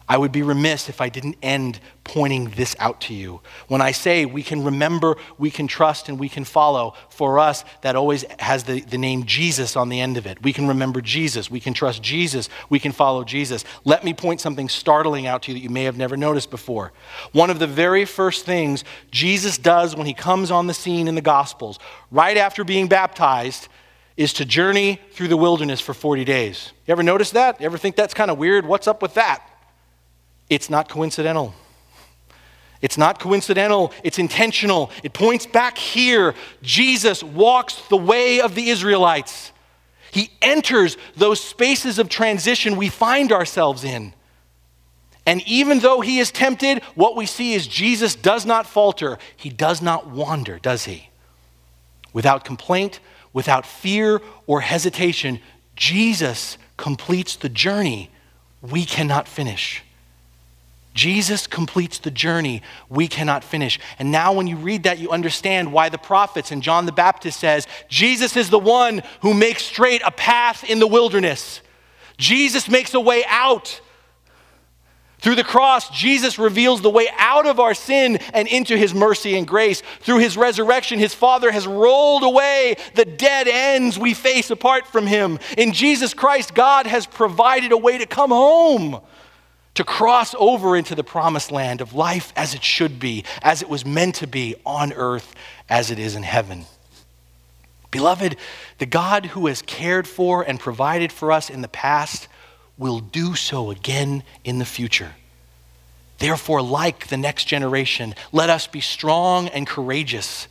I 0.06 0.18
would 0.18 0.32
be 0.32 0.42
remiss 0.42 0.90
if 0.90 1.00
I 1.00 1.08
didn't 1.08 1.36
end 1.42 1.80
pointing 2.04 2.50
this 2.50 2.76
out 2.78 3.00
to 3.02 3.14
you. 3.14 3.40
When 3.68 3.80
I 3.80 3.92
say 3.92 4.26
we 4.26 4.42
can 4.42 4.62
remember, 4.62 5.16
we 5.38 5.50
can 5.50 5.66
trust, 5.66 6.10
and 6.10 6.20
we 6.20 6.28
can 6.28 6.44
follow, 6.44 6.94
for 7.08 7.38
us, 7.38 7.64
that 7.80 7.96
always 7.96 8.24
has 8.38 8.64
the, 8.64 8.80
the 8.82 8.98
name 8.98 9.24
Jesus 9.24 9.76
on 9.76 9.88
the 9.88 10.00
end 10.00 10.18
of 10.18 10.26
it. 10.26 10.42
We 10.42 10.52
can 10.52 10.68
remember 10.68 11.00
Jesus, 11.00 11.50
we 11.50 11.58
can 11.58 11.72
trust 11.72 12.02
Jesus, 12.02 12.50
we 12.68 12.78
can 12.78 12.92
follow 12.92 13.24
Jesus. 13.24 13.64
Let 13.84 14.04
me 14.04 14.12
point 14.12 14.42
something 14.42 14.68
startling 14.68 15.26
out 15.26 15.44
to 15.44 15.52
you 15.52 15.58
that 15.58 15.62
you 15.62 15.70
may 15.70 15.84
have 15.84 15.96
never 15.96 16.18
noticed 16.18 16.50
before. 16.50 16.92
One 17.32 17.48
of 17.48 17.58
the 17.58 17.66
very 17.66 18.04
first 18.04 18.44
things 18.44 18.84
Jesus 19.10 19.56
does 19.56 19.96
when 19.96 20.06
he 20.06 20.14
comes 20.14 20.50
on 20.50 20.66
the 20.66 20.74
scene 20.74 21.08
in 21.08 21.14
the 21.14 21.22
Gospels, 21.22 21.78
right 22.10 22.36
after 22.36 22.62
being 22.62 22.88
baptized, 22.88 23.68
is 24.18 24.34
to 24.34 24.44
journey 24.44 25.00
through 25.12 25.28
the 25.28 25.36
wilderness 25.36 25.80
for 25.80 25.94
40 25.94 26.24
days. 26.24 26.72
You 26.86 26.92
ever 26.92 27.02
notice 27.02 27.30
that? 27.30 27.58
You 27.60 27.66
ever 27.66 27.78
think 27.78 27.96
that's 27.96 28.14
kind 28.14 28.30
of 28.30 28.36
weird? 28.36 28.66
What's 28.66 28.86
up 28.86 29.00
with 29.00 29.14
that? 29.14 29.50
It's 30.48 30.70
not 30.70 30.88
coincidental. 30.88 31.54
It's 32.82 32.98
not 32.98 33.18
coincidental, 33.18 33.94
it's 34.02 34.18
intentional. 34.18 34.90
It 35.02 35.14
points 35.14 35.46
back 35.46 35.78
here. 35.78 36.34
Jesus 36.60 37.22
walks 37.22 37.80
the 37.88 37.96
way 37.96 38.42
of 38.42 38.54
the 38.54 38.68
Israelites. 38.68 39.52
He 40.10 40.30
enters 40.42 40.98
those 41.16 41.40
spaces 41.40 41.98
of 41.98 42.10
transition 42.10 42.76
we 42.76 42.90
find 42.90 43.32
ourselves 43.32 43.84
in. 43.84 44.12
And 45.26 45.40
even 45.48 45.78
though 45.80 46.02
he 46.02 46.18
is 46.18 46.30
tempted, 46.30 46.82
what 46.94 47.16
we 47.16 47.24
see 47.24 47.54
is 47.54 47.66
Jesus 47.66 48.14
does 48.14 48.44
not 48.44 48.66
falter. 48.66 49.18
He 49.34 49.48
does 49.48 49.80
not 49.80 50.10
wander, 50.10 50.58
does 50.58 50.84
he? 50.84 51.08
Without 52.12 52.44
complaint, 52.44 53.00
without 53.32 53.64
fear 53.64 54.20
or 54.46 54.60
hesitation, 54.60 55.40
Jesus 55.74 56.58
completes 56.76 57.36
the 57.36 57.48
journey 57.48 58.10
we 58.60 58.84
cannot 58.84 59.26
finish. 59.26 59.82
Jesus 60.94 61.48
completes 61.48 61.98
the 61.98 62.10
journey 62.10 62.62
we 62.88 63.08
cannot 63.08 63.42
finish. 63.42 63.80
And 63.98 64.12
now, 64.12 64.32
when 64.32 64.46
you 64.46 64.56
read 64.56 64.84
that, 64.84 64.98
you 64.98 65.10
understand 65.10 65.72
why 65.72 65.88
the 65.88 65.98
prophets 65.98 66.52
and 66.52 66.62
John 66.62 66.86
the 66.86 66.92
Baptist 66.92 67.40
says, 67.40 67.66
Jesus 67.88 68.36
is 68.36 68.48
the 68.48 68.60
one 68.60 69.02
who 69.20 69.34
makes 69.34 69.64
straight 69.64 70.02
a 70.04 70.12
path 70.12 70.62
in 70.62 70.78
the 70.78 70.86
wilderness. 70.86 71.60
Jesus 72.16 72.68
makes 72.68 72.94
a 72.94 73.00
way 73.00 73.24
out. 73.26 73.80
Through 75.18 75.36
the 75.36 75.42
cross, 75.42 75.88
Jesus 75.88 76.38
reveals 76.38 76.82
the 76.82 76.90
way 76.90 77.08
out 77.16 77.46
of 77.46 77.58
our 77.58 77.74
sin 77.74 78.18
and 78.34 78.46
into 78.46 78.76
his 78.76 78.94
mercy 78.94 79.36
and 79.36 79.48
grace. 79.48 79.82
Through 80.00 80.18
his 80.18 80.36
resurrection, 80.36 80.98
his 80.98 81.14
Father 81.14 81.50
has 81.50 81.66
rolled 81.66 82.22
away 82.22 82.76
the 82.94 83.06
dead 83.06 83.48
ends 83.48 83.98
we 83.98 84.14
face 84.14 84.50
apart 84.50 84.86
from 84.86 85.06
him. 85.06 85.38
In 85.56 85.72
Jesus 85.72 86.14
Christ, 86.14 86.54
God 86.54 86.86
has 86.86 87.06
provided 87.06 87.72
a 87.72 87.76
way 87.78 87.98
to 87.98 88.06
come 88.06 88.30
home 88.30 89.00
to 89.74 89.84
cross 89.84 90.34
over 90.38 90.76
into 90.76 90.94
the 90.94 91.04
promised 91.04 91.50
land 91.50 91.80
of 91.80 91.94
life 91.94 92.32
as 92.36 92.54
it 92.54 92.62
should 92.62 92.98
be, 93.00 93.24
as 93.42 93.62
it 93.62 93.68
was 93.68 93.84
meant 93.84 94.14
to 94.16 94.26
be 94.26 94.54
on 94.64 94.92
earth 94.92 95.34
as 95.68 95.90
it 95.90 95.98
is 95.98 96.14
in 96.14 96.22
heaven. 96.22 96.64
Beloved, 97.90 98.36
the 98.78 98.86
God 98.86 99.26
who 99.26 99.46
has 99.46 99.62
cared 99.62 100.08
for 100.08 100.42
and 100.42 100.58
provided 100.58 101.12
for 101.12 101.30
us 101.30 101.48
in 101.48 101.62
the 101.62 101.68
past 101.68 102.28
will 102.76 103.00
do 103.00 103.34
so 103.34 103.70
again 103.70 104.24
in 104.42 104.58
the 104.58 104.64
future. 104.64 105.12
Therefore, 106.18 106.62
like 106.62 107.08
the 107.08 107.16
next 107.16 107.44
generation, 107.44 108.14
let 108.32 108.50
us 108.50 108.66
be 108.66 108.80
strong 108.80 109.48
and 109.48 109.66
courageous, 109.66 110.48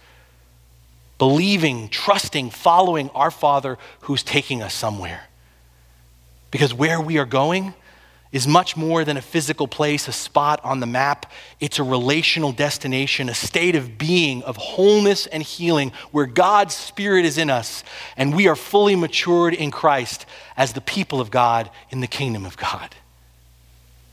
believing, 1.18 1.90
trusting, 1.90 2.50
following 2.50 3.10
our 3.10 3.32
Father 3.32 3.78
who's 4.02 4.24
taking 4.24 4.62
us 4.62 4.74
somewhere. 4.74 5.26
Because 6.52 6.74
where 6.74 7.02
we 7.02 7.18
are 7.18 7.26
going, 7.26 7.74
is 8.34 8.48
much 8.48 8.76
more 8.76 9.06
than 9.06 9.16
a 9.16 9.22
physical 9.22 9.68
place, 9.68 10.08
a 10.10 10.12
spot 10.12 10.60
on 10.64 10.82
the 10.82 10.86
map. 10.86 11.32
It's 11.62 11.80
a 11.80 11.84
relational 11.84 12.52
destination, 12.52 13.30
a 13.30 13.34
state 13.34 13.76
of 13.76 13.98
being, 13.98 14.44
of 14.44 14.58
wholeness 14.58 15.28
and 15.28 15.42
healing, 15.42 15.94
where 16.12 16.26
God's 16.26 16.74
Spirit 16.74 17.24
is 17.24 17.38
in 17.38 17.50
us 17.50 17.84
and 18.18 18.36
we 18.36 18.48
are 18.48 18.56
fully 18.56 18.96
matured 18.96 19.54
in 19.54 19.72
Christ 19.72 20.26
as 20.58 20.74
the 20.74 20.82
people 20.82 21.22
of 21.22 21.32
God 21.32 21.70
in 21.92 22.02
the 22.02 22.08
kingdom 22.08 22.44
of 22.46 22.58
God. 22.58 22.96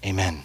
Amen. 0.04 0.42